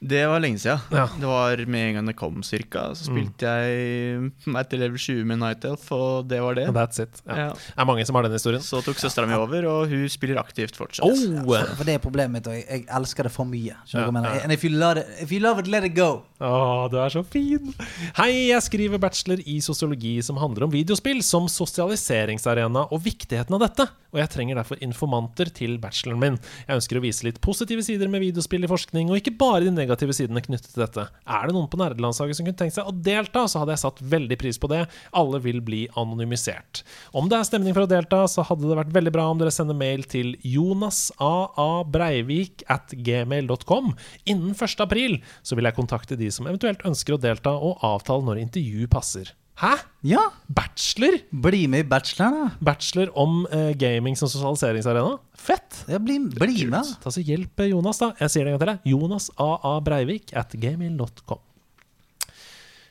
[0.00, 0.78] Det var lenge siden.
[0.94, 1.08] Ja.
[1.20, 2.84] Det var med en gang det kom, cirka.
[2.94, 6.68] Så spilte jeg meg til level 20 med Night Elf, og det var det.
[6.76, 7.18] That's it.
[7.26, 7.48] Ja.
[7.48, 7.48] Ja.
[7.58, 8.62] Det er mange som har den historien.
[8.62, 11.02] Så tok søstera mi over, og hun spiller aktivt fortsatt.
[11.02, 11.50] Oh!
[11.74, 13.74] For det er problemet mitt, og jeg, elsker det for mye.
[13.98, 16.22] And if you, love it, if you love it, let it go.
[16.38, 17.74] Å, du er så fin!
[18.20, 23.66] Hei, jeg skriver bachelor i sosiologi som handler om videospill som sosialiseringsarena og viktigheten av
[23.66, 26.38] dette, og jeg trenger derfor informanter til bacheloren min.
[26.68, 29.74] Jeg ønsker å vise litt positive sider med videospill i forskning, og ikke bare de
[29.74, 31.06] negative sidene knyttet til dette.
[31.24, 34.00] Er det noen på nerdelandslaget som kunne tenkt seg å delta, så hadde jeg satt
[34.02, 34.86] veldig pris på det.
[35.16, 36.84] Alle vil bli anonymisert.
[37.12, 39.50] Om det er stemning for å delta, så hadde det vært veldig bra om dere
[39.54, 43.94] sender mail til jonasaabreivik at gmail.com.
[44.26, 44.80] Innen 1.
[44.84, 48.82] april så vil jeg kontakte de som eventuelt ønsker å delta, og avtale når intervju
[48.92, 49.26] passer.
[49.58, 49.72] Hæ?
[50.06, 51.16] Ja, Bachelor?
[51.34, 52.50] bli med i Bachelor, da.
[52.62, 55.16] Bachelor om eh, gaming som sosialiseringsarena?
[55.34, 55.80] Fett!
[55.90, 56.86] Ja, bli, bli med.
[57.02, 58.12] Ta så Hjelp eh, Jonas, da.
[58.20, 58.70] Jeg sier det en gang til.
[58.70, 58.86] deg.
[58.92, 61.42] Jonas AA Breivik at gmail.com.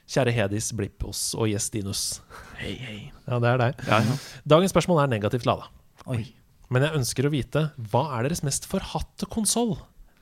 [0.07, 2.03] Kjære Hedis, Blippos og Gjestinus.
[2.59, 2.99] Hei, hei.
[3.23, 3.87] Ja, det er deg.
[3.87, 4.19] Ja, ja.
[4.55, 5.71] Dagens spørsmål er negativt lada.
[6.11, 6.25] Oi.
[6.67, 9.77] Men jeg ønsker å vite hva er deres mest forhatte konsoll?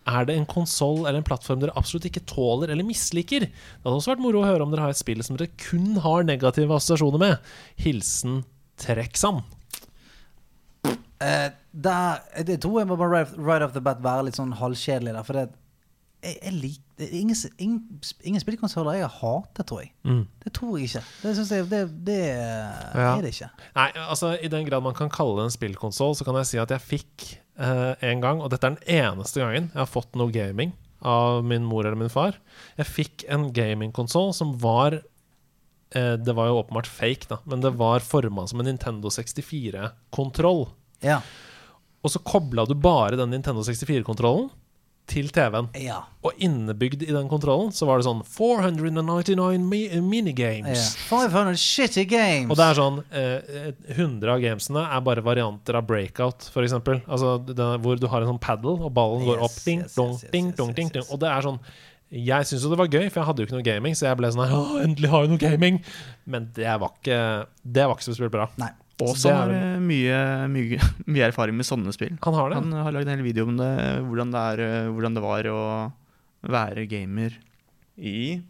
[0.05, 3.47] Er det en konsoll eller en plattform dere absolutt ikke tåler eller misliker?
[3.47, 5.95] Det hadde også vært moro å høre om dere har et spill som dere kun
[6.03, 7.51] har negative assosiasjoner med.
[7.81, 8.43] Hilsen
[8.77, 9.41] Trekksand.
[11.23, 15.13] Eh, der, det tror jeg må bare right, off the bat være litt sånn halvkjedelig
[15.15, 15.25] der.
[15.25, 15.45] For det,
[16.25, 17.79] jeg, jeg lik, ingen, ingen,
[18.27, 19.93] ingen spillkonsoller jeg har hatet, tror jeg.
[20.05, 20.21] Mm.
[20.43, 21.03] Det tror jeg ikke.
[21.23, 23.15] Det jeg Det, det Ja.
[23.15, 23.49] er det ikke.
[23.79, 26.61] Nei, altså I den grad man kan kalle det en spillkonsoll, så kan jeg si
[26.61, 27.27] at jeg fikk
[27.59, 30.73] eh, en gang, og dette er den eneste gangen jeg har fått noe gaming
[31.05, 32.37] av min mor eller min far.
[32.79, 37.75] Jeg fikk en gamingkonsoll som var eh, Det var jo åpenbart fake, da, men det
[37.79, 40.65] var forma som en Nintendo 64-kontroll.
[41.05, 41.21] Ja.
[42.05, 44.49] Og så kobla du bare den Nintendo 64-kontrollen
[45.09, 45.67] til TV-en.
[45.79, 45.99] Ja.
[46.25, 50.01] Og innebygd i den kontrollen så var det sånn 499 mi ja.
[50.01, 50.95] minigames.
[51.09, 52.49] 500 shitty games!
[52.49, 56.77] Og det er sånn eh, 100 av gamesene er bare varianter av breakout, f.eks.
[57.05, 57.35] Altså
[57.83, 59.59] hvor du har en sånn paddle, og ballen går opp.
[59.65, 61.05] Ding, yes, dong, yes, ding, dong, ding, ding.
[61.09, 61.59] Og det er sånn
[62.13, 64.19] Jeg syntes jo det var gøy, for jeg hadde jo ikke noe gaming, så jeg
[64.19, 65.79] ble sånn her endelig har jeg noe gaming!
[66.25, 67.21] Men det var ikke
[67.61, 68.49] Det var ikke så spesielt bra.
[68.61, 68.71] Nei.
[69.03, 70.19] Og Så så er har eh, mye,
[70.51, 70.79] mye,
[71.11, 72.15] mye erfaring med sånne spill.
[72.23, 72.59] Han har det.
[72.61, 73.71] Han har lagd en hel video om det,
[74.07, 75.61] hvordan det, er, eh, hvordan det var å
[76.45, 77.35] være gamer
[77.97, 78.41] i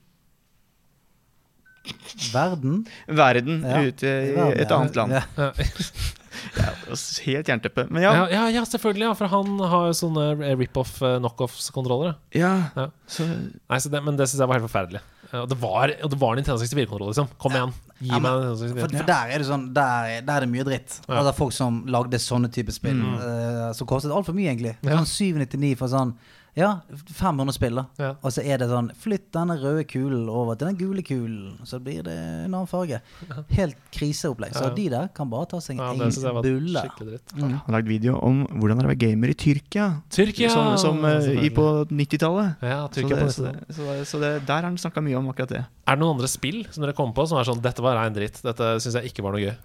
[2.33, 5.17] Verden verden Ja, ute i verden, et annet land.
[5.19, 5.25] Ja.
[5.37, 5.51] Ja.
[6.55, 6.71] Ja,
[7.25, 7.85] helt jernteppe.
[7.89, 9.07] Men ja, Ja, ja, ja, selvfølgelig.
[9.07, 12.15] Ja, for han har jo sånne rip-off, eh, knockoffs-kontrollere.
[12.35, 12.69] ja.
[12.75, 12.89] Ja.
[13.07, 15.01] Så, Nei, så det, Men det syns jeg var helt forferdelig.
[15.31, 17.27] Ja, Og det var, og det var Nintendo 64-kontroll, liksom.
[17.41, 17.73] Kom igjen.
[17.99, 18.81] Gi Ja, men- meg Nintendo 64.
[18.81, 20.99] For, for der er det sånn Der, der er det mye dritt.
[21.07, 21.19] Ja.
[21.21, 22.95] Altså folk som lagde sånne type spill.
[23.01, 23.15] Mm.
[23.19, 24.75] uh, som kostet altfor mye, egentlig.
[24.83, 26.15] Sånn 799 for sånn
[26.55, 26.69] Ja,
[27.11, 27.83] 500 spill, da.
[27.99, 28.09] Ja.
[28.23, 31.81] Og så er det sånn Flytt denne røde kulen over til den gule kulen, så
[31.83, 33.01] blir det en annen farge.
[33.57, 34.55] Helt kriseopplegg.
[34.55, 34.73] Så Ja.
[34.77, 36.85] de der kan bare ta seg en syns bulle.
[37.35, 37.41] Mm.
[37.41, 39.89] han har lagd video om hvordan det er å være gamer i Tyrkia.
[40.09, 40.49] Tyrkia!
[40.49, 42.55] Som, som uh, i på 90-tallet.
[42.63, 45.03] Ja, Så, Tyrkia på det, så, det, så, det, så det, der har han snakka
[45.03, 45.65] mye om akkurat det.
[45.85, 48.15] Er det noen andre spill som dere kom på som er sånn Dette var rein
[48.15, 48.39] dritt.
[48.45, 49.55] Dette syns jeg ikke var noe gøy.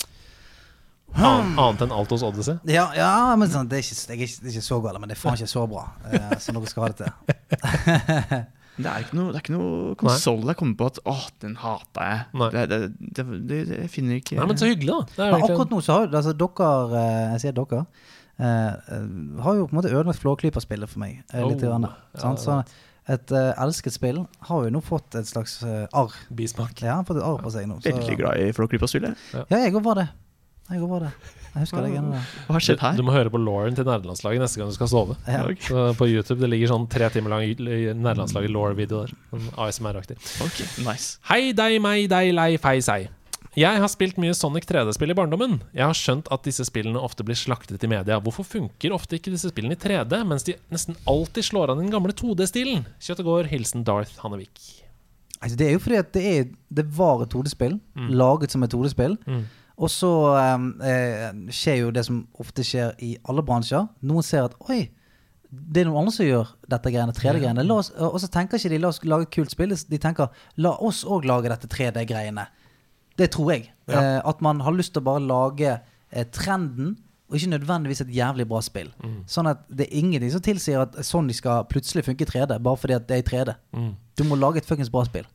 [1.16, 2.57] An, annet enn Altos Odyssey.
[2.70, 5.01] Ja, ja, men sånn, det, er ikke, det, er ikke, det er ikke så galt,
[5.03, 7.11] men det er faen ikke så bra uh, som dere skal ha det til.
[8.81, 11.57] Det er ikke noe, det er ikke noe konsoll jeg kommer på at åh, den
[11.61, 12.20] hata jeg.
[12.32, 15.27] Det, det, det, det, det, jeg finner ikke Nei, men så hyggelig, da.
[15.27, 16.70] Er Men akkurat nå så har altså, dere
[17.03, 17.81] eh, Jeg sier dere.
[18.41, 19.11] eh, eh,
[19.45, 21.19] har jo på en måte ødelagt Flåklypa-spillet for meg.
[21.35, 22.41] Uh, litt Oh, grann, ja, sant?
[22.41, 22.57] Så
[23.11, 26.16] et uh, elsket spill har jo nå fått et slags arr.
[26.32, 26.81] bismak.
[26.81, 27.82] Ja, han har fått et arr på seg nå.
[27.85, 29.28] Så, Veldig glad i Flåklypa-spillet.
[29.43, 30.09] ja, jeg òg var det.
[30.70, 31.12] Jeg går var det.
[31.51, 31.88] Jeg husker det.
[31.90, 32.10] igjen.
[32.47, 32.97] Hva har skjedd Du, her?
[33.01, 35.16] du må høre på Lauren til nerdelandslaget neste gang du skal sove.
[35.26, 35.40] Ja.
[35.66, 39.10] Så på YouTube det ligger sånn tre timer lang nerdelandslaget law-videoer.
[39.32, 39.48] der.
[39.59, 40.16] ASMR-aktig.
[40.47, 41.16] Okay, nice.
[41.26, 43.09] Hei deg, meg, deg, lei, fei, sei.
[43.59, 45.56] Jeg har spilt mye Sonic 3D-spill i barndommen.
[45.74, 48.20] Jeg har skjønt at disse spillene ofte blir slaktet i media.
[48.22, 51.90] Hvorfor funker ofte ikke disse spillene i 3D, mens de nesten alltid slår an den
[51.90, 52.84] gamle 2D-stilen?
[53.02, 54.55] Kjøtt og gård, hilsen Darth Hannevik.
[55.42, 56.47] Altså, det er jo fordi at det, er,
[56.78, 57.80] det var et hodespill,
[58.12, 59.18] laget som et hodespill.
[59.26, 59.42] Mm.
[59.81, 63.86] Og så eh, skjer jo det som ofte skjer i alle bransjer.
[64.05, 64.82] Noen ser at oi,
[65.51, 67.65] det er noen andre som gjør dette greiene, 3D-greiene.
[67.66, 67.78] La
[68.11, 70.28] Og så tenker ikke de la oss lage et kult spill, de tenker
[70.62, 72.44] la oss òg lage dette 3D-greiene.
[73.19, 73.70] Det tror jeg.
[73.90, 74.01] Ja.
[74.01, 76.98] Eh, at man har lyst til å bare lage eh, trenden,
[77.31, 78.89] og ikke nødvendigvis et jævlig bra spill.
[79.02, 79.19] Mm.
[79.31, 82.81] Sånn at det er ingenting som tilsier at Sony skal plutselig funke i 3D, bare
[82.81, 83.55] fordi at det er i 3D.
[83.77, 83.93] Mm.
[84.19, 85.28] Du må lage et fuckings bra spill.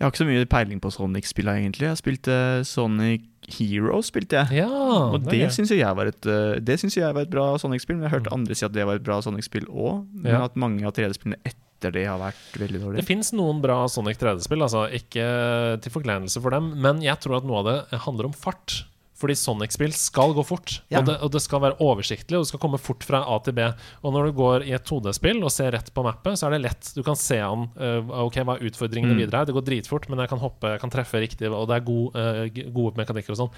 [0.00, 1.84] Jeg har ikke så mye peiling på Sonic-spilla, egentlig.
[1.90, 4.62] Jeg spilte Sonic Hero, spilte jeg.
[4.62, 4.68] Ja,
[5.12, 7.98] Og det er syns jeg var et eh, Det synes jeg var et bra Sonic-spill.
[7.98, 10.06] Men jeg har hørt andre si at det var et bra Sonic-spill òg.
[10.14, 10.44] Men Ja.
[10.48, 13.00] at mange av 3D-spillene etter det har vært veldig dårlige.
[13.02, 17.36] Det fins noen bra Sonic 3D-spill, altså ikke til forkleinelse for dem, men jeg tror
[17.38, 18.84] at noe av det handler om fart.
[19.20, 20.98] Fordi Sonic-spill skal gå fort, Ja.
[21.02, 23.52] og, det, og det skal være oversiktlig, og det skal komme fort fra A til
[23.58, 23.66] B.
[24.02, 26.62] Og når du går i et 2D-spill og ser rett på mappet, så er det
[26.64, 26.92] lett.
[26.96, 29.20] Du kan se an uh, ok, hva er utfordringene Mm.
[29.20, 29.50] videre er.
[29.50, 32.16] Det går dritfort, men jeg kan hoppe, jeg kan treffe riktig, og det er god,
[32.16, 33.52] uh, gode mekanikker og sånn.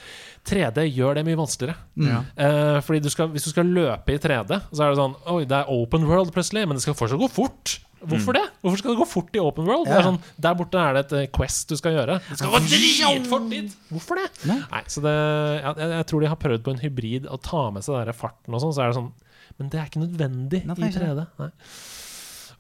[0.51, 1.79] 3D gjør det mye vanskeligere.
[1.95, 2.11] Mm.
[2.35, 5.45] Uh, fordi du skal, Hvis du skal løpe i 3D, så er det sånn Oi,
[5.47, 7.79] det er open world plutselig, men det skal fortsatt gå fort.
[8.11, 8.43] Hvorfor det?
[8.63, 9.87] Hvorfor skal det gå fort i open world?
[9.87, 9.99] Det Ja.
[10.01, 12.17] er sånn, der borte er det et eh, quest du skal gjøre.
[12.29, 13.77] Det skal gå dritfort dit!
[13.93, 14.29] Hvorfor det?
[14.51, 14.59] Nei.
[14.73, 17.85] Nei, så det jeg, jeg tror de har prøvd på en hybrid å ta med
[17.87, 19.13] seg den farten og sånn, så er det sånn
[19.59, 21.27] Men det er ikke nødvendig Nei, i 3D.
[21.39, 21.51] Nei.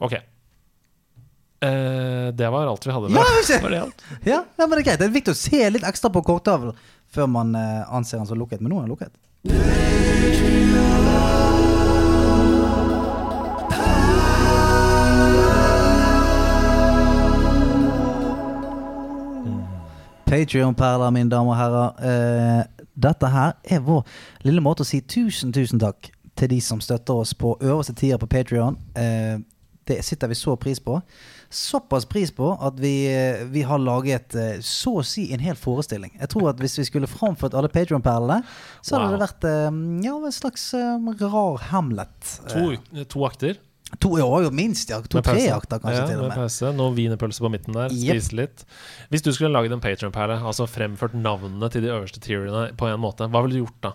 [0.02, 0.14] OK.
[1.62, 3.10] Uh, det var alt vi hadde.
[3.14, 3.22] Ja.
[3.62, 4.02] Var det alt?
[4.26, 4.98] Ja, ja, men det er greit.
[4.98, 6.74] Det er viktig å se litt ekstra på korttavlen
[7.12, 8.60] før man eh, anser den som lukket.
[8.64, 9.12] Men nå er den lukket.
[20.32, 22.02] Patrion-perler, mine damer og herrer.
[22.08, 24.02] Eh, dette her er vår
[24.46, 26.08] lille måte å si tusen, tusen takk
[26.40, 28.78] til de som støtter oss på øverste tier på Patrion.
[28.96, 29.42] Eh,
[29.90, 31.00] det sitter vi så pris på.
[31.52, 34.32] Såpass pris på at vi, eh, vi har laget
[34.64, 36.14] så å si en hel forestilling.
[36.20, 38.40] Jeg tror at hvis vi skulle framført alle Patrion-perlene,
[38.80, 39.18] så hadde Wow.
[39.18, 42.38] det vært ja, en slags rar Hamlet.
[42.48, 43.60] To, to akter.
[44.00, 45.00] To ja, jo minst, ja.
[45.04, 46.38] To-tre jakter, kanskje ja, til og med med.
[46.40, 46.72] pause.
[46.78, 47.92] Noen wienerpølser på midten der.
[47.92, 48.16] Yep.
[48.22, 48.64] Spise litt.
[49.12, 53.00] Hvis du skulle laget en Patron-perle, altså fremført navnene til de øverste tierene på en
[53.02, 53.92] måte, hva ville du gjort da?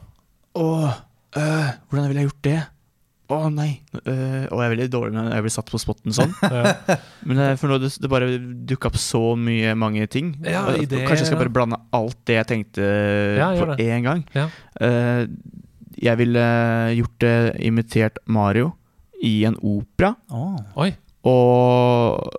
[0.57, 0.93] Åh,
[1.37, 2.59] øh, hvordan ville jeg gjort det?
[3.27, 3.81] Å nei.
[4.05, 6.31] Øh, og jeg er veldig dårlig når jeg blir satt på spotten sånn.
[6.47, 6.95] Ja.
[7.27, 8.29] Men øh, for nå det, det bare
[8.69, 10.29] dukka opp så mye mange ting.
[10.47, 11.43] Ja, Og- ideer, Kanskje jeg skal ja.
[11.43, 12.87] bare blande alt det jeg tenkte
[13.41, 13.83] Ja, på det.
[13.83, 14.23] én gang.
[14.37, 14.45] Ja.
[14.79, 15.25] Eh,
[15.99, 16.45] jeg ville
[17.01, 17.35] gjort det
[17.67, 18.71] imitert Mario
[19.23, 20.15] i en opera.
[20.29, 20.57] Oh.
[20.83, 20.91] Oi.
[21.27, 22.31] Og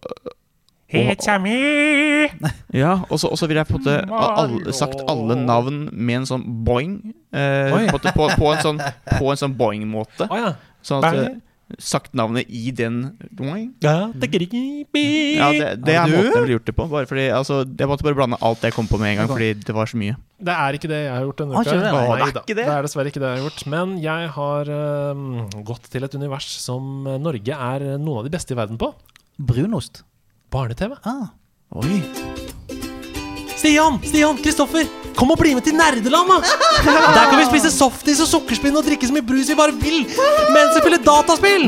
[0.88, 2.28] It's kjemi!
[2.40, 2.48] me.
[2.80, 6.22] Ja, og så og så vil jeg på en måte alle, sagt alle navn med
[6.22, 6.94] en sånn boing.
[7.32, 8.80] Eh, på, på, på en sånn,
[9.18, 10.28] på en sånn boing-måte.
[10.30, 10.54] Oh, ja.
[10.84, 11.20] Sånn at Bang.
[11.26, 11.36] eh,
[11.76, 13.02] Sagt navnet i den.
[15.36, 16.86] Ja, det det, det er måten jeg ville gjort det på.
[16.88, 19.50] Bare fordi, altså, jeg måtte bare blande alt jeg kom på med en gang, fordi
[19.60, 20.16] det var så mye.
[20.40, 21.64] Det er ikke det jeg har gjort denne uka.
[21.68, 22.02] det, nei?
[22.08, 22.56] Det er det?
[22.56, 23.64] Det er dessverre ikke det jeg har gjort.
[23.76, 24.72] Men jeg har
[25.12, 25.26] um,
[25.68, 28.94] gått til et univers som Norge er noen av de beste i verden på.
[29.38, 30.04] Brunost.
[30.54, 30.96] Barne-TV.
[31.04, 31.34] Ah.
[31.76, 32.47] Oi.
[33.58, 33.98] Stian!
[34.06, 34.38] Stian!
[34.38, 34.86] Kristoffer!
[35.18, 36.36] Kom og bli med til Nerdeland, da!
[36.86, 40.04] Der kan vi spise softis og sukkerspinn og drikke så mye brus vi bare vil
[40.54, 41.64] mens vi spiller dataspill!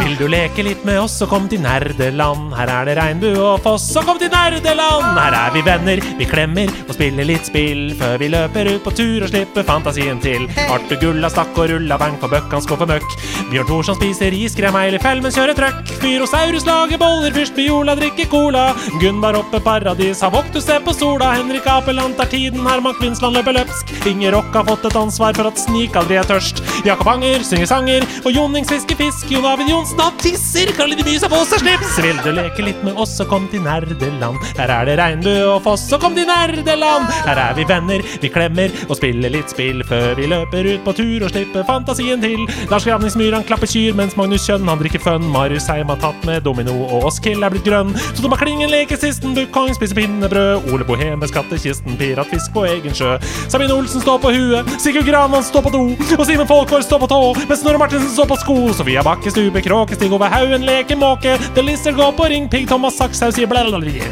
[0.00, 2.54] Vil du leke litt med oss, så kom til Nerdeland.
[2.56, 5.04] Her er det regnbue og foss, så kom til Nerdeland!
[5.18, 8.94] Her er vi venner, vi klemmer og spiller litt spill før vi løper ut på
[8.96, 10.48] tur og slipper fantasien til.
[10.64, 13.18] Arthur Gulla stakk og rulla bank og bøkkan skuffer møkk.
[13.52, 15.92] Bjørn Thorsson spiser iskrem, fell, men kjører trøkk.
[16.00, 18.70] Fyrosaurus lager boller, fyrst Biola drikker cola.
[19.02, 21.33] Gunvar oppe paradis, har Voktus se på sola.
[21.34, 23.90] Henrik Apeland tar tiden, Herman Kvinsland løper løpsk.
[24.06, 26.62] Inger Rock har fått et ansvar for at Snik aldri er tørst.
[26.86, 29.26] Jakob Anger synger sanger, og Jonnings fisker fisk.
[29.32, 31.96] Jon David Johnsen har tisser, Karoline Mys har på seg slips.
[32.04, 34.38] Vil du leke litt med oss, så kom til Nerdeland.
[34.58, 37.10] Her er det regnbue og foss, så kom til Nerdeland.
[37.26, 40.94] Her er vi venner, vi klemmer og spiller litt spill før vi løper ut på
[41.00, 42.46] tur og slipper fantasien til.
[42.70, 45.26] Lars Gravningsmyr han klapper kyr, mens Magnus Kjønn han drikker fun.
[45.34, 47.90] Marius Heim har tatt med domino, og Oskil er blitt grønn.
[48.12, 50.68] Så Thomas Klingen leker sisten, Bukkong spiser pinnebrød.
[50.74, 53.14] Ole Bohem med skattkisten, piratfisk på egen sjø.
[53.48, 55.82] Sabine Olsen står på huet, Sigurd Granvann står på do,
[56.18, 58.58] og Simen Folkvord står på tå, mens Snorre Martinsen står på sko.
[58.76, 61.38] Sofia Bakke Stube, Kråkestig over haugen, leker måke.
[61.56, 63.94] The Lister går på ring, Pigg Thomas Sakshaug sier blablabla.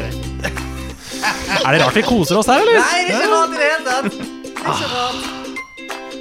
[1.63, 2.81] Er det rart vi koser oss her, eller?
[2.81, 5.42] Nei, det er ikke rart i det hele tatt.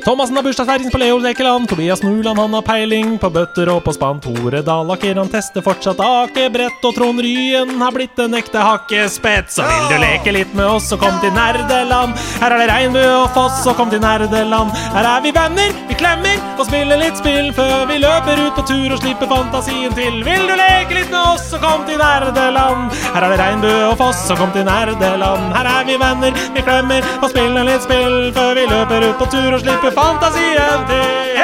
[0.04, 1.68] Thomassen har bursdagsfeiring på Leo Lekeland.
[1.68, 4.18] Tobias Nuland han har peiling på bøtter og på spann.
[4.20, 6.80] Tore Dalaker han tester fortsatt akebrett.
[6.82, 9.52] Og Trond Ryen har blitt en ekte hakkespett.
[9.54, 12.18] Så vil du leke litt med oss, så kom til Nerdeland.
[12.42, 14.74] Her er det regnbue og foss, så kom til Nerdeland.
[14.96, 18.66] Her er vi venner, vi klemmer og spiller litt spill før vi løper ut på
[18.72, 20.18] tur og slipper fantasien til.
[20.26, 22.90] Vil du leke litt med oss, så kom til Nerdeland.
[23.12, 25.54] Her er det regnbue og foss, så kom til Nerdeland.
[25.54, 29.30] Her er vi venner, vi klemmer og spiller litt spill før vi løper ut på
[29.30, 31.38] tur og slipper fantasien til.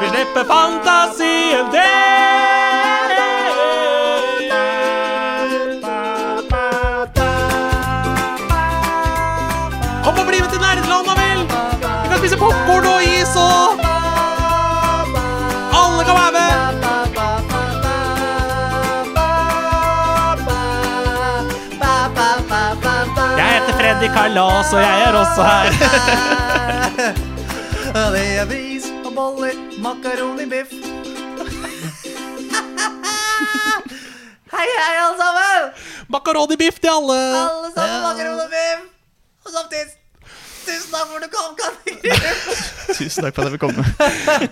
[0.00, 3.06] Vi slipper fantasien til.
[10.04, 11.40] Kom og bli med til Nerdeland, da vel!
[12.02, 13.65] Vi kan spise popkorn og is og
[24.06, 25.70] Freddy Kalas, og jeg er også her.
[28.14, 30.70] Det er bris og boller, makaroni, biff.
[34.54, 35.72] Hei, hei, alle sammen!
[36.08, 37.18] Makaroni-biff til alle.
[37.40, 38.80] Alle sammen makaroni, biff.
[39.44, 39.90] Og samtidig,
[40.66, 41.98] tusen takk for at du kom, Karin.
[42.96, 43.84] Tusen takk for at jeg fikk komme.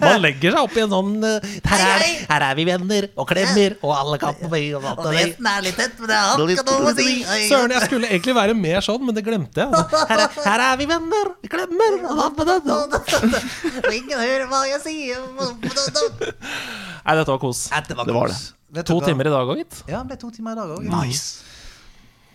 [0.02, 3.28] Man legger seg opp i en sånn eh, her, er, her er vi venner og
[3.30, 6.66] klemmer, og alle kan på meg og resten er litt tett, men det har ikke
[6.70, 7.08] noe å si.
[7.48, 9.84] Søren, jeg skulle egentlig være mer sånn, men det glemte jeg.
[10.10, 13.48] Her er, her er vi venner, vi klemmer og det der.
[13.84, 15.24] Og ingen hører hva jeg sier.
[17.04, 17.66] Nei, dette var kos.
[17.70, 18.86] Det Det var det.
[18.88, 19.82] To timer i dag òg, gitt.
[19.86, 20.86] Ja, det ble to timer i dag òg.
[20.90, 21.53] Nice.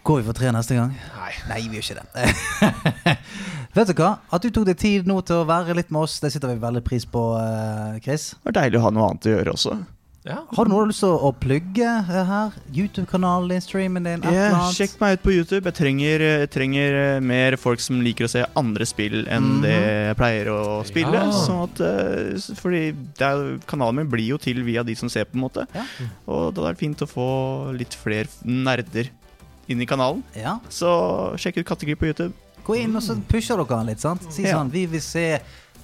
[0.04, 0.96] Går vi for tre neste gang?
[0.96, 1.34] Nei.
[1.50, 3.16] Nei, vi gjør ikke det.
[3.78, 4.16] Vet du hva?
[4.34, 6.62] At du tok deg tid nå til å være litt med oss, det setter vi
[6.62, 8.32] veldig pris på, eh, Chris.
[8.40, 9.78] Det var deilig å ha noe annet å gjøre også.
[10.28, 10.42] Ja.
[10.52, 12.56] Har du noe du har lyst til å plugge eh, her?
[12.76, 15.62] YouTube-kanalen din, streamen din, Yeah, sjekk meg ut på YouTube.
[15.70, 19.76] Jeg trenger, jeg trenger eh, mer folk som liker å se andre spill enn det
[19.76, 21.22] jeg pleier å spille.
[21.22, 21.30] Ja.
[21.46, 21.84] Sånn at,
[22.60, 22.84] fordi
[23.20, 25.70] det er, kanalen min blir jo til via de som ser, på en måte.
[25.76, 25.86] Ja.
[26.26, 27.30] Og det hadde vært fint å få
[27.78, 29.14] litt flere nerder
[29.70, 30.24] inn i kanalen.
[30.38, 30.58] Ja.
[30.74, 30.90] Så
[31.40, 32.34] sjekk ut Kattegri på YouTube.
[32.66, 34.26] Gå inn og så pusher dere han litt, sant?
[34.34, 34.58] Si Ja.
[34.58, 35.40] sånn Vi vil se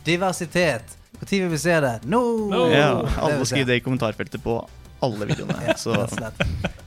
[0.06, 0.98] diversitet.
[1.20, 2.00] Når vil vi se det?
[2.06, 2.22] Nå!
[2.52, 2.66] Nå.
[2.74, 2.90] Ja,
[3.22, 4.60] alle skriver det i kommentarfeltet på
[5.02, 5.76] alle videoene.
[5.82, 6.42] Så og slett.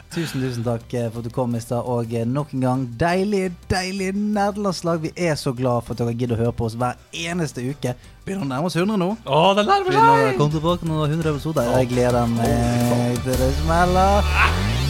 [0.09, 1.85] Tusen, tusen takk eh, for at du kom i stad.
[1.85, 5.03] Og eh, nok en gang, deilig, deilig nerdelandslag.
[5.05, 7.95] Vi er så glad for at dere gidder å høre på oss hver eneste uke.
[8.25, 9.13] Begynner å nærme oss 100 nå.
[9.25, 10.35] Å, det nærmer seg!
[10.41, 11.73] Kom tilbake når 100 episoder.
[11.77, 14.88] Jeg gleder meg til det smeller.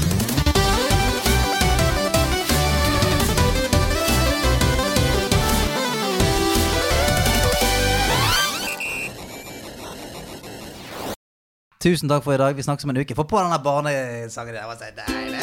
[11.79, 12.57] Tusen takk for i dag.
[12.59, 13.15] Vi snakkes om en uke.
[13.15, 14.55] Få på denne barnesangen.
[14.55, 15.39] Det var så deilig.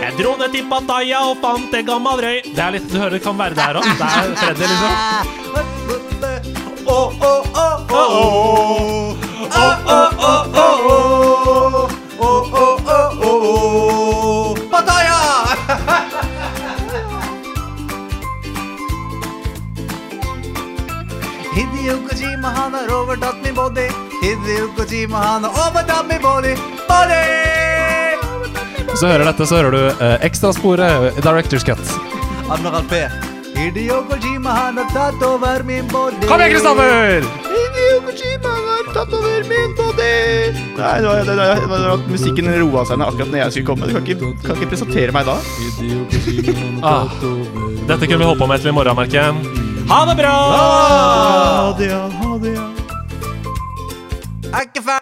[0.00, 2.38] Jeg dro ned til Pattaya og fant en gammel røy.
[2.48, 3.84] Det er litt, Du hører det kan være der òg.
[3.84, 4.94] Det er Freddy, liksom.
[6.88, 9.20] Oh, oh, oh, oh, oh.
[9.50, 11.20] Oh, oh, oh, oh, oh.
[12.20, 13.30] Oh, oh, oh, oh.
[13.30, 14.09] Pattaya!
[21.80, 23.86] Hideo Kojima, han har overtatt min body.
[24.22, 26.52] Hideo Kojima, han har overtatt min body.
[26.88, 27.20] Body!
[28.90, 31.80] Hvis du hører dette, så hører du eh, ekstrasporet, eh, Directors Cut.
[32.52, 33.00] Admiral P.
[33.56, 36.20] Hideo Kojima, han har tatt over min body.
[36.28, 37.24] Kom igjen, Kristoffer!
[37.48, 40.12] Hideo Kojima har tatt over min body.
[40.76, 43.56] Nei, det var, det var, det var at musikken roa seg ned akkurat når jeg
[43.56, 43.88] skulle komme.
[43.88, 45.40] Du kan ikke, kan ikke presentere meg da.
[46.84, 47.08] Ah,
[47.88, 49.59] dette kunne vi holdt på med til i morgen, merker jeg.
[49.90, 50.28] Ha det bra!
[50.30, 52.08] Ha det, ja.
[52.22, 52.70] Ha det, ja.
[54.52, 54.99] Er.